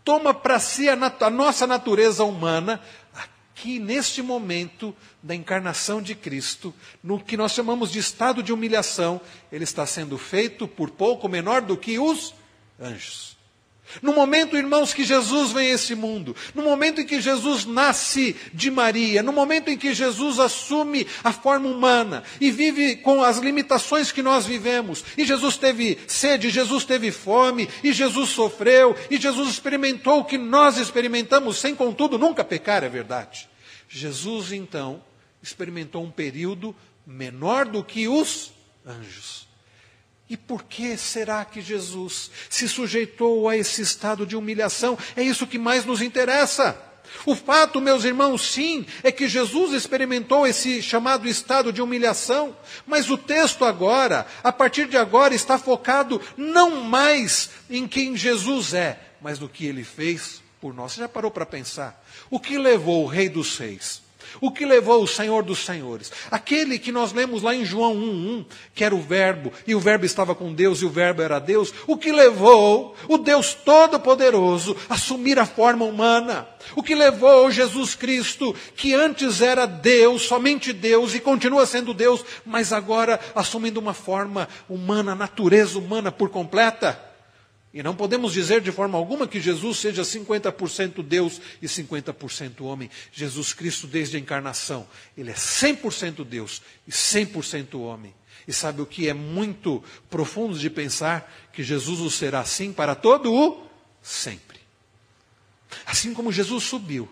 toma 0.05 0.33
para 0.35 0.61
si 0.61 0.89
a, 0.89 0.95
nat 0.95 1.21
a, 1.23 1.31
nossa 1.31 1.67
natureza 1.67 2.23
humana, 2.23 2.81
aqui 3.15 3.79
neste 3.79 4.23
momento 4.23 4.95
da 5.23 5.35
encarnação 5.35 6.01
de 6.03 6.15
Cristo, 6.15 6.75
no 7.03 7.19
que 7.19 7.37
nós 7.37 7.53
chamamos 7.53 7.91
de 7.91 7.99
estado 7.99 8.43
de 8.43 8.53
humilhação, 8.53 9.21
ele 9.51 9.65
está 9.65 9.87
sendo 9.87 10.17
feito 10.19 10.69
por 10.69 10.91
pouco 10.91 11.29
menor 11.29 11.63
do 11.63 11.77
que 11.77 11.99
os 11.99 12.35
anjos. 12.79 13.30
No 14.03 14.13
momento, 14.13 14.57
irmãos, 14.57 14.95
que 14.95 15.05
Jesus 15.05 15.53
vem 15.53 15.71
a 15.71 15.75
esse 15.75 15.95
mundo, 15.95 16.35
no 16.55 16.63
momento 16.63 17.01
em 17.01 17.07
que 17.07 17.21
Jesus 17.21 17.65
nasce 17.65 18.37
de 18.53 18.71
Maria, 18.71 19.23
no 19.23 19.33
momento 19.33 19.69
em 19.69 19.77
que 19.77 19.93
Jesus 19.93 20.39
assume 20.39 21.07
a 21.23 21.33
forma 21.33 21.69
humana 21.69 22.23
e 22.41 22.51
vive 22.51 22.97
com 22.97 23.23
as 23.23 23.39
limitações 23.39 24.13
que 24.13 24.23
nós 24.23 24.47
vivemos, 24.47 25.05
e 25.17 25.25
Jesus 25.25 25.57
teve 25.57 25.99
sede, 26.07 26.51
Jesus 26.51 26.85
teve 26.85 27.11
fome, 27.11 27.69
e 27.83 27.93
Jesus 27.93 28.31
sofreu, 28.31 28.97
e 29.11 29.19
Jesus 29.19 29.51
experimentou 29.51 30.21
o 30.21 30.25
que 30.25 30.39
nós 30.39 30.79
experimentamos, 30.79 31.59
sem 31.59 31.75
contudo 31.75 32.19
nunca 32.19 32.45
pecar, 32.45 32.85
é 32.85 32.89
verdade. 32.89 33.49
Jesus, 33.89 34.53
então, 34.53 35.03
experimentou 35.43 36.05
um 36.05 36.11
período 36.11 36.75
menor 37.07 37.67
do 37.67 37.83
que 37.83 38.07
os 38.07 38.53
anjos. 38.87 39.50
E 40.31 40.37
por 40.37 40.63
que 40.63 40.97
será 40.97 41.45
que 41.45 41.61
Jesus 41.61 42.31
se 42.49 42.69
sujeitou 42.69 43.49
a 43.49 43.57
esse 43.57 43.83
estado 43.83 44.25
de 44.25 44.37
humilhação? 44.37 44.97
É 45.17 45.23
isso 45.25 45.45
que 45.45 45.59
mais 45.59 45.85
nos 45.85 46.01
interessa. 46.01 46.81
O 47.27 47.35
fato, 47.35 47.81
meus 47.81 48.05
irmãos, 48.05 48.53
sim, 48.53 48.87
é 49.03 49.11
que 49.11 49.29
Jesus 49.29 49.73
experimentou 49.73 50.47
esse 50.47 50.81
chamado 50.81 51.27
estado 51.27 51.73
de 51.73 51.83
humilhação, 51.83 52.57
mas 52.87 53.11
o 53.11 53.19
texto 53.19 53.65
agora, 53.65 54.25
a 54.45 54.53
partir 54.53 54.87
de 54.87 54.97
agora, 54.97 55.35
está 55.35 55.59
focado 55.59 56.23
não 56.37 56.85
mais 56.85 57.51
em 57.69 57.89
quem 57.89 58.17
Jesus 58.17 58.73
é, 58.73 59.01
mas 59.21 59.41
no 59.41 59.49
que 59.49 59.67
ele 59.67 59.83
fez 59.83 60.41
por 60.61 60.73
nós. 60.73 60.93
Você 60.93 61.01
já 61.01 61.09
parou 61.09 61.33
para 61.33 61.45
pensar? 61.45 62.07
O 62.31 62.39
que 62.39 62.57
levou 62.57 63.03
o 63.03 63.09
Rei 63.09 63.29
dos 63.29 63.59
Reis? 63.59 64.01
O 64.41 64.51
que 64.51 64.67
levou 64.67 65.03
o 65.03 65.09
Senhor 65.09 65.43
dos 65.43 65.65
Senhores? 65.65 66.13
Aquele 66.31 66.79
que 66.79 66.93
nós 66.93 67.13
lemos 67.13 67.43
lá 67.43 67.55
em 67.55 67.65
João 67.65 67.95
1:1, 67.95 68.45
que 68.75 68.85
era 68.85 68.95
o 68.95 69.01
Verbo, 69.01 69.53
e 69.67 69.75
o 69.75 69.81
Verbo 69.81 70.05
estava 70.05 70.35
com 70.35 70.53
Deus 70.53 70.83
e 70.83 70.85
o 70.85 70.91
Verbo 70.91 71.23
era 71.23 71.39
Deus. 71.39 71.73
O 71.87 71.97
que 71.97 72.13
levou 72.13 72.95
o 73.09 73.19
Deus 73.19 73.55
Todo-Poderoso 73.55 74.77
a 74.89 74.95
assumir 74.95 75.39
a 75.39 75.47
forma 75.47 75.85
humana? 75.85 76.47
O 76.77 76.83
que 76.83 76.95
levou 76.95 77.51
Jesus 77.51 77.95
Cristo, 77.95 78.55
que 78.77 78.95
antes 78.95 79.41
era 79.41 79.67
Deus, 79.67 80.23
somente 80.23 80.73
Deus 80.73 81.15
e 81.15 81.21
continua 81.21 81.65
sendo 81.65 81.95
Deus, 81.95 82.25
mas 82.45 82.73
agora 82.73 83.19
assumindo 83.35 83.81
uma 83.81 83.95
forma 83.95 84.49
humana, 84.69 85.15
natureza 85.15 85.79
humana 85.79 86.13
por 86.13 86.29
completa? 86.29 87.10
E 87.73 87.83
não 87.83 87.95
podemos 87.95 88.33
dizer 88.33 88.61
de 88.61 88.73
forma 88.73 88.99
alguma 88.99 89.29
que 89.29 89.41
Jesus 89.41 89.79
seja 89.79 90.03
50% 90.03 91.03
Deus 91.03 91.41
e 91.63 91.67
50% 91.67 92.63
homem. 92.63 92.91
Jesus 93.13 93.53
Cristo, 93.53 93.87
desde 93.87 94.17
a 94.17 94.21
encarnação, 94.21 94.89
ele 95.17 95.31
é 95.31 95.35
100% 95.35 96.25
Deus 96.25 96.63
e 96.87 96.91
100% 96.91 97.79
homem. 97.79 98.13
E 98.47 98.53
sabe 98.53 98.83
o 98.83 98.87
que 98.87 99.09
é 99.09 99.15
muito 99.15 99.85
profundo 100.09 100.59
de 100.59 100.69
pensar? 100.69 101.33
Que 101.53 101.63
Jesus 101.63 102.01
o 102.01 102.11
será 102.11 102.41
assim 102.41 102.73
para 102.73 102.97
todo 102.97 103.33
o 103.33 103.65
sempre. 104.03 104.59
Assim 105.87 106.13
como 106.13 106.33
Jesus 106.33 106.65
subiu 106.65 107.09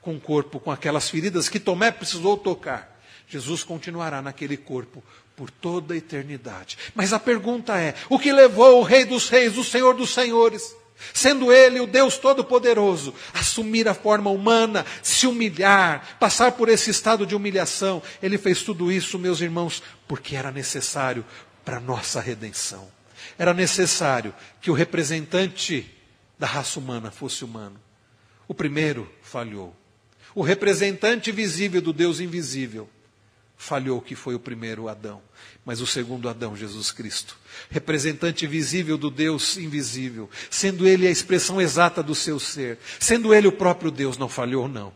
com 0.00 0.14
o 0.14 0.20
corpo, 0.20 0.60
com 0.60 0.70
aquelas 0.70 1.10
feridas 1.10 1.48
que 1.48 1.58
Tomé 1.58 1.90
precisou 1.90 2.36
tocar, 2.36 2.96
Jesus 3.26 3.64
continuará 3.64 4.22
naquele 4.22 4.56
corpo 4.56 5.02
por 5.36 5.50
toda 5.50 5.94
a 5.94 5.96
eternidade. 5.96 6.78
Mas 6.94 7.12
a 7.12 7.20
pergunta 7.20 7.78
é: 7.78 7.94
o 8.08 8.18
que 8.18 8.32
levou 8.32 8.80
o 8.80 8.82
Rei 8.82 9.04
dos 9.04 9.28
Reis, 9.28 9.56
o 9.58 9.62
Senhor 9.62 9.94
dos 9.94 10.14
Senhores, 10.14 10.74
sendo 11.12 11.52
Ele 11.52 11.78
o 11.78 11.86
Deus 11.86 12.16
Todo-Poderoso, 12.16 13.14
assumir 13.34 13.86
a 13.86 13.94
forma 13.94 14.30
humana, 14.30 14.84
se 15.02 15.26
humilhar, 15.26 16.16
passar 16.18 16.52
por 16.52 16.70
esse 16.70 16.90
estado 16.90 17.26
de 17.26 17.34
humilhação? 17.34 18.02
Ele 18.22 18.38
fez 18.38 18.62
tudo 18.62 18.90
isso, 18.90 19.18
meus 19.18 19.40
irmãos, 19.40 19.82
porque 20.08 20.34
era 20.34 20.50
necessário 20.50 21.24
para 21.64 21.76
a 21.76 21.80
nossa 21.80 22.20
redenção. 22.20 22.88
Era 23.38 23.52
necessário 23.52 24.34
que 24.60 24.70
o 24.70 24.74
representante 24.74 25.92
da 26.38 26.46
raça 26.46 26.78
humana 26.78 27.10
fosse 27.10 27.44
humano. 27.44 27.78
O 28.48 28.54
primeiro 28.54 29.10
falhou. 29.20 29.76
O 30.34 30.42
representante 30.42 31.32
visível 31.32 31.82
do 31.82 31.92
Deus 31.92 32.20
invisível 32.20 32.88
falhou, 33.56 34.00
que 34.00 34.14
foi 34.14 34.34
o 34.34 34.40
primeiro 34.40 34.88
Adão. 34.88 35.22
Mas 35.64 35.80
o 35.80 35.86
segundo 35.86 36.28
Adão, 36.28 36.56
Jesus 36.56 36.92
Cristo, 36.92 37.36
representante 37.70 38.46
visível 38.46 38.96
do 38.96 39.10
Deus 39.10 39.56
invisível, 39.56 40.30
sendo 40.50 40.86
ele 40.86 41.06
a 41.06 41.10
expressão 41.10 41.60
exata 41.60 42.02
do 42.02 42.14
seu 42.14 42.38
ser, 42.38 42.78
sendo 43.00 43.34
ele 43.34 43.48
o 43.48 43.52
próprio 43.52 43.90
Deus, 43.90 44.16
não 44.18 44.28
falhou, 44.28 44.68
não. 44.68 44.92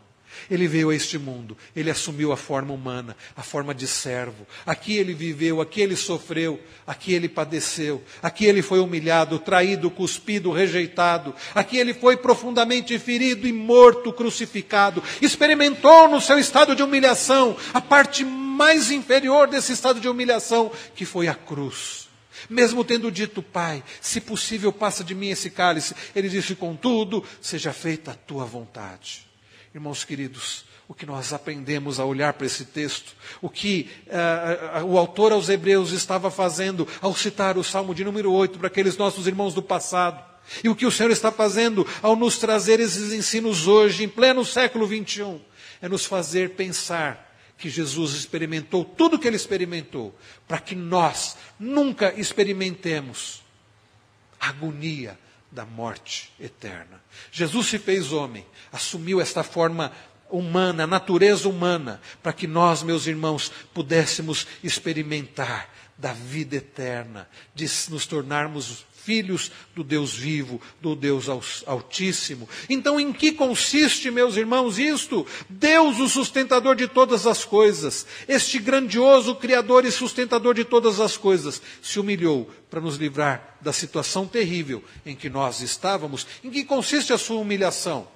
Ele 0.49 0.67
veio 0.67 0.89
a 0.89 0.95
este 0.95 1.17
mundo, 1.17 1.57
ele 1.75 1.89
assumiu 1.89 2.31
a 2.31 2.37
forma 2.37 2.73
humana, 2.73 3.15
a 3.35 3.43
forma 3.43 3.73
de 3.73 3.87
servo. 3.87 4.45
Aqui 4.65 4.97
ele 4.97 5.13
viveu, 5.13 5.61
aqui 5.61 5.81
ele 5.81 5.95
sofreu, 5.95 6.59
aqui 6.85 7.13
ele 7.13 7.29
padeceu, 7.29 8.03
aqui 8.21 8.45
ele 8.45 8.61
foi 8.61 8.79
humilhado, 8.79 9.39
traído, 9.39 9.91
cuspido, 9.91 10.51
rejeitado. 10.51 11.33
Aqui 11.53 11.77
ele 11.77 11.93
foi 11.93 12.17
profundamente 12.17 12.97
ferido 12.99 13.47
e 13.47 13.53
morto, 13.53 14.13
crucificado. 14.13 15.03
Experimentou 15.21 16.07
no 16.07 16.21
seu 16.21 16.37
estado 16.37 16.75
de 16.75 16.83
humilhação 16.83 17.55
a 17.73 17.81
parte 17.81 18.23
mais 18.23 18.91
inferior 18.91 19.47
desse 19.47 19.71
estado 19.71 19.99
de 19.99 20.07
humilhação, 20.07 20.71
que 20.95 21.05
foi 21.05 21.27
a 21.27 21.35
cruz. 21.35 22.09
Mesmo 22.49 22.83
tendo 22.83 23.11
dito, 23.11 23.41
Pai, 23.41 23.83
se 23.99 24.19
possível, 24.19 24.71
passa 24.71 25.03
de 25.03 25.15
mim 25.15 25.29
esse 25.29 25.49
cálice, 25.49 25.95
ele 26.15 26.29
disse, 26.29 26.55
contudo, 26.55 27.23
seja 27.39 27.71
feita 27.71 28.11
a 28.11 28.15
tua 28.15 28.45
vontade. 28.45 29.30
Irmãos 29.73 30.03
queridos, 30.03 30.65
o 30.85 30.93
que 30.93 31.05
nós 31.05 31.31
aprendemos 31.31 31.97
a 31.97 32.03
olhar 32.03 32.33
para 32.33 32.45
esse 32.45 32.65
texto, 32.65 33.15
o 33.41 33.49
que 33.49 33.89
uh, 34.07 34.83
o 34.83 34.97
autor 34.97 35.31
aos 35.31 35.47
Hebreus 35.47 35.93
estava 35.93 36.29
fazendo 36.29 36.85
ao 36.99 37.15
citar 37.15 37.57
o 37.57 37.63
Salmo 37.63 37.95
de 37.95 38.03
número 38.03 38.33
8 38.33 38.59
para 38.59 38.67
aqueles 38.67 38.97
nossos 38.97 39.27
irmãos 39.27 39.53
do 39.53 39.63
passado, 39.63 40.21
e 40.61 40.67
o 40.67 40.75
que 40.75 40.85
o 40.85 40.91
Senhor 40.91 41.09
está 41.09 41.31
fazendo 41.31 41.87
ao 42.01 42.17
nos 42.17 42.37
trazer 42.37 42.81
esses 42.81 43.13
ensinos 43.13 43.65
hoje, 43.65 44.03
em 44.03 44.09
pleno 44.09 44.43
século 44.43 44.85
21, 44.85 45.39
é 45.81 45.87
nos 45.87 46.03
fazer 46.03 46.49
pensar 46.49 47.33
que 47.57 47.69
Jesus 47.69 48.13
experimentou 48.13 48.83
tudo 48.83 49.15
o 49.15 49.19
que 49.19 49.27
ele 49.27 49.37
experimentou, 49.37 50.13
para 50.47 50.59
que 50.59 50.75
nós 50.75 51.37
nunca 51.57 52.13
experimentemos 52.19 53.41
agonia, 54.37 55.17
da 55.51 55.65
morte 55.65 56.31
eterna. 56.39 57.01
Jesus 57.31 57.67
se 57.67 57.77
fez 57.77 58.11
homem, 58.11 58.45
assumiu 58.71 59.19
esta 59.19 59.43
forma 59.43 59.91
humana, 60.29 60.87
natureza 60.87 61.49
humana, 61.49 62.01
para 62.23 62.31
que 62.31 62.47
nós, 62.47 62.83
meus 62.83 63.05
irmãos, 63.05 63.51
pudéssemos 63.73 64.47
experimentar 64.63 65.69
da 65.97 66.13
vida 66.13 66.55
eterna, 66.55 67.29
de 67.53 67.69
nos 67.89 68.07
tornarmos 68.07 68.85
filhos 69.03 69.51
do 69.75 69.83
Deus 69.83 70.13
vivo, 70.13 70.61
do 70.79 70.95
Deus 70.95 71.27
Altíssimo. 71.65 72.47
Então, 72.69 72.99
em 72.99 73.11
que 73.11 73.31
consiste, 73.31 74.11
meus 74.11 74.35
irmãos, 74.35 74.77
isto? 74.77 75.25
Deus, 75.49 75.99
o 75.99 76.07
sustentador 76.07 76.75
de 76.75 76.87
todas 76.87 77.25
as 77.25 77.43
coisas, 77.43 78.05
este 78.27 78.59
grandioso 78.59 79.35
Criador 79.35 79.85
e 79.85 79.91
sustentador 79.91 80.53
de 80.53 80.63
todas 80.63 80.99
as 80.99 81.17
coisas, 81.17 81.61
se 81.81 81.99
humilhou 81.99 82.49
para 82.69 82.81
nos 82.81 82.97
livrar 82.97 83.57
da 83.61 83.73
situação 83.73 84.27
terrível 84.27 84.83
em 85.05 85.15
que 85.15 85.29
nós 85.29 85.61
estávamos. 85.61 86.27
Em 86.43 86.49
que 86.49 86.63
consiste 86.63 87.13
a 87.13 87.17
sua 87.17 87.39
humilhação? 87.39 88.07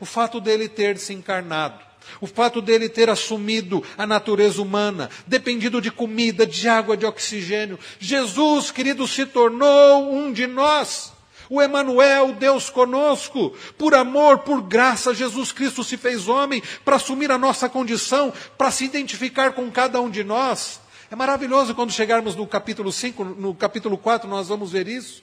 O 0.00 0.04
fato 0.04 0.40
dele 0.40 0.68
ter 0.68 0.98
se 0.98 1.12
encarnado 1.12 1.91
o 2.22 2.26
fato 2.26 2.62
dele 2.62 2.88
ter 2.88 3.10
assumido 3.10 3.82
a 3.98 4.06
natureza 4.06 4.62
humana, 4.62 5.10
dependido 5.26 5.80
de 5.80 5.90
comida, 5.90 6.46
de 6.46 6.68
água, 6.68 6.96
de 6.96 7.04
oxigênio. 7.04 7.78
Jesus, 7.98 8.70
querido, 8.70 9.08
se 9.08 9.26
tornou 9.26 10.12
um 10.12 10.32
de 10.32 10.46
nós. 10.46 11.12
O 11.50 11.60
Emanuel, 11.60 12.32
Deus 12.32 12.70
conosco, 12.70 13.54
por 13.76 13.94
amor, 13.94 14.38
por 14.38 14.62
graça, 14.62 15.12
Jesus 15.12 15.52
Cristo 15.52 15.84
se 15.84 15.96
fez 15.96 16.28
homem 16.28 16.62
para 16.84 16.96
assumir 16.96 17.30
a 17.30 17.36
nossa 17.36 17.68
condição, 17.68 18.32
para 18.56 18.70
se 18.70 18.84
identificar 18.84 19.52
com 19.52 19.70
cada 19.70 20.00
um 20.00 20.08
de 20.08 20.24
nós. 20.24 20.80
É 21.10 21.16
maravilhoso 21.16 21.74
quando 21.74 21.92
chegarmos 21.92 22.34
no 22.34 22.46
capítulo 22.46 22.90
5, 22.90 23.24
no 23.24 23.54
capítulo 23.54 23.98
4, 23.98 24.30
nós 24.30 24.48
vamos 24.48 24.72
ver 24.72 24.88
isso. 24.88 25.22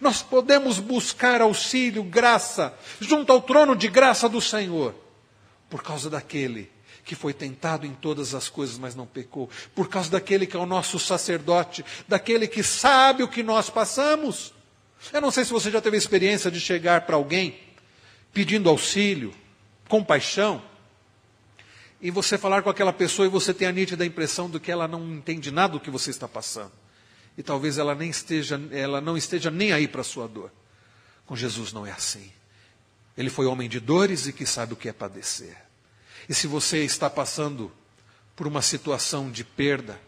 Nós 0.00 0.22
podemos 0.22 0.78
buscar 0.78 1.40
auxílio, 1.40 2.02
graça, 2.02 2.74
junto 2.98 3.30
ao 3.30 3.40
trono 3.40 3.76
de 3.76 3.88
graça 3.88 4.28
do 4.28 4.40
Senhor 4.40 4.94
por 5.70 5.82
causa 5.82 6.10
daquele 6.10 6.70
que 7.04 7.14
foi 7.14 7.32
tentado 7.32 7.86
em 7.86 7.94
todas 7.94 8.34
as 8.34 8.48
coisas, 8.48 8.76
mas 8.76 8.94
não 8.94 9.06
pecou, 9.06 9.48
por 9.74 9.88
causa 9.88 10.10
daquele 10.10 10.46
que 10.46 10.56
é 10.56 10.60
o 10.60 10.66
nosso 10.66 10.98
sacerdote, 10.98 11.84
daquele 12.06 12.46
que 12.46 12.62
sabe 12.62 13.22
o 13.22 13.28
que 13.28 13.42
nós 13.42 13.70
passamos. 13.70 14.52
Eu 15.12 15.20
não 15.20 15.30
sei 15.30 15.44
se 15.44 15.52
você 15.52 15.70
já 15.70 15.80
teve 15.80 15.96
a 15.96 15.98
experiência 15.98 16.50
de 16.50 16.60
chegar 16.60 17.02
para 17.02 17.16
alguém 17.16 17.58
pedindo 18.32 18.68
auxílio, 18.68 19.34
compaixão, 19.88 20.62
e 22.00 22.10
você 22.10 22.38
falar 22.38 22.62
com 22.62 22.70
aquela 22.70 22.92
pessoa 22.92 23.26
e 23.26 23.30
você 23.30 23.52
tem 23.52 23.66
a 23.66 23.72
nítida 23.72 24.06
impressão 24.06 24.48
de 24.48 24.58
que 24.58 24.70
ela 24.70 24.86
não 24.86 25.02
entende 25.12 25.50
nada 25.50 25.74
do 25.74 25.80
que 25.80 25.90
você 25.90 26.10
está 26.10 26.28
passando. 26.28 26.72
E 27.36 27.42
talvez 27.42 27.78
ela 27.78 27.94
nem 27.94 28.10
esteja, 28.10 28.60
ela 28.70 29.00
não 29.00 29.16
esteja 29.16 29.50
nem 29.50 29.72
aí 29.72 29.86
para 29.86 30.00
a 30.00 30.04
sua 30.04 30.26
dor. 30.26 30.50
Com 31.26 31.36
Jesus 31.36 31.72
não 31.72 31.86
é 31.86 31.92
assim. 31.92 32.30
Ele 33.20 33.28
foi 33.28 33.44
homem 33.44 33.68
de 33.68 33.78
dores 33.78 34.26
e 34.26 34.32
que 34.32 34.46
sabe 34.46 34.72
o 34.72 34.76
que 34.76 34.88
é 34.88 34.94
padecer. 34.94 35.54
E 36.26 36.32
se 36.32 36.46
você 36.46 36.82
está 36.86 37.10
passando 37.10 37.70
por 38.34 38.46
uma 38.46 38.62
situação 38.62 39.30
de 39.30 39.44
perda, 39.44 40.00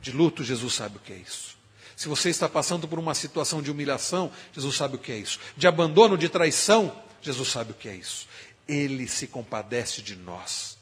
de 0.00 0.10
luto, 0.10 0.42
Jesus 0.42 0.72
sabe 0.72 0.96
o 0.96 1.00
que 1.00 1.12
é 1.12 1.16
isso. 1.16 1.58
Se 1.94 2.08
você 2.08 2.30
está 2.30 2.48
passando 2.48 2.88
por 2.88 2.98
uma 2.98 3.14
situação 3.14 3.60
de 3.60 3.70
humilhação, 3.70 4.32
Jesus 4.54 4.74
sabe 4.74 4.96
o 4.96 4.98
que 4.98 5.12
é 5.12 5.18
isso. 5.18 5.38
De 5.54 5.66
abandono, 5.66 6.16
de 6.16 6.30
traição, 6.30 6.98
Jesus 7.20 7.50
sabe 7.50 7.72
o 7.72 7.74
que 7.74 7.90
é 7.90 7.94
isso. 7.94 8.26
Ele 8.66 9.06
se 9.06 9.26
compadece 9.26 10.00
de 10.00 10.16
nós. 10.16 10.78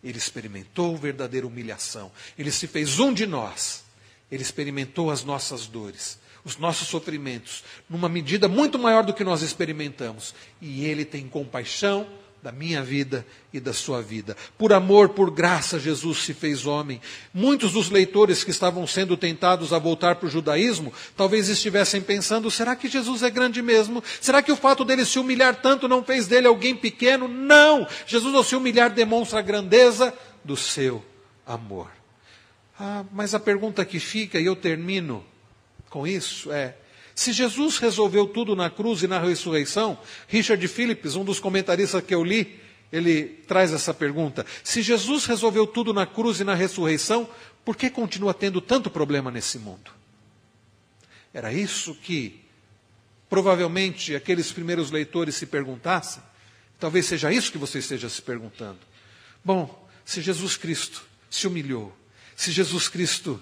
Ele 0.00 0.18
experimentou 0.18 0.96
verdadeira 0.96 1.44
humilhação. 1.44 2.12
Ele 2.38 2.52
se 2.52 2.68
fez 2.68 3.00
um 3.00 3.12
de 3.12 3.26
nós. 3.26 3.82
Ele 4.30 4.42
experimentou 4.42 5.10
as 5.10 5.24
nossas 5.24 5.66
dores 5.66 6.22
os 6.44 6.58
nossos 6.58 6.88
sofrimentos, 6.88 7.64
numa 7.88 8.08
medida 8.08 8.48
muito 8.48 8.78
maior 8.78 9.02
do 9.02 9.14
que 9.14 9.24
nós 9.24 9.42
experimentamos. 9.42 10.34
E 10.60 10.84
Ele 10.84 11.04
tem 11.04 11.26
compaixão 11.26 12.06
da 12.44 12.52
minha 12.52 12.82
vida 12.82 13.26
e 13.54 13.58
da 13.58 13.72
sua 13.72 14.02
vida. 14.02 14.36
Por 14.58 14.74
amor, 14.74 15.08
por 15.08 15.30
graça, 15.30 15.80
Jesus 15.80 16.18
se 16.18 16.34
fez 16.34 16.66
homem. 16.66 17.00
Muitos 17.32 17.72
dos 17.72 17.88
leitores 17.88 18.44
que 18.44 18.50
estavam 18.50 18.86
sendo 18.86 19.16
tentados 19.16 19.72
a 19.72 19.78
voltar 19.78 20.16
para 20.16 20.26
o 20.26 20.30
judaísmo, 20.30 20.92
talvez 21.16 21.48
estivessem 21.48 22.02
pensando: 22.02 22.50
será 22.50 22.76
que 22.76 22.86
Jesus 22.86 23.22
é 23.22 23.30
grande 23.30 23.62
mesmo? 23.62 24.04
Será 24.20 24.42
que 24.42 24.52
o 24.52 24.56
fato 24.56 24.84
dele 24.84 25.06
se 25.06 25.18
humilhar 25.18 25.56
tanto 25.62 25.88
não 25.88 26.04
fez 26.04 26.26
dele 26.26 26.46
alguém 26.46 26.76
pequeno? 26.76 27.26
Não! 27.26 27.86
Jesus, 28.06 28.34
ao 28.34 28.44
se 28.44 28.54
humilhar, 28.54 28.90
demonstra 28.90 29.38
a 29.38 29.42
grandeza 29.42 30.12
do 30.44 30.54
seu 30.54 31.02
amor. 31.46 31.88
Ah, 32.78 33.04
mas 33.10 33.34
a 33.34 33.40
pergunta 33.40 33.86
que 33.86 33.98
fica, 33.98 34.38
e 34.38 34.44
eu 34.44 34.54
termino 34.54 35.24
com 35.94 36.08
isso 36.08 36.50
é: 36.50 36.76
se 37.14 37.32
Jesus 37.32 37.78
resolveu 37.78 38.26
tudo 38.26 38.56
na 38.56 38.68
cruz 38.68 39.04
e 39.04 39.06
na 39.06 39.20
ressurreição, 39.20 39.96
Richard 40.26 40.66
Phillips, 40.66 41.14
um 41.14 41.24
dos 41.24 41.38
comentaristas 41.38 42.02
que 42.02 42.12
eu 42.12 42.24
li, 42.24 42.60
ele 42.92 43.26
traz 43.46 43.72
essa 43.72 43.94
pergunta: 43.94 44.44
se 44.64 44.82
Jesus 44.82 45.24
resolveu 45.24 45.68
tudo 45.68 45.94
na 45.94 46.04
cruz 46.04 46.40
e 46.40 46.44
na 46.44 46.52
ressurreição, 46.52 47.28
por 47.64 47.76
que 47.76 47.88
continua 47.88 48.34
tendo 48.34 48.60
tanto 48.60 48.90
problema 48.90 49.30
nesse 49.30 49.56
mundo? 49.56 49.92
Era 51.32 51.52
isso 51.52 51.94
que 51.94 52.40
provavelmente 53.30 54.16
aqueles 54.16 54.50
primeiros 54.50 54.90
leitores 54.90 55.36
se 55.36 55.46
perguntassem. 55.46 56.20
Talvez 56.80 57.06
seja 57.06 57.32
isso 57.32 57.52
que 57.52 57.58
você 57.58 57.78
esteja 57.78 58.08
se 58.08 58.20
perguntando. 58.20 58.80
Bom, 59.44 59.88
se 60.04 60.20
Jesus 60.20 60.56
Cristo 60.56 61.04
se 61.30 61.46
humilhou, 61.46 61.96
se 62.34 62.50
Jesus 62.50 62.88
Cristo 62.88 63.40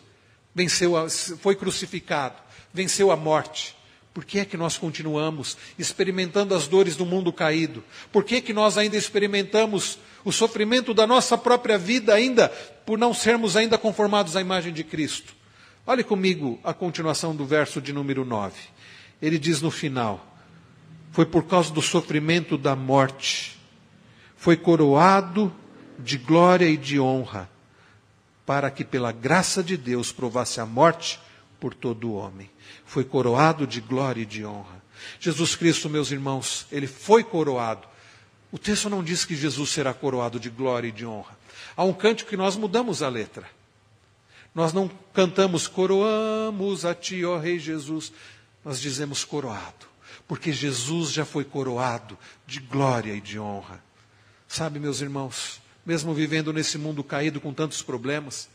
venceu, 0.55 0.97
a, 0.97 1.09
foi 1.09 1.55
crucificado, 1.55 2.37
venceu 2.73 3.11
a 3.11 3.17
morte. 3.17 3.77
Por 4.15 4.25
que 4.25 4.39
é 4.39 4.45
que 4.45 4.59
nós 4.59 4.77
continuamos 4.77 5.57
experimentando 5.79 6.55
as 6.55 6.69
dores 6.69 6.97
do 6.97 7.07
mundo 7.07 7.33
caído? 7.33 7.83
Por 8.11 8.25
que 8.25 8.37
é 8.37 8.41
que 8.43 8.53
nós 8.53 8.77
ainda 8.77 8.97
experimentamos 8.97 9.99
o 10.23 10.31
sofrimento 10.31 10.93
da 10.93 11.07
nossa 11.07 11.39
própria 11.39 11.79
vida 11.79 12.13
ainda 12.13 12.51
por 12.85 12.99
não 12.99 13.15
sermos 13.15 13.57
ainda 13.57 13.79
conformados 13.79 14.37
à 14.37 14.41
imagem 14.41 14.73
de 14.73 14.85
Cristo? 14.85 15.35
Olhe 15.87 16.05
comigo 16.05 16.61
a 16.63 16.75
continuação 16.75 17.35
do 17.35 17.47
verso 17.47 17.81
de 17.81 17.93
número 17.93 18.25
9. 18.25 18.55
Ele 19.21 19.39
diz 19.39 19.63
no 19.63 19.71
final: 19.71 20.37
Foi 21.11 21.25
por 21.25 21.45
causa 21.45 21.73
do 21.73 21.81
sofrimento 21.81 22.59
da 22.59 22.77
morte, 22.77 23.59
foi 24.37 24.59
coroado 24.59 25.51
de 25.99 26.19
glória 26.19 26.67
e 26.67 26.77
de 26.77 27.01
honra 27.01 27.52
para 28.45 28.71
que 28.71 28.85
pela 28.85 29.13
graça 29.13 29.63
de 29.63 29.77
Deus 29.77 30.13
provasse 30.13 30.61
a 30.61 30.67
morte 30.67 31.21
por 31.61 31.75
todo 31.75 32.11
o 32.11 32.15
homem. 32.15 32.51
Foi 32.85 33.05
coroado 33.05 33.67
de 33.67 33.81
glória 33.81 34.23
e 34.23 34.27
de 34.27 34.45
honra. 34.45 34.83
Jesus 35.21 35.55
Cristo, 35.55 35.89
meus 35.89 36.11
irmãos, 36.11 36.67
ele 36.71 36.87
foi 36.87 37.23
coroado. 37.23 37.87
O 38.51 38.59
texto 38.59 38.91
não 38.91 39.03
diz 39.03 39.25
que 39.25 39.35
Jesus 39.35 39.71
será 39.71 39.95
coroado 39.95 40.39
de 40.39 40.51
glória 40.51 40.89
e 40.89 40.93
de 40.93 41.07
honra. 41.07 41.37
Há 41.77 41.85
um 41.85 41.93
cântico 41.93 42.31
que 42.31 42.37
nós 42.37 42.57
mudamos 42.57 43.03
a 43.03 43.09
letra. 43.09 43.49
Nós 44.55 44.73
não 44.73 44.91
cantamos 45.15 45.67
coroamos 45.67 46.85
a 46.85 46.95
ti, 46.95 47.25
ó 47.25 47.39
Rei 47.39 47.59
Jesus. 47.59 48.13
Nós 48.65 48.81
dizemos 48.81 49.25
coroado, 49.25 49.87
porque 50.29 50.53
Jesus 50.53 51.11
já 51.11 51.25
foi 51.25 51.45
coroado 51.45 52.19
de 52.47 52.61
glória 52.61 53.15
e 53.15 53.21
de 53.21 53.39
honra. 53.39 53.83
Sabe, 54.47 54.79
meus 54.79 55.01
irmãos, 55.01 55.62
mesmo 55.85 56.15
vivendo 56.15 56.53
nesse 56.53 56.79
mundo 56.79 57.03
caído 57.03 57.41
com 57.41 57.53
tantos 57.53 57.83
problemas, 57.83 58.49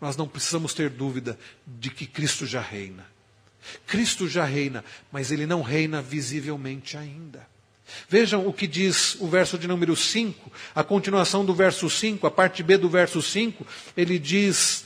nós 0.00 0.16
não 0.16 0.28
precisamos 0.28 0.74
ter 0.74 0.90
dúvida 0.90 1.38
de 1.66 1.90
que 1.90 2.06
Cristo 2.06 2.46
já 2.46 2.60
reina. 2.60 3.06
Cristo 3.86 4.28
já 4.28 4.44
reina, 4.44 4.84
mas 5.10 5.32
ele 5.32 5.46
não 5.46 5.62
reina 5.62 6.02
visivelmente 6.02 6.96
ainda. 6.96 7.46
Vejam 8.08 8.46
o 8.46 8.52
que 8.52 8.66
diz 8.66 9.16
o 9.20 9.26
verso 9.26 9.58
de 9.58 9.68
número 9.68 9.94
5, 9.94 10.50
a 10.74 10.82
continuação 10.82 11.44
do 11.44 11.54
verso 11.54 11.88
5, 11.88 12.26
a 12.26 12.30
parte 12.30 12.62
B 12.62 12.76
do 12.76 12.88
verso 12.88 13.20
5, 13.20 13.66
ele 13.96 14.18
diz 14.18 14.84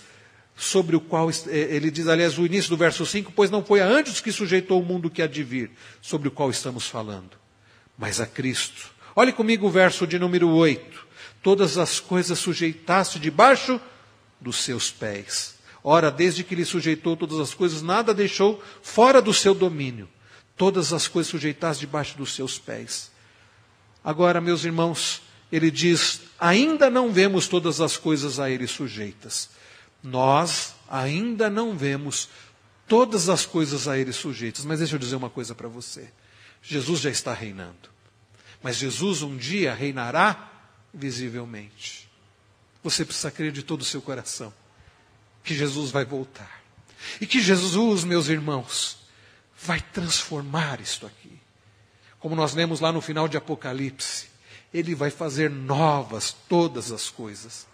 sobre 0.57 0.96
o 0.96 1.01
qual, 1.01 1.30
eh, 1.30 1.34
ele 1.70 1.90
diz, 1.90 2.09
aliás, 2.09 2.36
o 2.36 2.44
início 2.44 2.70
do 2.70 2.76
verso 2.76 3.07
5, 3.07 3.32
pois 3.34 3.51
não 3.51 3.64
foi 3.64 3.80
a 3.80 3.86
anjos 3.86 4.20
que 4.20 4.32
sujeitou 4.32 4.82
o 4.82 4.84
mundo 4.84 5.09
que 5.09 5.22
há 5.22 5.26
de 5.26 5.44
vir, 5.44 5.70
sobre 6.03 6.28
o 6.28 6.30
qual 6.32 6.51
estamos 6.51 6.88
falando, 6.88 7.30
mas 7.96 8.20
a 8.20 8.26
Cristo. 8.26 8.90
Olhe 9.14 9.32
comigo 9.32 9.66
o 9.66 9.70
verso 9.70 10.07
de 10.07 10.18
número 10.18 10.49
8. 10.49 11.08
Todas 11.43 11.78
as 11.78 12.01
coisas 12.01 12.39
sujeitaste 12.39 13.18
debaixo 13.18 13.80
dos 14.41 14.62
seus 14.62 14.91
pés. 14.91 15.57
Ora, 15.82 16.11
desde 16.11 16.43
que 16.45 16.55
lhe 16.55 16.64
sujeitou 16.64 17.16
todas 17.16 17.39
as 17.39 17.55
coisas, 17.55 17.82
nada 17.82 18.12
deixou 18.12 18.62
fora 18.82 19.22
do 19.22 19.32
seu 19.32 19.55
domínio. 19.55 20.09
Todas 20.57 20.93
as 20.93 21.07
coisas 21.07 21.30
sujeitaste 21.30 21.80
debaixo 21.80 22.16
dos 22.16 22.34
seus 22.34 22.59
pés. 22.59 23.11
Agora, 24.03 24.41
meus 24.41 24.64
irmãos, 24.64 25.22
ele 25.51 25.70
diz: 25.70 26.22
ainda 26.39 26.91
não 26.91 27.12
vemos 27.12 27.47
todas 27.47 27.80
as 27.80 27.97
coisas 27.97 28.41
a 28.41 28.51
ele 28.51 28.66
sujeitas. 28.66 29.51
Nós 30.03 30.74
ainda 30.89 31.49
não 31.49 31.76
vemos 31.76 32.28
todas 32.86 33.28
as 33.28 33.47
coisas 33.47 33.86
a 33.86 33.97
ele 33.97 34.12
sujeitas. 34.12 34.64
Mas 34.64 34.80
deixa 34.80 34.97
eu 34.97 34.99
dizer 34.99 35.16
uma 35.16 35.30
coisa 35.30 35.55
para 35.55 35.68
você: 35.68 36.11
Jesus 36.62 37.01
já 37.01 37.11
está 37.11 37.32
reinando. 37.32 37.89
Mas 38.62 38.76
Jesus 38.76 39.22
um 39.22 39.36
dia 39.36 39.72
reinará 39.72 40.58
visivelmente. 40.93 42.09
Você 42.82 43.05
precisa 43.05 43.30
crer 43.30 43.53
de 43.53 43.62
todo 43.62 43.82
o 43.82 43.84
seu 43.84 44.01
coração 44.01 44.53
que 45.43 45.55
Jesus 45.55 45.91
vai 45.91 46.05
voltar. 46.05 46.62
E 47.20 47.26
que 47.26 47.41
Jesus, 47.41 48.05
meus 48.05 48.28
irmãos, 48.28 48.99
vai 49.61 49.80
transformar 49.80 50.80
isto 50.80 51.07
aqui. 51.07 51.41
Como 52.18 52.34
nós 52.34 52.55
lemos 52.55 52.80
lá 52.80 52.93
no 52.93 53.01
final 53.01 53.28
de 53.28 53.36
Apocalipse, 53.36 54.28
ele 54.74 54.95
vai 54.95 55.11
fazer 55.11 55.49
novas 55.49 56.36
todas 56.49 56.93
as 56.93 57.09
coisas. 57.09 57.66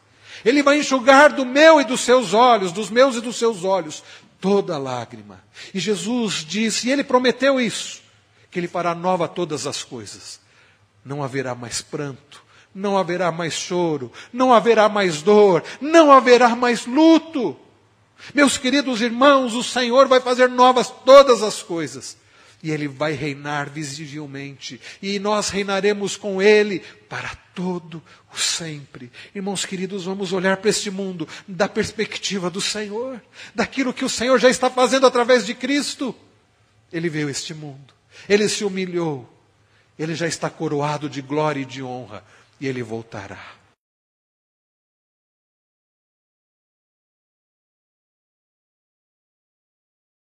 Ele 0.44 0.62
vai 0.62 0.78
enxugar 0.78 1.32
do 1.32 1.44
meu 1.44 1.80
e 1.80 1.84
dos 1.84 2.02
seus 2.02 2.32
olhos, 2.32 2.72
dos 2.72 2.90
meus 2.90 3.16
e 3.16 3.20
dos 3.20 3.36
seus 3.36 3.64
olhos, 3.64 4.02
toda 4.40 4.78
lágrima. 4.78 5.42
E 5.72 5.80
Jesus 5.80 6.44
disse, 6.46 6.88
e 6.88 6.92
ele 6.92 7.02
prometeu 7.02 7.60
isso, 7.60 8.02
que 8.50 8.58
ele 8.60 8.68
fará 8.68 8.94
nova 8.94 9.26
todas 9.26 9.66
as 9.66 9.82
coisas. 9.82 10.40
Não 11.04 11.22
haverá 11.22 11.54
mais 11.54 11.80
pranto, 11.82 12.43
não 12.74 12.98
haverá 12.98 13.30
mais 13.30 13.54
choro, 13.54 14.10
não 14.32 14.52
haverá 14.52 14.88
mais 14.88 15.22
dor, 15.22 15.62
não 15.80 16.10
haverá 16.10 16.56
mais 16.56 16.86
luto. 16.86 17.56
Meus 18.34 18.56
queridos 18.56 19.00
irmãos, 19.00 19.54
o 19.54 19.62
Senhor 19.62 20.08
vai 20.08 20.20
fazer 20.20 20.48
novas 20.48 20.88
todas 21.04 21.42
as 21.42 21.62
coisas. 21.62 22.16
E 22.62 22.70
Ele 22.70 22.88
vai 22.88 23.12
reinar 23.12 23.68
visivelmente. 23.68 24.80
E 25.02 25.18
nós 25.18 25.50
reinaremos 25.50 26.16
com 26.16 26.40
Ele 26.40 26.80
para 27.10 27.36
todo 27.54 28.02
o 28.32 28.38
sempre. 28.38 29.12
Irmãos 29.34 29.66
queridos, 29.66 30.04
vamos 30.04 30.32
olhar 30.32 30.56
para 30.56 30.70
este 30.70 30.90
mundo 30.90 31.28
da 31.46 31.68
perspectiva 31.68 32.48
do 32.48 32.62
Senhor, 32.62 33.20
daquilo 33.54 33.92
que 33.92 34.04
o 34.04 34.08
Senhor 34.08 34.38
já 34.38 34.48
está 34.48 34.70
fazendo 34.70 35.06
através 35.06 35.44
de 35.44 35.54
Cristo. 35.54 36.14
Ele 36.90 37.10
veio 37.10 37.28
este 37.28 37.52
mundo, 37.52 37.92
Ele 38.28 38.48
se 38.48 38.64
humilhou, 38.64 39.28
Ele 39.98 40.14
já 40.14 40.26
está 40.26 40.48
coroado 40.48 41.08
de 41.08 41.20
glória 41.20 41.60
e 41.60 41.66
de 41.66 41.82
honra, 41.82 42.24
e 42.64 42.66
Ele 42.66 42.82
voltará. 42.82 43.63